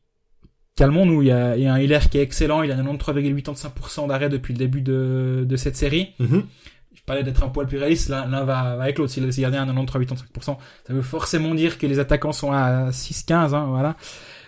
calmons-nous, 0.76 1.22
il 1.22 1.28
y 1.28 1.32
a, 1.32 1.57
il 1.57 1.62
y 1.62 1.66
a 1.66 1.74
un 1.74 1.78
Hilaire 1.78 2.09
qui 2.09 2.18
est 2.18 2.22
excellent, 2.22 2.62
il 2.62 2.70
a 2.70 2.76
93,85% 2.76 4.09
d'arrêt 4.09 4.28
depuis 4.28 4.55
le 4.55 4.59
début 4.59 4.80
de, 4.80 5.45
de 5.47 5.57
cette 5.57 5.76
série. 5.76 6.11
Mhm. 6.18 6.45
Parlais 7.07 7.23
d'être 7.23 7.43
un 7.45 7.49
poil 7.49 7.67
plus 7.67 7.79
réaliste, 7.79 8.09
l'un 8.09 8.27
l'un 8.27 8.45
va, 8.45 8.77
va 8.77 8.83
avec 8.83 8.99
l'autre. 8.99 9.13
Si 9.13 9.21
le 9.21 9.29
gardien 9.29 9.69
a 9.69 9.73
93,85%, 9.73 10.17
ça 10.43 10.57
veut 10.89 11.03
forcément 11.03 11.55
dire 11.55 11.79
que 11.79 11.87
les 11.87 11.99
attaquants 11.99 12.33
sont 12.33 12.53
à 12.53 12.91
6-15, 12.91 13.55
hein, 13.55 13.67
voilà. 13.69 13.97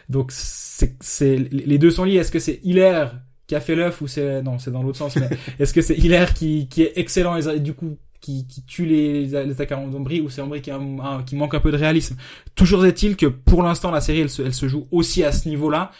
Donc 0.08 0.30
c'est, 0.32 0.96
c'est, 1.00 1.36
les 1.36 1.78
deux 1.78 1.90
sont 1.90 2.04
liés. 2.04 2.16
Est-ce 2.16 2.30
que 2.32 2.38
c'est 2.38 2.60
Hilaire 2.62 3.14
qui 3.46 3.54
a 3.54 3.60
fait 3.60 3.74
l'œuf 3.74 4.00
ou 4.02 4.06
c'est, 4.08 4.42
non, 4.42 4.58
c'est 4.58 4.70
dans 4.70 4.82
l'autre 4.82 4.98
sens, 4.98 5.16
mais 5.16 5.28
est-ce 5.58 5.72
que 5.74 5.80
c'est 5.82 5.94
Hilaire 5.96 6.34
qui, 6.34 6.68
qui 6.68 6.82
est 6.82 6.92
excellent 6.96 7.36
et 7.36 7.60
du 7.60 7.74
coup, 7.74 7.96
qui, 8.20 8.46
qui 8.46 8.62
tue 8.64 8.86
les, 8.86 9.26
les 9.26 9.34
attaquants 9.52 9.86
d'Ambry 9.86 10.20
ou 10.20 10.30
c'est 10.30 10.40
Ambry 10.40 10.60
qui, 10.62 10.70
a 10.70 10.76
un- 10.76 10.98
un- 10.98 11.22
qui 11.22 11.36
manque 11.36 11.54
un 11.54 11.60
peu 11.60 11.70
de 11.70 11.76
réalisme? 11.76 12.16
Toujours 12.54 12.84
est-il 12.86 13.16
que 13.16 13.26
pour 13.26 13.62
l'instant, 13.62 13.90
la 13.90 14.00
série, 14.00 14.20
elle 14.20 14.30
se, 14.30 14.42
elle 14.42 14.54
se 14.54 14.66
joue 14.66 14.88
aussi 14.90 15.22
à 15.22 15.30
ce 15.32 15.48
niveau-là. 15.48 15.92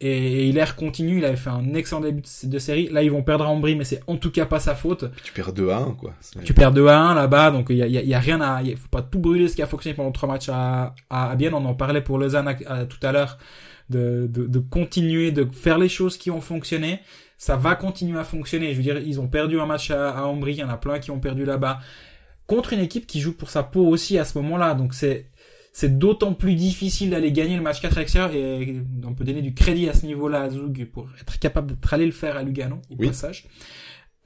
Et 0.00 0.48
Hilaire 0.48 0.74
continue, 0.76 1.18
il 1.18 1.24
avait 1.24 1.36
fait 1.36 1.50
un 1.50 1.72
excellent 1.74 2.00
début 2.00 2.22
de- 2.42 2.58
série. 2.58 2.88
Là, 2.88 3.02
ils 3.04 3.10
vont 3.10 3.22
perdre 3.22 3.44
à 3.44 3.48
Ambry, 3.48 3.76
mais 3.76 3.84
c'est 3.84 4.02
en 4.08 4.16
tout 4.16 4.30
cas 4.32 4.44
pas 4.44 4.58
sa 4.60 4.74
faute. 4.74 5.04
Tu 5.22 5.32
perds 5.32 5.52
2 5.52 5.70
à 5.70 5.78
1, 5.78 5.92
quoi. 5.92 6.12
Tu 6.44 6.52
perds 6.52 6.72
2 6.72 6.86
à 6.88 6.98
1 6.98 7.14
là-bas, 7.14 7.50
donc 7.52 7.66
il 7.70 7.76
y 7.76 7.82
a, 7.82 7.86
y 7.86 7.96
a- 7.98 8.02
y 8.02 8.12
a 8.12 8.18
rien 8.18 8.40
à, 8.40 8.60
il 8.62 8.76
faut 8.76 8.88
pas 8.88 9.02
tout 9.02 9.20
brûler 9.20 9.48
ce 9.48 9.54
qui 9.54 9.62
a 9.62 9.66
fonctionné 9.66 9.94
pendant 9.94 10.10
trois 10.10 10.28
matchs 10.28 10.48
à, 10.48 10.94
à, 11.08 11.30
à 11.30 11.36
Bienne. 11.36 11.54
On 11.54 11.64
en 11.64 11.74
parlait 11.74 12.00
pour 12.02 12.18
Lausanne 12.18 12.48
à- 12.48 12.56
à- 12.72 12.84
tout 12.86 12.98
à 13.06 13.12
l'heure, 13.12 13.38
de, 13.88 14.26
de, 14.30 14.46
de 14.46 14.58
continuer 14.58 15.30
de 15.30 15.46
faire 15.52 15.78
les 15.78 15.88
choses 15.88 16.16
qui 16.18 16.30
ont 16.30 16.40
fonctionné. 16.40 16.98
Ça 17.38 17.56
va 17.56 17.74
continuer 17.76 18.18
à 18.18 18.24
fonctionner. 18.24 18.72
Je 18.72 18.76
veux 18.78 18.82
dire, 18.82 18.98
ils 18.98 19.20
ont 19.20 19.28
perdu 19.28 19.60
un 19.60 19.66
match 19.66 19.90
à, 19.92 20.10
à 20.10 20.22
Ambry, 20.24 20.54
il 20.54 20.58
y 20.58 20.64
en 20.64 20.70
a 20.70 20.76
plein 20.76 20.98
qui 20.98 21.12
ont 21.12 21.20
perdu 21.20 21.44
là-bas 21.44 21.78
contre 22.46 22.72
une 22.74 22.80
équipe 22.80 23.06
qui 23.06 23.20
joue 23.20 23.32
pour 23.32 23.48
sa 23.48 23.62
peau 23.62 23.86
aussi 23.86 24.18
à 24.18 24.24
ce 24.24 24.36
moment-là. 24.38 24.74
Donc 24.74 24.92
c'est 24.92 25.28
c'est 25.76 25.98
d'autant 25.98 26.34
plus 26.34 26.54
difficile 26.54 27.10
d'aller 27.10 27.32
gagner 27.32 27.56
le 27.56 27.62
match 27.62 27.80
4 27.82 27.96
à 27.98 28.00
l'extérieur 28.00 28.32
et 28.32 28.82
on 29.04 29.12
peut 29.14 29.24
donner 29.24 29.42
du 29.42 29.54
crédit 29.54 29.88
à 29.88 29.94
ce 29.94 30.06
niveau-là 30.06 30.42
à 30.42 30.50
Zug 30.50 30.86
pour 30.92 31.08
être 31.20 31.38
capable 31.40 31.72
d'être 31.72 31.92
allé 31.92 32.06
le 32.06 32.12
faire 32.12 32.36
à 32.36 32.42
Lugano 32.44 32.76
au 32.90 32.96
Oui. 32.98 33.08
passage. 33.08 33.46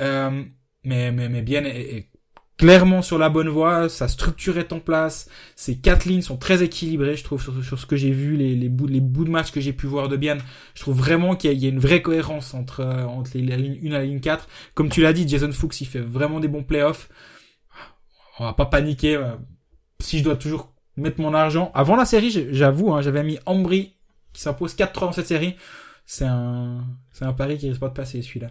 Euh, 0.01 0.44
mais 0.84 1.11
mais 1.11 1.28
mais 1.28 1.42
bien 1.42 1.64
est, 1.64 1.96
est 1.96 2.11
clairement 2.59 3.03
sur 3.03 3.18
la 3.18 3.28
bonne 3.30 3.49
voie, 3.49 3.88
sa 3.88 4.09
structure 4.09 4.59
est 4.59 4.72
en 4.72 4.80
place, 4.80 5.28
ses 5.57 5.78
quatre 5.78 6.05
lignes 6.07 6.22
sont 6.22 6.36
très 6.36 6.62
équilibrées, 6.62 7.16
je 7.16 7.24
trouve 7.24 7.42
sur, 7.42 7.64
sur 7.64 7.78
ce 7.78 7.86
que 7.86 7.96
j'ai 7.96 8.11
vu, 8.11 8.36
les, 8.36 8.55
les 8.57 8.68
bouts 8.68 8.86
les 8.88 9.01
bouts 9.01 9.24
de 9.24 9.30
match 9.30 9.51
que 9.53 9.61
j'ai 9.61 9.72
pu 9.72 9.86
voir 9.86 10.09
de 10.09 10.16
Bian, 10.16 10.38
je 10.74 10.80
trouve 10.82 10.96
vraiment 10.99 11.36
qu'il 11.36 11.51
y, 11.51 11.53
a- 11.53 11.57
il 11.57 11.62
y 11.62 11.66
a 11.66 11.70
une 11.70 11.78
vraie 11.78 12.03
cohérence 12.03 12.55
entre 12.55 12.80
euh, 12.80 13.05
entre 13.07 13.30
les, 13.34 13.42
la 13.42 13.57
ligne 13.57 13.78
1 13.82 13.86
et 13.86 13.90
la 13.90 14.05
ligne 14.05 14.20
4. 14.20 14.49
Comme 14.74 14.88
tu 14.90 15.03
l'as 15.03 15.12
dit, 15.12 15.26
Jason 15.28 15.53
Fuchs, 15.53 15.80
il 15.80 15.86
fait 15.86 16.01
vraiment 16.01 16.40
des 16.40 16.49
bons 16.49 16.64
playoffs. 16.64 17.09
On 18.38 18.44
va 18.44 18.53
pas 18.53 18.66
paniquer. 18.66 19.16
euh, 19.16 19.36
Si 20.01 20.18
je 20.18 20.24
dois 20.24 20.36
toujours 20.36 20.72
mettre 21.01 21.20
mon 21.20 21.34
argent 21.34 21.70
avant 21.74 21.96
la 21.96 22.05
série, 22.05 22.30
j'avoue, 22.53 22.92
hein, 22.92 23.01
j'avais 23.03 23.22
mis 23.22 23.38
Ambry 23.46 23.94
qui 24.32 24.42
s'impose 24.42 24.74
4-3 24.74 25.01
dans 25.01 25.12
cette 25.12 25.26
série. 25.26 25.55
C'est 26.07 26.24
un 26.26 26.84
c'est 27.12 27.24
un 27.24 27.32
pari 27.32 27.59
qui 27.59 27.68
risque 27.68 27.80
pas 27.80 27.88
de 27.88 27.94
passer 27.94 28.22
celui-là. 28.22 28.51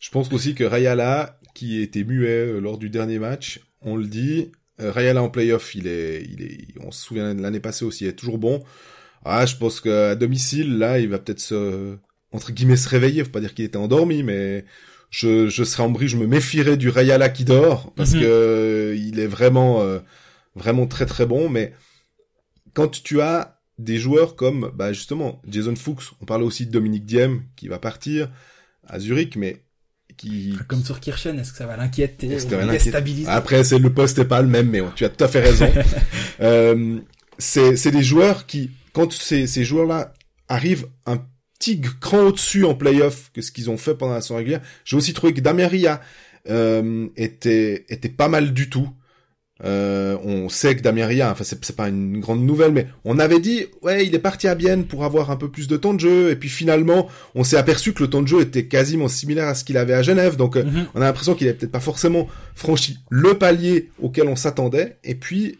Je 0.00 0.10
pense 0.10 0.30
aussi 0.32 0.54
que 0.54 0.64
Rayala, 0.64 1.38
qui 1.54 1.80
était 1.80 2.04
muet 2.04 2.28
euh, 2.28 2.60
lors 2.60 2.76
du 2.78 2.90
dernier 2.90 3.18
match, 3.18 3.60
on 3.80 3.96
le 3.96 4.04
dit, 4.06 4.52
euh, 4.80 4.90
Rayala 4.90 5.22
en 5.22 5.30
playoff, 5.30 5.74
il 5.74 5.86
est, 5.86 6.22
il 6.30 6.42
est, 6.42 6.58
on 6.80 6.90
se 6.90 7.02
souvient 7.06 7.34
de 7.34 7.40
l'année 7.40 7.60
passée 7.60 7.84
aussi, 7.86 8.04
il 8.04 8.08
est 8.08 8.12
toujours 8.14 8.38
bon. 8.38 8.62
Ah, 9.24 9.46
je 9.46 9.56
pense 9.56 9.80
qu'à 9.80 10.14
domicile, 10.14 10.76
là, 10.76 10.98
il 10.98 11.08
va 11.08 11.18
peut-être 11.18 11.40
se, 11.40 11.96
entre 12.32 12.52
guillemets, 12.52 12.76
se 12.76 12.88
réveiller. 12.90 13.24
Faut 13.24 13.30
pas 13.30 13.40
dire 13.40 13.54
qu'il 13.54 13.64
était 13.64 13.78
endormi, 13.78 14.22
mais 14.22 14.66
je, 15.08 15.48
je 15.48 15.64
serais 15.64 15.82
en 15.84 15.90
brie, 15.90 16.08
je 16.08 16.18
me 16.18 16.26
méfierais 16.26 16.76
du 16.76 16.90
Rayala 16.90 17.30
qui 17.30 17.44
dort, 17.46 17.94
parce 17.94 18.12
Mhm. 18.12 18.20
que 18.20 18.26
euh, 18.26 18.94
il 18.96 19.18
est 19.20 19.26
vraiment, 19.26 19.80
euh, 19.80 20.00
vraiment 20.54 20.86
très 20.86 21.06
très 21.06 21.26
bon, 21.26 21.48
mais 21.48 21.72
quand 22.72 23.02
tu 23.02 23.20
as 23.20 23.60
des 23.78 23.98
joueurs 23.98 24.36
comme, 24.36 24.70
bah, 24.74 24.92
justement, 24.92 25.42
Jason 25.48 25.74
Fuchs, 25.74 26.12
on 26.20 26.24
parlait 26.24 26.44
aussi 26.44 26.66
de 26.66 26.70
Dominique 26.70 27.06
Diem, 27.06 27.42
qui 27.56 27.68
va 27.68 27.78
partir 27.78 28.30
à 28.86 28.98
Zurich, 28.98 29.36
mais 29.36 29.62
qui, 30.16 30.56
Comme 30.68 30.84
sur 30.84 31.00
Kirchen, 31.00 31.38
est-ce 31.38 31.52
que 31.52 31.58
ça 31.58 31.66
va 31.66 31.76
l'inquiéter 31.76 32.28
l'inquiéter 32.28 32.70
déstabiliser 32.70 33.28
après, 33.28 33.64
c'est 33.64 33.78
le 33.78 33.92
poste 33.92 34.18
est 34.18 34.24
pas 34.24 34.42
le 34.42 34.48
même, 34.48 34.70
mais 34.70 34.82
tu 34.94 35.04
as 35.04 35.08
tout 35.08 35.24
à 35.24 35.28
fait 35.28 35.40
raison. 35.40 35.70
euh, 36.40 37.00
c'est 37.38 37.76
c'est 37.76 37.90
des 37.90 38.02
joueurs 38.02 38.46
qui, 38.46 38.70
quand 38.92 39.12
ces, 39.12 39.48
ces 39.48 39.64
joueurs-là 39.64 40.12
arrivent 40.48 40.86
un 41.06 41.18
petit 41.58 41.80
cran 41.80 42.20
au-dessus 42.26 42.64
en 42.64 42.74
playoff 42.74 43.32
que 43.32 43.42
ce 43.42 43.50
qu'ils 43.50 43.70
ont 43.70 43.76
fait 43.76 43.94
pendant 43.94 44.14
la 44.14 44.20
saison 44.20 44.36
régulière, 44.36 44.60
j'ai 44.84 44.96
aussi 44.96 45.14
trouvé 45.14 45.34
que 45.34 45.40
Damien 45.40 45.66
Ria 45.66 46.00
euh, 46.48 47.08
était 47.16 47.84
était 47.88 48.08
pas 48.08 48.28
mal 48.28 48.52
du 48.52 48.70
tout. 48.70 48.88
Euh, 49.64 50.18
on 50.24 50.48
sait 50.50 50.76
que 50.76 50.82
Damien 50.82 51.06
Ria, 51.06 51.30
enfin 51.30 51.42
c'est 51.44 51.74
pas 51.76 51.88
une 51.88 52.20
grande 52.20 52.44
nouvelle, 52.44 52.72
mais 52.72 52.86
on 53.04 53.18
avait 53.18 53.40
dit 53.40 53.64
ouais 53.82 54.06
il 54.06 54.14
est 54.14 54.18
parti 54.18 54.46
à 54.46 54.54
Bienne 54.54 54.84
pour 54.84 55.04
avoir 55.04 55.30
un 55.30 55.36
peu 55.36 55.50
plus 55.50 55.68
de 55.68 55.76
temps 55.78 55.94
de 55.94 56.00
jeu, 56.00 56.30
et 56.30 56.36
puis 56.36 56.50
finalement 56.50 57.08
on 57.34 57.44
s'est 57.44 57.56
aperçu 57.56 57.94
que 57.94 58.02
le 58.02 58.10
temps 58.10 58.20
de 58.20 58.28
jeu 58.28 58.40
était 58.42 58.66
quasiment 58.66 59.08
similaire 59.08 59.48
à 59.48 59.54
ce 59.54 59.64
qu'il 59.64 59.78
avait 59.78 59.94
à 59.94 60.02
Genève, 60.02 60.36
donc 60.36 60.56
euh, 60.56 60.64
Mhm. 60.64 60.86
on 60.94 61.00
a 61.00 61.04
l'impression 61.04 61.34
qu'il 61.34 61.48
avait 61.48 61.56
peut-être 61.56 61.72
pas 61.72 61.80
forcément 61.80 62.28
franchi 62.54 62.98
le 63.10 63.34
palier 63.38 63.90
auquel 64.02 64.28
on 64.28 64.36
s'attendait. 64.36 64.98
Et 65.02 65.14
puis, 65.14 65.58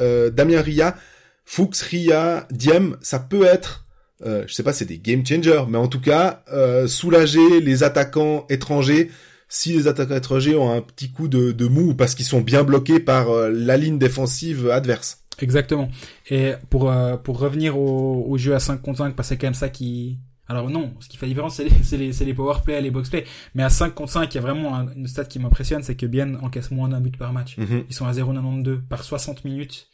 euh, 0.00 0.30
Damien 0.30 0.60
Ria, 0.60 0.96
Fuchs, 1.44 1.78
Ria, 1.82 2.48
Diem, 2.50 2.96
ça 3.00 3.20
peut 3.20 3.44
être, 3.44 3.84
euh, 4.26 4.42
je 4.48 4.54
sais 4.54 4.62
pas, 4.64 4.72
c'est 4.72 4.84
des 4.86 4.98
game 4.98 5.24
changers, 5.24 5.62
mais 5.68 5.78
en 5.78 5.86
tout 5.86 6.00
cas, 6.00 6.42
euh, 6.52 6.86
soulager 6.88 7.60
les 7.60 7.84
attaquants 7.84 8.44
étrangers 8.50 9.10
si 9.48 9.72
les 9.72 9.86
attaquants 9.86 10.16
étrangers 10.16 10.56
ont 10.56 10.72
un 10.72 10.80
petit 10.82 11.10
coup 11.10 11.28
de, 11.28 11.52
de 11.52 11.66
mou 11.66 11.94
parce 11.94 12.14
qu'ils 12.14 12.24
sont 12.26 12.40
bien 12.40 12.64
bloqués 12.64 13.00
par 13.00 13.30
euh, 13.30 13.50
la 13.50 13.76
ligne 13.76 13.98
défensive 13.98 14.70
adverse. 14.70 15.22
Exactement. 15.40 15.88
Et 16.30 16.52
pour 16.70 16.90
euh, 16.90 17.16
pour 17.16 17.38
revenir 17.38 17.78
au, 17.78 18.24
au 18.28 18.38
jeu 18.38 18.54
à 18.54 18.60
5 18.60 18.80
contre 18.82 18.98
5, 18.98 19.14
parce 19.14 19.28
que 19.28 19.34
c'est 19.34 19.38
quand 19.38 19.46
même 19.48 19.54
ça 19.54 19.68
qui... 19.68 20.18
Alors 20.48 20.70
non, 20.70 20.94
ce 21.00 21.08
qui 21.08 21.16
fait 21.16 21.26
la 21.26 21.30
différence, 21.30 21.56
c'est 21.56 21.64
les, 21.64 21.70
c'est 21.82 21.96
les, 21.96 22.12
c'est 22.12 22.24
les 22.24 22.32
power 22.32 22.54
play, 22.64 22.80
les 22.80 22.90
box 22.92 23.10
play. 23.10 23.24
Mais 23.54 23.62
à 23.64 23.68
5 23.68 23.92
contre 23.94 24.12
5, 24.12 24.32
il 24.32 24.36
y 24.36 24.38
a 24.38 24.40
vraiment 24.40 24.76
un- 24.76 24.88
une 24.94 25.08
stat 25.08 25.24
qui 25.24 25.38
m'impressionne, 25.40 25.82
c'est 25.82 25.96
que 25.96 26.06
Bien 26.06 26.36
encaisse 26.36 26.70
moins 26.70 26.88
d'un 26.88 27.00
but 27.00 27.16
par 27.18 27.32
match. 27.32 27.56
Mhm. 27.58 27.84
Ils 27.88 27.94
sont 27.94 28.06
à 28.06 28.12
0,92 28.12 28.80
par 28.88 29.02
60 29.04 29.44
minutes. 29.44 29.88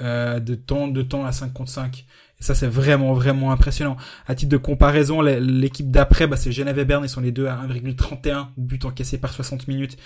euh, 0.00 0.40
de 0.40 0.54
temps 0.54 0.88
de 0.88 1.02
temps 1.02 1.26
à 1.26 1.32
5 1.32 1.52
contre 1.52 1.70
5. 1.70 2.06
Et 2.42 2.44
ça, 2.44 2.56
c'est 2.56 2.66
vraiment, 2.66 3.12
vraiment 3.12 3.52
impressionnant. 3.52 3.96
À 4.26 4.34
titre 4.34 4.50
de 4.50 4.56
comparaison, 4.56 5.22
l'équipe 5.22 5.92
d'après, 5.92 6.26
bah, 6.26 6.36
c'est 6.36 6.50
Genève 6.50 6.76
et 6.76 6.84
Berne, 6.84 7.04
ils 7.04 7.08
sont 7.08 7.20
les 7.20 7.30
deux 7.30 7.46
à 7.46 7.54
1,31 7.54 8.48
buts 8.56 8.80
encaissés 8.82 9.18
par 9.18 9.32
60 9.32 9.68
minutes. 9.68 9.96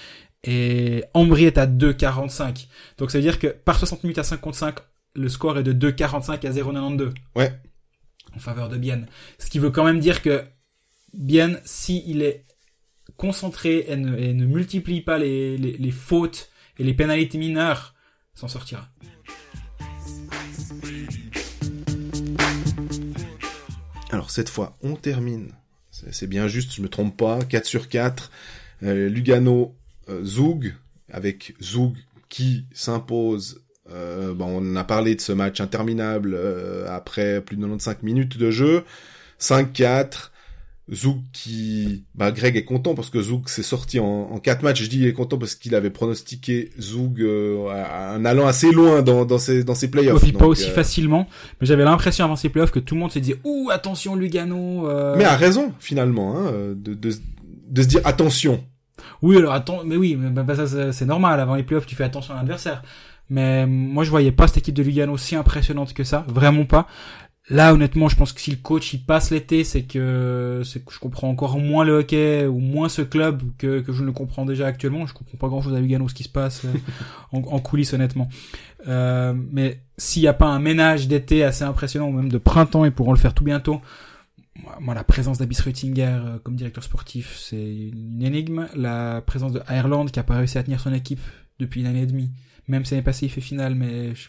Et 0.45 1.03
Ambry 1.15 1.47
est 1.47 1.57
à 1.57 1.67
2,45. 1.67 2.67
Donc 2.99 3.11
ça 3.11 3.17
veut 3.17 3.23
dire 3.23 3.39
que 3.39 3.47
par 3.47 3.79
60 3.79 4.05
minutes 4.05 4.19
à 4.19 4.23
5 4.23 4.39
contre 4.39 4.59
5, 4.59 4.77
le 5.15 5.31
score 5.31 5.57
est 5.57 5.63
de 5.63 5.73
2,45 5.73 6.47
à 6.47 6.51
0,92. 6.51 7.15
Ouais. 7.37 7.59
En 8.37 8.39
faveur 8.39 8.69
de 8.69 8.77
Bienne. 8.77 9.07
Ce 9.39 9.49
qui 9.49 9.59
veut 9.59 9.71
quand 9.71 9.85
même 9.85 10.01
dire 10.01 10.21
que 10.21 10.45
Bienne, 11.15 11.59
s'il 11.65 12.21
est 12.21 12.45
concentré 13.17 13.87
et 13.89 13.97
ne, 13.97 14.15
et 14.19 14.35
ne 14.35 14.45
multiplie 14.45 15.01
pas 15.01 15.17
les, 15.17 15.57
les, 15.57 15.79
les 15.79 15.91
fautes 15.91 16.51
et 16.79 16.85
les 16.85 16.93
pénalités 16.93 17.39
mineures, 17.39 17.95
s'en 18.35 18.47
sortira. 18.47 18.91
Alors 24.17 24.31
cette 24.31 24.49
fois, 24.49 24.75
on 24.83 24.97
termine. 24.97 25.53
C'est 25.91 26.27
bien 26.27 26.49
juste, 26.49 26.75
je 26.75 26.81
me 26.81 26.89
trompe 26.89 27.19
pas. 27.19 27.45
4 27.45 27.67
sur 27.67 27.91
4. 27.91 28.31
Euh, 28.83 29.11
Lugano, 29.11 29.75
euh, 30.09 30.25
Zug, 30.25 30.75
avec 31.13 31.55
Zug 31.63 31.93
qui 32.31 32.65
s'impose. 32.73 33.61
Euh, 33.91 34.35
on 34.41 34.75
a 34.75 34.85
parlé 34.85 35.17
de 35.17 35.21
ce 35.21 35.33
match 35.33 35.61
interminable 35.61 36.33
euh, 36.35 36.87
après 36.89 37.43
plus 37.43 37.57
de 37.57 37.61
95 37.61 37.97
minutes 38.05 38.39
de 38.39 38.51
jeu. 38.51 38.85
5-4. 39.39 40.31
Zouk 40.93 41.19
qui, 41.33 42.05
bah 42.15 42.31
Greg 42.31 42.57
est 42.57 42.65
content 42.65 42.95
parce 42.95 43.11
que 43.11 43.21
Zouk 43.21 43.49
s'est 43.49 43.65
sorti 43.65 43.99
en, 43.99 44.05
en 44.05 44.39
quatre 44.39 44.63
matchs. 44.63 44.85
Je 44.85 44.89
dis 44.89 44.99
il 44.99 45.07
est 45.07 45.13
content 45.13 45.37
parce 45.37 45.57
qu'il 45.57 45.75
avait 45.75 45.91
pronostiqué 45.91 46.71
Zouk 46.81 47.19
euh, 47.19 47.69
en 48.17 48.25
allant 48.25 48.47
assez 48.47 48.71
loin 48.71 49.03
dans, 49.03 49.25
dans 49.25 49.39
ses 49.39 49.65
dans 49.65 49.75
ses 49.75 49.91
playoffs. 49.91 50.23
Aussi 50.23 50.33
pas 50.33 50.47
aussi 50.47 50.71
euh, 50.71 50.75
facilement, 50.75 51.27
mais 51.61 51.67
j'avais 51.67 51.83
l'impression 51.83 52.25
avant 52.25 52.37
ses 52.37 52.51
playoffs 52.51 52.71
que 52.71 52.79
tout 52.79 52.95
le 52.95 53.01
monde 53.01 53.11
s'est 53.11 53.21
dit 53.21 53.35
ouh 53.43 53.71
attention 53.73 54.15
Lugano. 54.15 54.89
Euh... 54.89 55.17
Mais 55.17 55.25
a 55.25 55.37
raison 55.37 55.73
finalement 55.81 56.37
hein, 56.39 56.53
de, 56.77 56.95
de 56.95 57.11
de 57.69 57.83
se 57.83 57.89
dire 57.89 58.01
attention. 58.05 58.63
Oui 59.23 59.37
alors 59.37 59.55
attends 59.55 59.83
mais 59.85 59.97
oui 59.97 60.17
mais 60.17 60.31
bah, 60.31 60.55
ça 60.55 60.93
c'est 60.93 61.07
normal 61.07 61.41
avant 61.41 61.57
les 61.57 61.65
playoffs 61.65 61.87
tu 61.87 61.97
fais 61.97 62.05
attention 62.05 62.35
à 62.35 62.37
l'adversaire. 62.37 62.83
Mais 63.29 63.67
moi 63.67 64.05
je 64.05 64.11
voyais 64.11 64.31
pas 64.31 64.47
cette 64.47 64.59
équipe 64.59 64.77
de 64.77 64.85
Lugano 64.85 65.17
si 65.17 65.35
impressionnante 65.35 65.95
que 65.95 66.05
ça, 66.05 66.25
vraiment 66.29 66.65
pas. 66.65 66.87
Là, 67.49 67.73
honnêtement, 67.73 68.09
je 68.09 68.17
pense 68.17 68.33
que 68.33 68.41
si 68.41 68.51
le 68.51 68.57
coach 68.57 68.93
il 68.93 69.05
passe 69.05 69.31
l'été, 69.31 69.63
c'est 69.63 69.83
que 69.83 70.63
c'est 70.65 70.85
que 70.85 70.93
je 70.93 70.99
comprends 70.99 71.29
encore 71.29 71.59
moins 71.61 71.85
le 71.85 71.99
hockey 71.99 72.45
ou 72.45 72.59
moins 72.59 72.89
ce 72.89 73.03
club 73.03 73.43
que, 73.57 73.81
que 73.81 73.93
je 73.93 74.03
ne 74.03 74.11
comprends 74.11 74.45
déjà 74.45 74.67
actuellement. 74.67 75.07
Je 75.07 75.15
comprends 75.15 75.39
pas 75.39 75.47
grand 75.47 75.63
chose 75.63 75.75
à 75.75 75.79
Lugano 75.79 76.09
ce 76.09 76.15
qui 76.15 76.25
se 76.25 76.29
passe 76.29 76.65
euh, 76.65 76.73
en, 77.33 77.39
en, 77.39 77.61
coulisses, 77.61 77.93
honnêtement. 77.93 78.29
Euh, 78.89 79.33
mais 79.53 79.81
s'il 79.97 80.23
n'y 80.23 80.29
a 80.29 80.33
pas 80.33 80.47
un 80.47 80.59
ménage 80.59 81.07
d'été 81.07 81.45
assez 81.45 81.63
impressionnant 81.63 82.09
ou 82.09 82.13
même 82.13 82.31
de 82.31 82.39
printemps, 82.39 82.85
ils 82.85 82.91
pourront 82.91 83.13
le 83.13 83.19
faire 83.19 83.33
tout 83.33 83.45
bientôt. 83.45 83.81
Moi, 84.81 84.95
la 84.95 85.05
présence 85.05 85.39
d'Abyss 85.39 85.61
Rutinger 85.61 86.03
euh, 86.05 86.39
comme 86.43 86.57
directeur 86.57 86.83
sportif, 86.83 87.37
c'est 87.39 87.57
une 87.57 88.23
énigme. 88.23 88.67
La 88.75 89.23
présence 89.25 89.53
de 89.53 89.63
Ireland 89.71 90.07
qui 90.07 90.19
a 90.19 90.25
pas 90.25 90.37
réussi 90.37 90.59
à 90.59 90.65
tenir 90.65 90.81
son 90.81 90.93
équipe 90.93 91.21
depuis 91.61 91.81
une 91.81 91.87
année 91.87 92.03
et 92.03 92.07
demie 92.07 92.31
même 92.69 92.85
si 92.85 92.95
l'année 92.95 93.05
passée 93.05 93.27
il 93.27 93.29
fait 93.29 93.41
finale, 93.41 93.75
mais 93.75 94.15
je, 94.15 94.29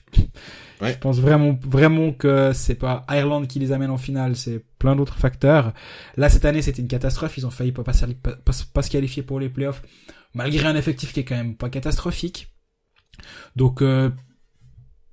je 0.81 0.97
pense 0.97 1.19
vraiment 1.19 1.57
vraiment 1.61 2.11
que 2.11 2.51
c'est 2.53 2.75
pas 2.75 3.05
Ireland 3.09 3.45
qui 3.45 3.59
les 3.59 3.71
amène 3.71 3.89
en 3.89 3.97
finale, 3.97 4.35
c'est 4.35 4.63
plein 4.77 4.95
d'autres 4.95 5.17
facteurs. 5.17 5.73
Là 6.17 6.29
cette 6.29 6.45
année 6.45 6.61
c'était 6.61 6.81
une 6.81 6.87
catastrophe, 6.87 7.37
ils 7.37 7.47
ont 7.47 7.51
failli 7.51 7.71
pas, 7.71 7.83
passer, 7.83 8.05
pas, 8.13 8.35
pas, 8.35 8.81
se 8.81 8.89
qualifier 8.89 9.23
pour 9.23 9.39
les 9.39 9.49
playoffs, 9.49 9.81
malgré 10.33 10.67
un 10.67 10.75
effectif 10.75 11.13
qui 11.13 11.21
est 11.21 11.25
quand 11.25 11.35
même 11.35 11.55
pas 11.55 11.69
catastrophique. 11.69 12.53
Donc 13.55 13.81
euh, 13.81 14.11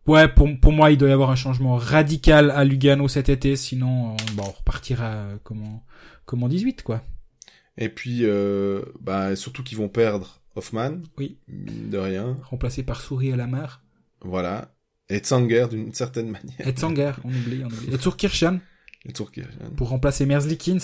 ouais 0.06 0.28
pour 0.28 0.48
pour 0.60 0.72
moi 0.72 0.90
il 0.90 0.98
doit 0.98 1.08
y 1.08 1.12
avoir 1.12 1.30
un 1.30 1.36
changement 1.36 1.76
radical 1.76 2.50
à 2.50 2.64
Lugano 2.64 3.08
cet 3.08 3.30
été, 3.30 3.56
sinon 3.56 4.12
on, 4.12 4.16
bah, 4.34 4.44
on 4.46 4.50
repartira 4.50 5.28
comment 5.44 5.84
comment 6.26 6.48
18 6.48 6.82
quoi. 6.82 7.02
Et 7.78 7.88
puis 7.88 8.20
euh, 8.22 8.82
bah 9.00 9.34
surtout 9.34 9.62
qu'ils 9.62 9.78
vont 9.78 9.88
perdre 9.88 10.43
Hoffman. 10.57 11.02
Oui. 11.18 11.38
De 11.48 11.98
rien. 11.98 12.36
Remplacé 12.42 12.82
par 12.82 13.00
Souris 13.00 13.32
à 13.32 13.36
la 13.36 13.46
mer. 13.46 13.82
Voilà. 14.20 14.74
Et 15.09 15.18
Tsanger 15.18 15.66
d'une 15.70 15.92
certaine 15.92 16.30
manière. 16.30 16.66
Et 16.66 16.72
Tsanger, 16.72 17.12
on 17.24 17.28
oublie, 17.28 17.62
on 17.64 17.66
oublie. 17.66 17.94
Et 17.94 17.98
Turkirchen. 17.98 18.61
Et 19.05 19.12
Turkirchen. 19.12 19.74
Pour 19.76 19.88
remplacer 19.88 20.24
Merzlikins. 20.26 20.78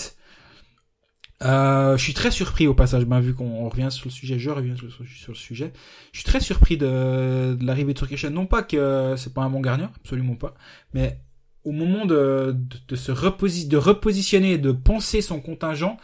Euh, 1.43 1.97
je 1.97 2.03
suis 2.03 2.13
très 2.13 2.31
surpris 2.31 2.67
au 2.67 2.75
passage, 2.75 3.07
ben, 3.07 3.19
vu 3.19 3.33
qu'on 3.33 3.67
revient 3.67 3.89
sur 3.91 4.05
le 4.07 4.11
sujet, 4.11 4.39
je 4.39 4.51
reviens 4.51 4.77
sur, 4.77 4.89
le 5.29 5.35
sujet. 5.35 5.73
Je 6.13 6.19
suis 6.19 6.27
très 6.27 6.41
surpris 6.41 6.77
de, 6.77 7.57
de 7.59 7.65
l'arrivée 7.65 7.95
de 7.95 7.99
Turkirchen. 7.99 8.33
Non 8.33 8.47
pas 8.47 8.63
que 8.63 9.15
c'est 9.17 9.33
pas 9.33 9.43
un 9.43 9.49
bon 9.49 9.61
gardien, 9.61 9.91
absolument 9.97 10.37
pas. 10.37 10.55
Mais 10.93 11.19
au 11.65 11.73
moment 11.73 12.05
de, 12.05 12.55
de, 12.55 12.77
de 12.89 12.97
se 12.97 13.11
reposi 13.11 13.69
de 13.69 13.79
repositionner, 13.79 14.59
de 14.59 14.73
penser 14.73 15.23
son 15.23 15.41
contingent, 15.41 15.97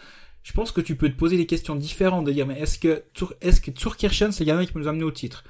je 0.46 0.52
pense 0.52 0.70
que 0.70 0.80
tu 0.80 0.94
peux 0.94 1.08
te 1.08 1.16
poser 1.16 1.36
des 1.36 1.46
questions 1.46 1.74
différentes, 1.74 2.24
de 2.24 2.30
dire, 2.30 2.46
mais 2.46 2.60
est-ce 2.60 2.78
que, 2.78 3.02
est-ce 3.40 3.60
que 3.60 3.72
Turkirchen, 3.72 4.30
c'est 4.30 4.44
le 4.44 4.46
gardien 4.46 4.64
qui 4.64 4.72
peut 4.72 4.78
nous 4.78 4.86
amener 4.86 5.02
au 5.02 5.10
titre? 5.10 5.42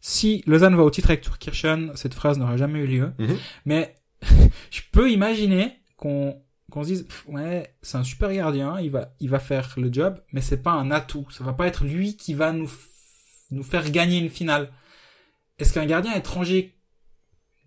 Si 0.00 0.44
Lausanne 0.46 0.76
va 0.76 0.84
au 0.84 0.90
titre 0.90 1.10
avec 1.10 1.22
Turkirchen, 1.22 1.90
cette 1.96 2.14
phrase 2.14 2.38
n'aura 2.38 2.56
jamais 2.56 2.78
eu 2.78 2.86
lieu. 2.86 3.12
Mhm. 3.18 3.36
Mais, 3.64 3.96
je 4.70 4.82
peux 4.92 5.10
imaginer 5.10 5.80
qu'on, 5.96 6.40
qu'on 6.70 6.84
se 6.84 6.88
dise, 6.88 7.08
ouais, 7.26 7.74
c'est 7.82 7.98
un 7.98 8.04
super 8.04 8.32
gardien, 8.32 8.78
il 8.78 8.88
va, 8.88 9.16
il 9.18 9.28
va 9.30 9.40
faire 9.40 9.74
le 9.78 9.92
job, 9.92 10.22
mais 10.32 10.40
c'est 10.40 10.62
pas 10.62 10.70
un 10.70 10.92
atout. 10.92 11.26
Ça 11.32 11.42
va 11.42 11.52
pas 11.52 11.66
être 11.66 11.84
lui 11.84 12.16
qui 12.16 12.32
va 12.32 12.52
nous, 12.52 12.70
nous 13.50 13.64
faire 13.64 13.90
gagner 13.90 14.20
une 14.20 14.30
finale. 14.30 14.70
Est-ce 15.58 15.74
qu'un 15.74 15.86
gardien 15.86 16.14
étranger 16.14 16.78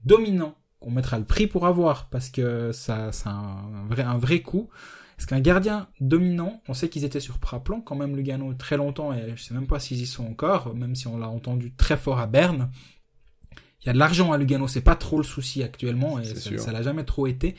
dominant, 0.05 0.55
qu'on 0.79 0.91
mettra 0.91 1.19
le 1.19 1.25
prix 1.25 1.47
pour 1.47 1.67
avoir, 1.67 2.07
parce 2.07 2.29
que 2.29 2.71
ça, 2.71 3.11
c'est 3.11 3.27
un 3.27 3.85
vrai, 3.89 4.03
un 4.03 4.17
vrai 4.17 4.39
coup, 4.39 4.69
parce 5.19 5.25
qu'un 5.25 5.41
gardien 5.41 5.89
dominant, 5.99 6.61
on 6.69 6.73
sait 6.73 6.87
qu'ils 6.87 7.03
étaient 7.03 7.19
sur 7.19 7.39
Praplan 7.39 7.81
quand 7.81 7.97
même 7.97 8.15
Lugano 8.15 8.53
très 8.53 8.77
longtemps 8.77 9.11
et 9.11 9.33
je 9.35 9.43
sais 9.43 9.53
même 9.53 9.67
pas 9.67 9.77
s'ils 9.77 9.99
y 9.99 10.05
sont 10.05 10.25
encore, 10.25 10.73
même 10.73 10.95
si 10.95 11.07
on 11.07 11.17
l'a 11.17 11.27
entendu 11.27 11.73
très 11.75 11.97
fort 11.97 12.21
à 12.21 12.25
Berne. 12.25 12.69
Il 13.81 13.87
y 13.87 13.89
a 13.89 13.93
de 13.93 13.97
l'argent 13.97 14.31
à 14.31 14.37
Lugano, 14.37 14.69
c'est 14.69 14.79
pas 14.79 14.95
trop 14.95 15.17
le 15.17 15.25
souci 15.25 15.61
actuellement 15.61 16.19
et 16.19 16.23
ça, 16.23 16.71
l'a 16.71 16.81
jamais 16.83 17.03
trop 17.03 17.27
été. 17.27 17.55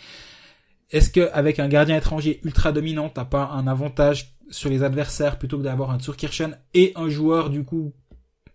Est-ce 0.90 1.10
que 1.10 1.30
avec 1.34 1.58
un 1.58 1.68
gardien 1.68 1.98
étranger 1.98 2.40
ultra 2.44 2.72
dominant, 2.72 3.10
t'as 3.10 3.26
pas 3.26 3.50
un 3.50 3.66
avantage 3.66 4.32
sur 4.48 4.70
les 4.70 4.82
adversaires 4.82 5.38
plutôt 5.38 5.58
que 5.58 5.64
d'avoir 5.64 5.90
un 5.90 5.98
Turkirchen 5.98 6.56
et 6.72 6.92
un 6.96 7.10
joueur 7.10 7.50
du 7.50 7.62
coup 7.62 7.92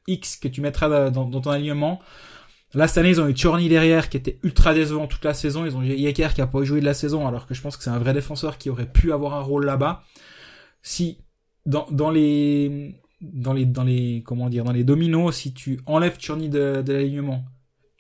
X 0.08 0.36
que 0.36 0.48
tu 0.48 0.62
mettras 0.62 1.12
dans, 1.12 1.26
dans 1.26 1.42
ton 1.42 1.52
alignement? 1.52 2.02
Là, 2.74 2.88
cette 2.88 2.98
année, 2.98 3.10
ils 3.10 3.22
ont 3.22 3.28
eu 3.28 3.34
Chorny 3.34 3.70
derrière, 3.70 4.10
qui 4.10 4.18
était 4.18 4.40
ultra 4.44 4.74
décevant 4.74 5.08
toute 5.08 5.24
la 5.24 5.34
saison. 5.34 5.66
Ils 5.66 5.78
ont 5.78 5.82
eu 5.82 5.94
Yeker, 5.94 6.34
qui 6.34 6.42
a 6.42 6.48
pas 6.48 6.64
joué 6.64 6.82
de 6.82 6.86
la 6.86 6.94
saison, 6.94 7.28
alors 7.28 7.48
que 7.48 7.54
je 7.54 7.62
pense 7.62 7.78
que 7.78 7.84
c'est 7.84 7.90
un 7.90 8.00
vrai 8.00 8.14
défenseur 8.14 8.58
qui 8.58 8.70
aurait 8.70 8.92
pu 8.92 9.14
avoir 9.14 9.36
un 9.36 9.42
rôle 9.42 9.66
là-bas. 9.66 10.04
Si, 10.82 11.20
dans, 11.66 11.88
dans 11.92 12.12
les, 12.12 13.00
dans 13.22 13.54
les, 13.54 13.66
dans 13.66 13.84
les, 13.84 14.24
comment 14.26 14.50
dire, 14.50 14.66
dans 14.66 14.74
les 14.74 14.84
dominos, 14.84 15.36
si 15.36 15.54
tu 15.54 15.80
enlèves 15.86 16.18
Chorny 16.18 16.50
de, 16.50 16.82
de 16.82 16.94
l'alignement, 16.94 17.46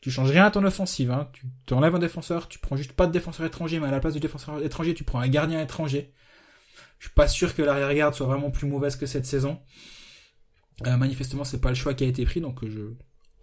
tu 0.01 0.11
changes 0.11 0.29
rien 0.29 0.45
à 0.45 0.51
ton 0.51 0.63
offensive, 0.63 1.09
hein. 1.09 1.29
Tu, 1.65 1.73
enlèves 1.73 1.95
un 1.95 1.99
défenseur, 1.99 2.47
tu 2.47 2.59
prends 2.59 2.75
juste 2.75 2.93
pas 2.93 3.07
de 3.07 3.11
défenseur 3.11 3.43
étranger, 3.45 3.79
mais 3.79 3.87
à 3.87 3.91
la 3.91 3.99
place 3.99 4.13
du 4.13 4.19
défenseur 4.19 4.61
étranger, 4.63 4.93
tu 4.93 5.03
prends 5.03 5.19
un 5.19 5.27
gardien 5.27 5.59
étranger. 5.59 6.13
Je 6.99 7.07
suis 7.07 7.13
pas 7.15 7.27
sûr 7.27 7.55
que 7.55 7.63
l'arrière-garde 7.63 8.13
soit 8.13 8.27
vraiment 8.27 8.51
plus 8.51 8.67
mauvaise 8.67 8.97
que 8.97 9.07
cette 9.07 9.25
saison. 9.25 9.59
Euh, 10.85 10.97
manifestement, 10.97 11.43
c'est 11.43 11.59
pas 11.59 11.69
le 11.69 11.75
choix 11.75 11.93
qui 11.93 12.03
a 12.03 12.07
été 12.07 12.23
pris, 12.23 12.39
donc 12.39 12.63
je, 12.67 12.93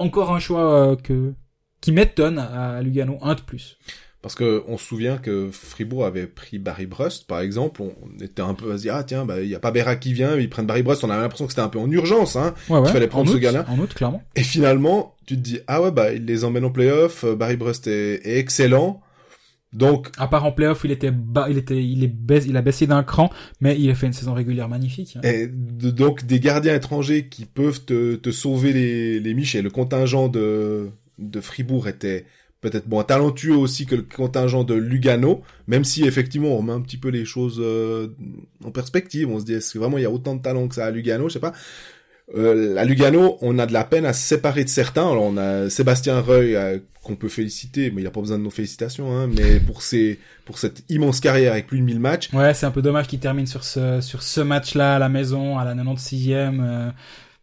encore 0.03 0.35
un 0.35 0.39
choix 0.39 0.75
euh, 0.75 0.97
que 0.97 1.33
qui 1.81 1.93
m'étonne 1.93 2.39
à 2.39 2.81
Lugano, 2.83 3.19
un 3.23 3.35
de 3.35 3.41
plus. 3.41 3.77
Parce 4.23 4.37
que 4.37 4.63
on 4.69 4.79
se 4.79 4.85
souvient 4.85 5.19
que 5.19 5.49
Fribourg 5.51 6.07
avait 6.07 6.29
pris 6.29 6.61
Barry 6.61 6.87
Brust, 6.87 7.27
par 7.27 7.41
exemple. 7.41 7.83
On 7.83 8.23
était 8.23 8.41
un 8.41 8.55
peu 8.55 8.71
à 8.71 8.77
se 8.77 8.83
dire, 8.83 8.95
ah 8.95 9.03
tiens, 9.03 9.25
bah, 9.25 9.41
il 9.41 9.49
y 9.49 9.55
a 9.57 9.59
pas 9.59 9.73
Berra 9.73 9.97
qui 9.97 10.13
vient, 10.13 10.37
ils 10.37 10.49
prennent 10.49 10.67
Barry 10.67 10.85
Brust. 10.85 11.03
On 11.03 11.11
avait 11.11 11.23
l'impression 11.23 11.47
que 11.47 11.53
c'était 11.53 11.63
un 11.63 11.69
peu 11.69 11.81
en 11.81 11.91
urgence, 11.91 12.37
hein. 12.37 12.55
Ouais, 12.69 12.79
ouais. 12.79 12.89
Il 12.89 12.93
fallait 12.93 13.09
prendre 13.09 13.33
ce 13.33 13.37
gars-là. 13.37 13.65
En 13.69 13.79
août, 13.81 13.93
clairement. 13.95 14.23
Et 14.37 14.45
finalement, 14.45 15.17
tu 15.27 15.35
te 15.35 15.41
dis, 15.41 15.59
ah 15.67 15.83
ouais, 15.83 15.91
bah, 15.91 16.13
il 16.13 16.25
les 16.25 16.45
emmène 16.45 16.65
en 16.65 16.71
playoff. 16.71 17.25
Barry 17.25 17.57
Brust 17.57 17.89
est, 17.89 18.25
est 18.25 18.39
excellent. 18.39 19.01
Donc, 19.73 20.11
à 20.19 20.27
part 20.27 20.45
en 20.45 20.53
playoff, 20.53 20.83
il 20.85 20.91
était 20.91 21.11
bas, 21.11 21.47
il 21.49 21.57
était, 21.57 21.83
il 21.83 22.05
est 22.05 22.09
baissé, 22.09 22.49
il 22.49 22.57
a 22.57 22.63
baissé 22.63 22.87
d'un 22.87 23.03
cran, 23.03 23.31
mais 23.61 23.79
il 23.79 23.91
a 23.91 23.95
fait 23.95 24.07
une 24.07 24.13
saison 24.13 24.35
régulière 24.35 24.69
magnifique. 24.69 25.17
Hein. 25.17 25.21
Et 25.25 25.47
donc 25.47 26.27
des 26.27 26.41
gardiens 26.41 26.75
étrangers 26.75 27.29
qui 27.29 27.47
peuvent 27.47 27.85
te, 27.85 28.17
te 28.17 28.31
sauver 28.31 28.73
les, 28.73 29.21
les 29.21 29.35
miches. 29.35 29.55
Et 29.55 29.63
le 29.63 29.71
contingent 29.71 30.29
de, 30.29 30.91
de 31.19 31.41
Fribourg 31.41 31.89
était 31.89 32.27
peut-être 32.61 32.89
moins 32.89 33.05
talentueux 33.05 33.57
aussi 33.57 33.87
que 33.87 33.97
le 33.97 34.03
contingent 34.03 34.63
de 34.65 34.75
Lugano, 34.75 35.43
même 35.67 35.85
si 35.85 36.05
effectivement 36.05 36.49
on 36.49 36.59
remet 36.59 36.73
un 36.73 36.81
petit 36.81 36.97
peu 36.97 37.09
les 37.09 37.25
choses 37.25 37.59
euh, 37.61 38.09
en 38.65 38.71
perspective. 38.71 39.29
On 39.29 39.41
se 39.41 39.45
dit 39.45 39.55
est-ce 39.55 39.75
que 39.75 39.79
vraiment 39.79 39.99
il 39.99 40.03
y 40.03 40.07
a 40.07 40.11
autant 40.11 40.37
de 40.37 40.43
talent 40.43 40.69
que 40.69 40.77
ça 40.77 40.87
à 40.87 40.91
Lugano, 40.91 41.29
je 41.29 41.35
sais 41.35 41.41
pas. 41.41 41.53
Euh, 42.37 42.77
à 42.77 42.85
Lugano, 42.85 43.39
on 43.43 43.59
a 43.59 43.67
de 43.67 43.73
la 43.73 43.85
peine 43.85 44.07
à 44.07 44.13
se 44.13 44.23
séparer 44.27 44.65
de 44.65 44.69
certains. 44.69 45.11
Alors 45.11 45.25
on 45.25 45.37
a 45.37 45.69
Sébastien 45.69 46.21
Reuil 46.21 46.57
euh, 46.57 46.79
qu'on 47.03 47.17
peut 47.17 47.29
féliciter, 47.29 47.91
mais 47.91 48.03
il 48.03 48.07
a 48.07 48.11
pas 48.11 48.21
besoin 48.21 48.39
de 48.39 48.43
nos 48.43 48.51
félicitations. 48.51 49.13
Hein, 49.13 49.29
mais 49.29 49.61
pour 49.61 49.83
ses, 49.83 50.19
pour 50.45 50.59
cette 50.59 50.85
immense 50.89 51.21
carrière 51.21 51.53
avec 51.53 51.67
plus 51.67 51.79
de 51.79 51.85
1000 51.85 52.01
matchs. 52.01 52.33
Ouais, 52.33 52.55
c'est 52.55 52.67
un 52.67 52.71
peu 52.71 52.83
dommage 52.83 53.09
qu'il 53.09 53.21
termine 53.21 53.47
sur 53.47 53.65
ce 53.65 54.01
sur 54.01 54.23
ce 54.23 54.41
match-là 54.41 54.97
à 54.97 54.99
la 54.99 55.09
maison, 55.09 55.59
à 55.59 55.65
la 55.65 55.75
96e. 55.75 56.61
Euh, 56.61 56.91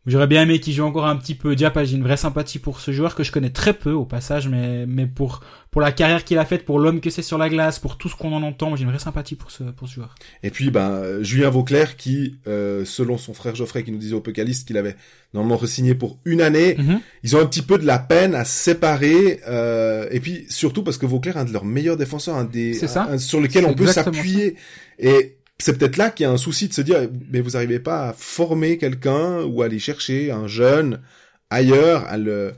J'aurais 0.10 0.28
bien 0.28 0.42
aimé 0.42 0.60
qu'il 0.60 0.74
joue 0.74 0.84
encore 0.84 1.06
un 1.08 1.16
petit 1.16 1.36
peu. 1.36 1.56
Diap, 1.56 1.80
j'ai 1.84 1.96
une 1.96 2.04
vraie 2.04 2.18
sympathie 2.18 2.60
pour 2.60 2.80
ce 2.82 2.92
joueur 2.92 3.16
que 3.16 3.24
je 3.24 3.32
connais 3.32 3.50
très 3.52 3.74
peu 3.74 3.92
au 3.92 4.06
passage, 4.06 4.48
mais 4.48 4.86
mais 4.88 5.06
pour 5.08 5.42
pour 5.72 5.82
la 5.82 5.92
carrière 5.92 6.24
qu'il 6.24 6.40
a 6.40 6.46
faite, 6.46 6.66
pour 6.66 6.80
l'homme 6.80 7.00
que 7.00 7.12
c'est 7.12 7.22
sur 7.22 7.38
la 7.38 7.48
glace, 7.48 7.78
pour 7.78 7.98
tout 7.98 8.10
ce 8.10 8.16
qu'on 8.16 8.34
en 8.34 8.42
entend, 8.42 8.76
j'ai 8.76 8.84
une 8.84 8.90
vraie 8.90 8.98
sympathie 9.00 9.36
pour 9.36 9.52
ce 9.52 9.64
pour 9.64 9.88
ce 9.88 9.94
joueur. 9.96 10.16
Et 10.44 10.50
puis 10.50 10.72
ben 10.72 11.22
Julien 11.22 11.50
Vauclair 11.50 11.96
qui, 11.96 12.38
euh, 12.48 12.86
selon 12.86 13.18
son 13.18 13.34
frère 13.34 13.56
Geoffrey, 13.56 13.84
qui 13.84 13.92
nous 13.92 14.00
disait 14.00 14.16
au 14.16 14.22
Pécaliste 14.22 14.68
qu'il 14.68 14.78
avait 14.78 14.96
normalement 15.34 15.58
re-signé 15.58 15.94
pour 15.94 16.18
une 16.26 16.42
année, 16.42 16.76
Mhm. 16.80 17.00
ils 17.24 17.36
ont 17.36 17.40
un 17.42 17.46
petit 17.46 17.62
peu 17.62 17.78
de 17.78 17.86
la 17.86 18.00
peine 18.00 18.34
à 18.36 18.46
se 18.46 18.52
séparer. 18.64 19.40
euh, 19.48 20.08
et 20.12 20.20
puis 20.20 20.46
surtout 20.50 20.82
parce 20.84 20.98
que 20.98 21.06
Vauclair 21.06 21.38
est 21.38 21.42
un 21.42 21.46
de 21.46 21.54
leurs 21.54 21.66
meilleurs 21.66 21.98
défenseurs, 21.98 22.36
un 22.36 22.46
des 22.46 22.84
un- 22.84 23.14
un 23.14 23.18
sur 23.20 23.40
lequel 23.40 23.66
on 23.66 23.74
peut 23.76 23.86
s'appuyer. 23.94 24.56
Et 24.98 25.36
c'est 25.60 25.78
peut-être 25.78 25.98
là 25.98 26.10
qu'il 26.10 26.24
y 26.24 26.28
a 26.28 26.32
un 26.32 26.38
souci 26.38 26.68
de 26.68 26.74
se 26.74 26.82
dire, 26.82 27.10
mais 27.32 27.42
vous 27.42 27.52
n'arrivez 27.52 27.80
pas 27.80 28.10
à 28.10 28.14
former 28.14 28.78
quelqu'un 28.78 29.44
ou 29.44 29.62
à 29.62 29.66
aller 29.66 29.80
chercher 29.80 30.32
un 30.32 30.48
jeune 30.48 31.02
ailleurs, 31.50 32.06
à 32.08 32.18
le, 32.18 32.54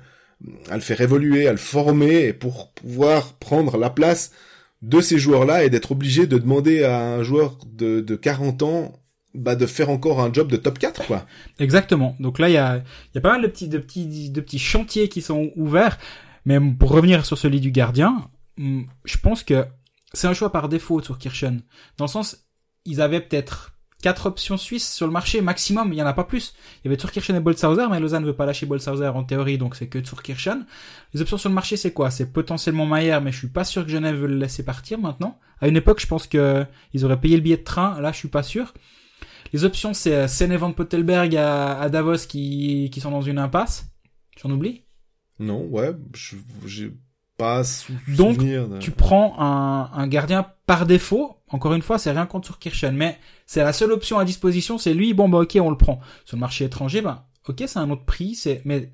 à 0.69 0.75
le 0.75 0.81
faire 0.81 1.01
évoluer, 1.01 1.47
à 1.47 1.51
le 1.51 1.57
former, 1.57 2.33
pour 2.33 2.71
pouvoir 2.73 3.33
prendre 3.33 3.77
la 3.77 3.89
place 3.89 4.31
de 4.81 4.99
ces 5.01 5.17
joueurs-là 5.17 5.63
et 5.63 5.69
d'être 5.69 5.91
obligé 5.91 6.27
de 6.27 6.37
demander 6.37 6.83
à 6.83 6.99
un 7.01 7.23
joueur 7.23 7.57
de, 7.65 8.01
de 8.01 8.15
40 8.15 8.63
ans 8.63 8.93
bah, 9.33 9.55
de 9.55 9.65
faire 9.65 9.89
encore 9.89 10.19
un 10.19 10.33
job 10.33 10.51
de 10.51 10.57
top 10.57 10.77
4, 10.77 11.07
quoi. 11.07 11.25
Exactement. 11.59 12.15
Donc 12.19 12.37
là, 12.37 12.49
il 12.49 12.53
y 12.53 12.57
a, 12.57 12.83
y 13.15 13.17
a 13.17 13.21
pas 13.21 13.31
mal 13.31 13.41
de 13.41 13.47
petits, 13.47 13.69
de 13.69 13.77
petits, 13.77 14.29
de 14.29 14.41
petits 14.41 14.59
chantiers 14.59 15.07
qui 15.07 15.21
sont 15.21 15.51
ouverts. 15.55 15.97
Mais 16.45 16.59
pour 16.59 16.91
revenir 16.91 17.25
sur 17.25 17.37
celui 17.37 17.61
du 17.61 17.71
gardien, 17.71 18.29
hum, 18.59 18.87
je 19.05 19.17
pense 19.17 19.43
que 19.43 19.65
c'est 20.13 20.27
un 20.27 20.33
choix 20.33 20.51
par 20.51 20.67
défaut 20.67 21.01
sur 21.01 21.17
Kirchen. 21.17 21.61
Dans 21.97 22.05
le 22.05 22.09
sens, 22.09 22.45
ils 22.85 23.01
avaient 23.01 23.21
peut-être 23.21 23.73
quatre 24.01 24.25
options 24.25 24.57
suisses 24.57 24.91
sur 24.91 25.05
le 25.05 25.11
marché 25.13 25.41
maximum. 25.41 25.93
Il 25.93 25.99
y 25.99 26.01
en 26.01 26.07
a 26.07 26.13
pas 26.13 26.23
plus. 26.23 26.53
Il 26.77 26.85
y 26.85 26.87
avait 26.87 26.97
Turkirchen 26.97 27.35
et 27.35 27.39
Bolshauser, 27.39 27.85
mais 27.91 27.99
Lausanne 27.99 28.23
ne 28.23 28.27
veut 28.27 28.35
pas 28.35 28.47
lâcher 28.47 28.65
Bolshauser 28.65 29.07
en 29.09 29.23
théorie, 29.23 29.59
donc 29.59 29.75
c'est 29.75 29.87
que 29.87 29.99
Turkirchen. 29.99 30.65
Les 31.13 31.21
options 31.21 31.37
sur 31.37 31.49
le 31.49 31.55
marché, 31.55 31.77
c'est 31.77 31.91
quoi? 31.93 32.09
C'est 32.09 32.33
potentiellement 32.33 32.87
Mayer, 32.87 33.19
mais 33.21 33.31
je 33.31 33.37
suis 33.37 33.47
pas 33.49 33.63
sûr 33.63 33.85
que 33.85 33.91
Genève 33.91 34.15
veut 34.15 34.27
le 34.27 34.37
laisser 34.37 34.65
partir 34.65 34.97
maintenant. 34.99 35.37
À 35.59 35.67
une 35.67 35.77
époque, 35.77 35.99
je 36.01 36.07
pense 36.07 36.25
que 36.25 36.65
ils 36.93 37.05
auraient 37.05 37.19
payé 37.21 37.35
le 37.35 37.43
billet 37.43 37.57
de 37.57 37.63
train. 37.63 38.01
Là, 38.01 38.11
je 38.11 38.17
suis 38.17 38.27
pas 38.27 38.41
sûr. 38.41 38.73
Les 39.53 39.65
options, 39.65 39.93
c'est 39.93 40.15
euh, 40.15 40.27
Senne 40.27 40.51
et 40.51 40.57
Van 40.57 40.71
Pottelberg 40.71 41.35
à, 41.35 41.79
à 41.79 41.89
Davos 41.89 42.25
qui, 42.27 42.89
qui 42.91 43.01
sont 43.01 43.11
dans 43.11 43.21
une 43.21 43.37
impasse. 43.37 43.85
J'en 44.41 44.49
oublie. 44.49 44.85
Non, 45.39 45.65
ouais, 45.65 45.91
je- 46.15 46.37
j'ai 46.65 46.93
pas 47.37 47.63
sou- 47.63 47.93
Donc, 48.07 48.35
souvenir. 48.37 48.67
de- 48.67 48.79
Tu 48.79 48.89
prends 48.91 49.35
un, 49.39 49.91
un 49.93 50.07
gardien 50.07 50.47
par 50.65 50.85
défaut. 50.87 51.37
Encore 51.51 51.73
une 51.73 51.81
fois, 51.81 51.99
c'est 51.99 52.11
rien 52.11 52.25
contre 52.25 52.57
Kirchen, 52.57 52.95
mais 52.95 53.17
c'est 53.45 53.63
la 53.63 53.73
seule 53.73 53.91
option 53.91 54.17
à 54.17 54.25
disposition. 54.25 54.77
C'est 54.77 54.93
lui. 54.93 55.13
Bon, 55.13 55.29
bah 55.29 55.39
ok, 55.39 55.57
on 55.61 55.69
le 55.69 55.77
prend. 55.77 55.99
Sur 56.25 56.37
le 56.37 56.41
marché 56.41 56.65
étranger, 56.65 57.01
ben 57.01 57.23
ok, 57.47 57.63
c'est 57.67 57.79
un 57.79 57.89
autre 57.89 58.05
prix. 58.05 58.35
C'est 58.35 58.61
mais 58.65 58.89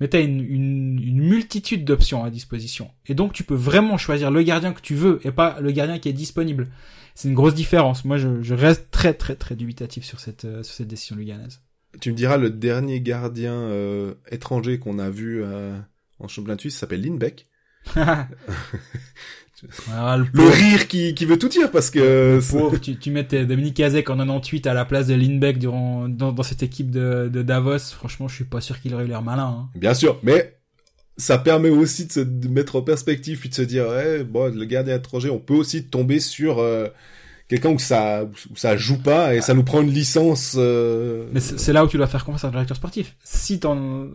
mais 0.00 0.08
t'as 0.08 0.22
une, 0.22 0.40
une, 0.40 0.98
une 0.98 1.20
multitude 1.20 1.84
d'options 1.84 2.24
à 2.24 2.30
disposition. 2.30 2.90
Et 3.06 3.14
donc, 3.14 3.34
tu 3.34 3.44
peux 3.44 3.54
vraiment 3.54 3.98
choisir 3.98 4.30
le 4.30 4.42
gardien 4.42 4.72
que 4.72 4.80
tu 4.80 4.94
veux 4.94 5.20
et 5.24 5.30
pas 5.30 5.60
le 5.60 5.70
gardien 5.72 5.98
qui 5.98 6.08
est 6.08 6.14
disponible. 6.14 6.68
C'est 7.14 7.28
une 7.28 7.34
grosse 7.34 7.54
différence. 7.54 8.04
Moi, 8.04 8.16
je, 8.16 8.40
je 8.40 8.54
reste 8.54 8.90
très 8.90 9.12
très 9.12 9.36
très 9.36 9.56
dubitatif 9.56 10.04
sur 10.04 10.20
cette 10.20 10.46
euh, 10.46 10.62
sur 10.62 10.74
cette 10.74 10.88
décision 10.88 11.16
luganaise. 11.16 11.60
Tu 12.00 12.12
me 12.12 12.16
diras, 12.16 12.36
le 12.36 12.50
dernier 12.50 13.00
gardien 13.00 13.52
euh, 13.52 14.14
étranger 14.30 14.78
qu'on 14.78 14.98
a 14.98 15.10
vu 15.10 15.42
euh, 15.42 15.78
en 16.18 16.28
championnat 16.28 16.56
de 16.56 16.60
Suisse 16.60 16.76
s'appelle 16.76 17.02
Lindbeck. 17.02 17.46
Ah, 19.92 20.16
le 20.18 20.48
rire 20.48 20.88
qui, 20.88 21.14
qui 21.14 21.24
veut 21.24 21.38
tout 21.38 21.48
dire 21.48 21.70
parce 21.70 21.90
que... 21.90 22.40
pauvre, 22.50 22.78
tu, 22.78 22.96
tu 22.96 23.10
mettais 23.10 23.44
Dominique 23.46 23.76
Kazek 23.76 24.08
en 24.10 24.16
98 24.16 24.66
à 24.66 24.74
la 24.74 24.84
place 24.84 25.06
de 25.06 25.14
Lindbeck 25.14 25.58
durant, 25.58 26.08
dans, 26.08 26.32
dans 26.32 26.42
cette 26.42 26.62
équipe 26.62 26.90
de, 26.90 27.28
de 27.32 27.42
Davos. 27.42 27.78
Franchement, 27.78 28.28
je 28.28 28.36
suis 28.36 28.44
pas 28.44 28.60
sûr 28.60 28.80
qu'il 28.80 28.94
aurait 28.94 29.04
eu 29.04 29.08
l'air 29.08 29.22
malin. 29.22 29.44
Hein. 29.44 29.68
Bien 29.74 29.94
sûr, 29.94 30.18
mais 30.22 30.56
ça 31.16 31.36
permet 31.38 31.68
aussi 31.68 32.06
de 32.06 32.12
se 32.12 32.20
de 32.20 32.48
mettre 32.48 32.76
en 32.76 32.82
perspective 32.82 33.38
puis 33.38 33.50
de 33.50 33.54
se 33.54 33.62
dire, 33.62 33.86
ouais, 33.88 34.24
bon, 34.24 34.54
le 34.54 34.64
gardien 34.64 34.96
étranger, 34.96 35.28
on 35.28 35.38
peut 35.38 35.54
aussi 35.54 35.84
tomber 35.84 36.18
sur 36.20 36.58
euh, 36.60 36.88
quelqu'un 37.48 37.70
où 37.70 37.78
ça 37.78 38.24
où 38.50 38.56
ça 38.56 38.76
joue 38.78 39.02
pas 39.02 39.34
et 39.34 39.42
ça 39.42 39.52
nous 39.52 39.64
prend 39.64 39.82
une 39.82 39.90
licence. 39.92 40.54
euh, 40.56 41.26
Mais 41.32 41.40
c'est 41.40 41.58
c'est 41.58 41.72
là 41.74 41.84
où 41.84 41.88
tu 41.88 41.98
dois 41.98 42.06
faire 42.06 42.24
confiance 42.24 42.44
à 42.44 42.48
un 42.48 42.52
directeur 42.52 42.76
sportif. 42.76 43.16
Si 43.22 43.60
t'en, 43.60 44.06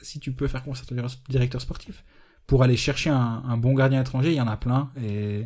si 0.00 0.20
tu 0.20 0.32
peux 0.32 0.48
faire 0.48 0.62
confiance 0.64 0.86
à 0.90 0.94
ton 0.94 1.06
directeur 1.28 1.60
sportif 1.60 2.02
pour 2.48 2.62
aller 2.62 2.76
chercher 2.76 3.10
un, 3.10 3.42
un 3.46 3.56
bon 3.58 3.74
gardien 3.74 4.00
étranger, 4.00 4.30
il 4.30 4.36
y 4.36 4.40
en 4.40 4.48
a 4.48 4.56
plein. 4.56 4.90
Et, 5.00 5.44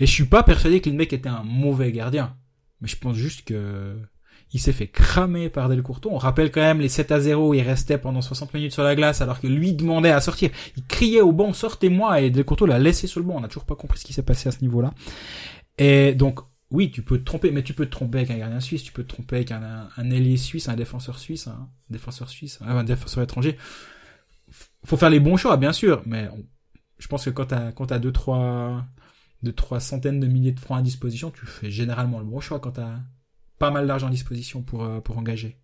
et 0.00 0.06
je 0.06 0.10
suis 0.10 0.24
pas 0.24 0.42
persuadé 0.42 0.80
que 0.80 0.88
Lindbeck 0.88 1.12
était 1.12 1.28
un 1.28 1.44
mauvais 1.44 1.92
gardien. 1.92 2.34
Mais 2.80 2.88
je 2.88 2.96
pense 2.96 3.14
juste 3.14 3.46
que 3.46 3.94
il 4.52 4.58
s'est 4.58 4.72
fait 4.72 4.88
cramer 4.88 5.50
par 5.50 5.68
Del 5.68 5.82
Courto. 5.82 6.08
On 6.10 6.16
rappelle 6.16 6.50
quand 6.50 6.62
même 6.62 6.80
les 6.80 6.88
7 6.88 7.12
à 7.12 7.20
0 7.20 7.50
où 7.50 7.54
il 7.54 7.60
restait 7.60 7.98
pendant 7.98 8.22
60 8.22 8.54
minutes 8.54 8.72
sur 8.72 8.82
la 8.82 8.96
glace 8.96 9.20
alors 9.20 9.38
que 9.38 9.46
lui 9.46 9.74
demandait 9.74 10.10
à 10.10 10.20
sortir. 10.22 10.50
Il 10.78 10.84
criait 10.86 11.20
au 11.20 11.30
banc, 11.30 11.52
sortez-moi, 11.52 12.22
et 12.22 12.30
Del 12.30 12.44
Courto 12.46 12.64
l'a 12.64 12.78
laissé 12.78 13.06
sur 13.06 13.20
le 13.20 13.26
banc. 13.26 13.34
On 13.36 13.40
n'a 13.40 13.48
toujours 13.48 13.66
pas 13.66 13.76
compris 13.76 13.98
ce 13.98 14.04
qui 14.06 14.14
s'est 14.14 14.24
passé 14.24 14.48
à 14.48 14.52
ce 14.52 14.62
niveau-là. 14.62 14.92
Et 15.76 16.14
donc, 16.14 16.40
oui, 16.70 16.90
tu 16.90 17.02
peux 17.02 17.18
te 17.18 17.24
tromper, 17.24 17.50
mais 17.50 17.62
tu 17.62 17.74
peux 17.74 17.84
te 17.84 17.90
tromper 17.90 18.18
avec 18.18 18.30
un 18.30 18.38
gardien 18.38 18.60
suisse, 18.60 18.82
tu 18.82 18.92
peux 18.92 19.04
te 19.04 19.08
tromper 19.08 19.36
avec 19.36 19.52
un, 19.52 19.62
un, 19.62 19.88
un 19.96 20.10
ailier 20.10 20.38
suisse, 20.38 20.68
un 20.70 20.74
défenseur 20.74 21.18
suisse, 21.18 21.46
un 21.46 21.68
défenseur 21.90 22.30
suisse, 22.30 22.58
un 22.62 22.82
défenseur 22.82 23.22
étranger. 23.22 23.58
Faut 24.84 24.96
faire 24.96 25.10
les 25.10 25.20
bons 25.20 25.36
choix, 25.36 25.56
bien 25.56 25.72
sûr, 25.72 26.02
mais 26.06 26.28
on- 26.32 26.44
je 26.98 27.06
pense 27.08 27.24
que 27.24 27.30
quand 27.30 27.46
t'as, 27.46 27.72
quand 27.72 27.86
t'as 27.86 27.98
deux, 27.98 28.12
trois, 28.12 28.84
deux, 29.42 29.52
trois 29.52 29.80
centaines 29.80 30.20
de 30.20 30.26
milliers 30.26 30.52
de 30.52 30.60
francs 30.60 30.78
à 30.78 30.82
disposition, 30.82 31.30
tu 31.30 31.46
fais 31.46 31.70
généralement 31.70 32.18
le 32.18 32.24
bon 32.24 32.40
choix 32.40 32.60
quand 32.60 32.72
t'as 32.72 32.96
pas 33.58 33.70
mal 33.70 33.86
d'argent 33.86 34.06
à 34.06 34.10
disposition 34.10 34.62
pour, 34.62 34.84
euh, 34.84 35.00
pour 35.00 35.18
engager. 35.18 35.56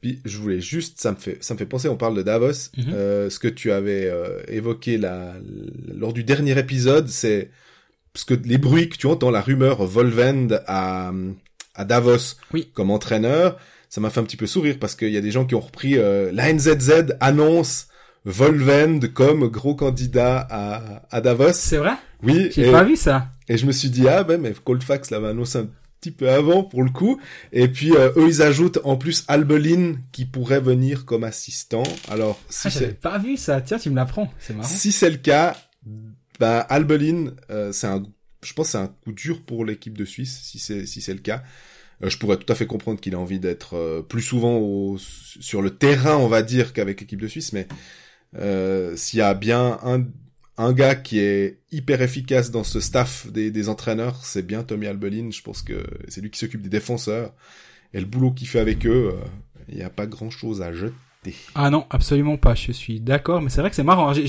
Puis 0.00 0.20
je 0.24 0.38
voulais 0.38 0.60
juste, 0.60 1.00
ça 1.00 1.12
me 1.12 1.16
fait, 1.16 1.42
ça 1.42 1.54
me 1.54 1.58
fait 1.58 1.66
penser, 1.66 1.88
on 1.88 1.96
parle 1.96 2.16
de 2.16 2.22
Davos, 2.22 2.70
Mhm. 2.76 2.92
euh, 2.92 3.30
ce 3.30 3.38
que 3.38 3.48
tu 3.48 3.70
avais 3.72 4.06
euh, 4.06 4.42
évoqué 4.48 4.98
là, 4.98 5.34
lors 5.94 6.12
du 6.12 6.24
dernier 6.24 6.58
épisode, 6.58 7.08
c'est 7.08 7.50
parce 8.12 8.24
que 8.24 8.34
les 8.34 8.58
bruits 8.58 8.88
que 8.88 8.96
tu 8.96 9.06
entends, 9.06 9.30
la 9.30 9.40
rumeur 9.40 9.84
Volvend 9.84 10.48
à, 10.66 11.12
à 11.74 11.84
Davos 11.84 12.36
Oui. 12.52 12.70
comme 12.74 12.90
entraîneur, 12.90 13.56
ça 13.88 14.00
m'a 14.00 14.10
fait 14.10 14.20
un 14.20 14.24
petit 14.24 14.36
peu 14.36 14.46
sourire 14.46 14.78
parce 14.80 14.94
qu'il 14.96 15.10
y 15.10 15.16
a 15.16 15.20
des 15.20 15.30
gens 15.30 15.44
qui 15.46 15.54
ont 15.54 15.60
repris 15.60 15.96
euh, 15.96 16.30
la 16.32 16.52
NZZ 16.52 17.14
annonce 17.20 17.86
Volvend 18.24 19.00
comme 19.12 19.48
gros 19.48 19.74
candidat 19.74 20.46
à, 20.50 21.02
à 21.10 21.20
Davos. 21.20 21.52
C'est 21.52 21.76
vrai? 21.76 21.92
Oui, 22.22 22.48
J'ai 22.54 22.70
pas 22.70 22.84
vu 22.84 22.96
ça. 22.96 23.28
et 23.48 23.58
je 23.58 23.66
me 23.66 23.72
suis 23.72 23.90
dit, 23.90 24.08
ah 24.08 24.24
ben, 24.24 24.40
mais 24.40 24.54
Coldfax 24.64 25.10
l'avait 25.10 25.28
annoncé 25.28 25.58
un 25.58 25.68
petit 26.00 26.10
peu 26.10 26.30
avant 26.30 26.64
pour 26.64 26.82
le 26.82 26.90
coup. 26.90 27.20
Et 27.52 27.68
puis, 27.68 27.92
euh, 27.94 28.10
eux, 28.16 28.26
ils 28.28 28.40
ajoutent 28.42 28.78
en 28.84 28.96
plus 28.96 29.24
Albelin 29.28 29.96
qui 30.12 30.24
pourrait 30.24 30.60
venir 30.60 31.04
comme 31.04 31.24
assistant. 31.24 31.82
Alors, 32.08 32.40
si 32.48 32.68
Ah, 32.68 32.70
j'avais 32.70 32.86
c'est 32.86 33.00
pas 33.00 33.18
vu 33.18 33.36
ça. 33.36 33.60
Tiens, 33.60 33.78
tu 33.78 33.90
me 33.90 33.96
l'apprends. 33.96 34.32
C'est 34.38 34.54
marrant. 34.54 34.68
si 34.68 34.90
c'est 34.92 35.10
le 35.10 35.18
cas, 35.18 35.54
bah, 36.40 36.60
Albelin, 36.60 37.32
euh, 37.50 37.72
c'est 37.72 37.86
un, 37.88 38.02
je 38.42 38.52
pense 38.54 38.66
que 38.68 38.72
c'est 38.72 38.78
un 38.78 38.88
coup 38.88 39.12
dur 39.12 39.42
pour 39.42 39.66
l'équipe 39.66 39.96
de 39.98 40.04
Suisse, 40.06 40.40
si 40.44 40.58
c'est, 40.58 40.86
si 40.86 41.02
c'est 41.02 41.14
le 41.14 41.20
cas. 41.20 41.42
Euh, 42.02 42.08
je 42.08 42.16
pourrais 42.18 42.38
tout 42.38 42.50
à 42.50 42.56
fait 42.56 42.66
comprendre 42.66 43.00
qu'il 43.00 43.14
a 43.14 43.18
envie 43.18 43.38
d'être 43.38 43.76
euh, 43.76 44.00
plus 44.02 44.22
souvent 44.22 44.56
au, 44.56 44.96
sur 44.98 45.60
le 45.60 45.70
terrain, 45.70 46.16
on 46.16 46.28
va 46.28 46.42
dire, 46.42 46.72
qu'avec 46.72 47.00
l'équipe 47.02 47.20
de 47.20 47.28
Suisse, 47.28 47.52
mais 47.52 47.66
euh, 48.36 48.96
s'il 48.96 49.18
y 49.18 49.22
a 49.22 49.34
bien 49.34 49.78
un, 49.84 50.04
un 50.58 50.72
gars 50.72 50.94
qui 50.94 51.18
est 51.18 51.58
hyper 51.72 52.02
efficace 52.02 52.50
dans 52.50 52.64
ce 52.64 52.80
staff 52.80 53.26
des, 53.32 53.50
des 53.50 53.68
entraîneurs, 53.68 54.24
c'est 54.24 54.46
bien 54.46 54.62
Tommy 54.62 54.86
Albelin. 54.86 55.30
Je 55.30 55.42
pense 55.42 55.62
que 55.62 55.84
c'est 56.08 56.20
lui 56.20 56.30
qui 56.30 56.38
s'occupe 56.38 56.62
des 56.62 56.68
défenseurs. 56.68 57.32
Et 57.92 58.00
le 58.00 58.06
boulot 58.06 58.32
qu'il 58.32 58.48
fait 58.48 58.58
avec 58.60 58.86
eux, 58.86 59.12
euh, 59.14 59.24
il 59.68 59.76
n'y 59.76 59.82
a 59.82 59.90
pas 59.90 60.06
grand 60.06 60.30
chose 60.30 60.62
à 60.62 60.72
jeter. 60.72 60.92
Ah 61.54 61.70
non, 61.70 61.86
absolument 61.90 62.36
pas. 62.36 62.54
Je 62.54 62.72
suis 62.72 63.00
d'accord, 63.00 63.40
mais 63.40 63.48
c'est 63.50 63.60
vrai 63.60 63.70
que 63.70 63.76
c'est 63.76 63.82
marrant. 63.84 64.12
J'ai- 64.12 64.26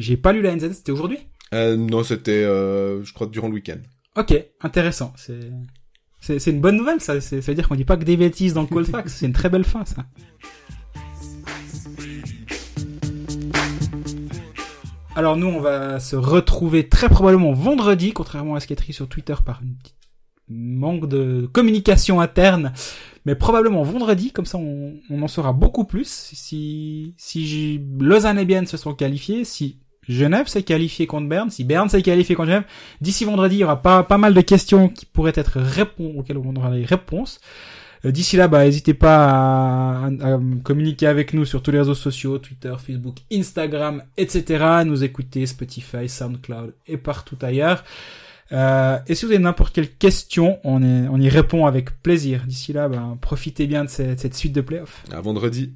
J'ai 0.00 0.16
pas 0.16 0.32
lu 0.32 0.42
la 0.42 0.56
NZ. 0.56 0.72
C'était 0.72 0.92
aujourd'hui? 0.92 1.18
Euh, 1.54 1.76
non, 1.76 2.02
c'était, 2.02 2.42
euh, 2.44 3.04
je 3.04 3.12
crois, 3.12 3.26
durant 3.26 3.48
le 3.48 3.54
week-end. 3.54 3.78
Ok, 4.16 4.34
intéressant. 4.62 5.12
C'est 6.20 6.50
une 6.50 6.60
bonne 6.60 6.76
nouvelle, 6.76 7.00
ça. 7.00 7.20
C'est- 7.20 7.40
Ça 7.42 7.52
veut 7.52 7.54
dire 7.56 7.68
qu'on 7.68 7.74
dit 7.76 7.84
pas 7.84 7.96
que 7.96 8.04
des 8.04 8.16
bêtises 8.16 8.54
dans 8.54 8.62
le 8.62 8.66
Cold 8.74 8.86
Fax. 8.88 9.12
C'est 9.14 9.26
une 9.26 9.32
très 9.32 9.50
belle 9.50 9.64
fin, 9.64 9.84
ça. 9.84 10.06
Alors 15.14 15.36
nous, 15.36 15.46
on 15.46 15.60
va 15.60 16.00
se 16.00 16.16
retrouver 16.16 16.88
très 16.88 17.10
probablement 17.10 17.52
vendredi, 17.52 18.12
contrairement 18.12 18.54
à 18.54 18.60
ce 18.60 18.66
qui 18.66 18.72
est 18.72 18.80
écrit 18.80 18.94
sur 18.94 19.08
Twitter 19.08 19.34
par 19.44 19.60
une 19.62 19.74
petite 19.76 19.96
manque 20.48 21.06
de 21.06 21.48
communication 21.52 22.20
interne, 22.20 22.72
mais 23.26 23.34
probablement 23.34 23.82
vendredi, 23.82 24.32
comme 24.32 24.46
ça 24.46 24.56
on, 24.56 25.00
en 25.10 25.28
saura 25.28 25.52
beaucoup 25.52 25.84
plus 25.84 26.08
si 26.08 27.14
si 27.18 27.80
Lausanne 28.00 28.38
et 28.38 28.46
Bienne 28.46 28.66
se 28.66 28.78
sont 28.78 28.94
qualifiés, 28.94 29.44
si 29.44 29.80
Genève 30.08 30.48
s'est 30.48 30.62
qualifié 30.62 31.06
contre 31.06 31.28
Berne, 31.28 31.50
si 31.50 31.64
Berne 31.64 31.90
s'est 31.90 32.02
qualifié 32.02 32.34
contre 32.34 32.48
Genève. 32.48 32.66
D'ici 33.02 33.26
vendredi, 33.26 33.56
il 33.56 33.60
y 33.60 33.64
aura 33.64 33.82
pas 33.82 34.18
mal 34.18 34.32
de 34.32 34.40
questions 34.40 34.88
qui 34.88 35.04
pourraient 35.04 35.32
être 35.36 35.60
répon 35.60 36.14
auxquelles 36.16 36.38
on 36.38 36.56
aura 36.56 36.70
les 36.70 36.86
réponses. 36.86 37.38
Euh, 38.04 38.10
D'ici 38.10 38.36
là, 38.36 38.48
bah, 38.48 38.64
n'hésitez 38.64 38.94
pas 38.94 40.06
à, 40.20 40.40
communiquer 40.64 41.06
avec 41.06 41.34
nous 41.34 41.44
sur 41.44 41.62
tous 41.62 41.70
les 41.70 41.78
réseaux 41.78 41.94
sociaux, 41.94 42.38
Twitter, 42.38 42.74
Facebook, 42.78 43.16
Instagram, 43.32 44.02
etc. 44.16 44.82
Nous 44.84 45.04
écouter 45.04 45.46
Spotify, 45.46 46.08
SoundCloud 46.08 46.74
et 46.86 46.96
partout 46.96 47.38
ailleurs. 47.42 47.84
Euh, 48.52 48.98
et 49.06 49.14
si 49.14 49.24
vous 49.24 49.32
avez 49.32 49.40
n'importe 49.40 49.74
quelle 49.74 49.90
question, 49.90 50.58
on, 50.64 50.82
est, 50.82 51.08
on 51.08 51.18
y 51.18 51.28
répond 51.28 51.66
avec 51.66 52.02
plaisir. 52.02 52.42
D'ici 52.46 52.72
là, 52.72 52.88
bah, 52.88 53.16
profitez 53.20 53.66
bien 53.66 53.84
de 53.84 53.90
cette, 53.90 54.20
cette 54.20 54.34
suite 54.34 54.52
de 54.52 54.60
playoffs. 54.60 55.04
À 55.10 55.20
vendredi. 55.20 55.72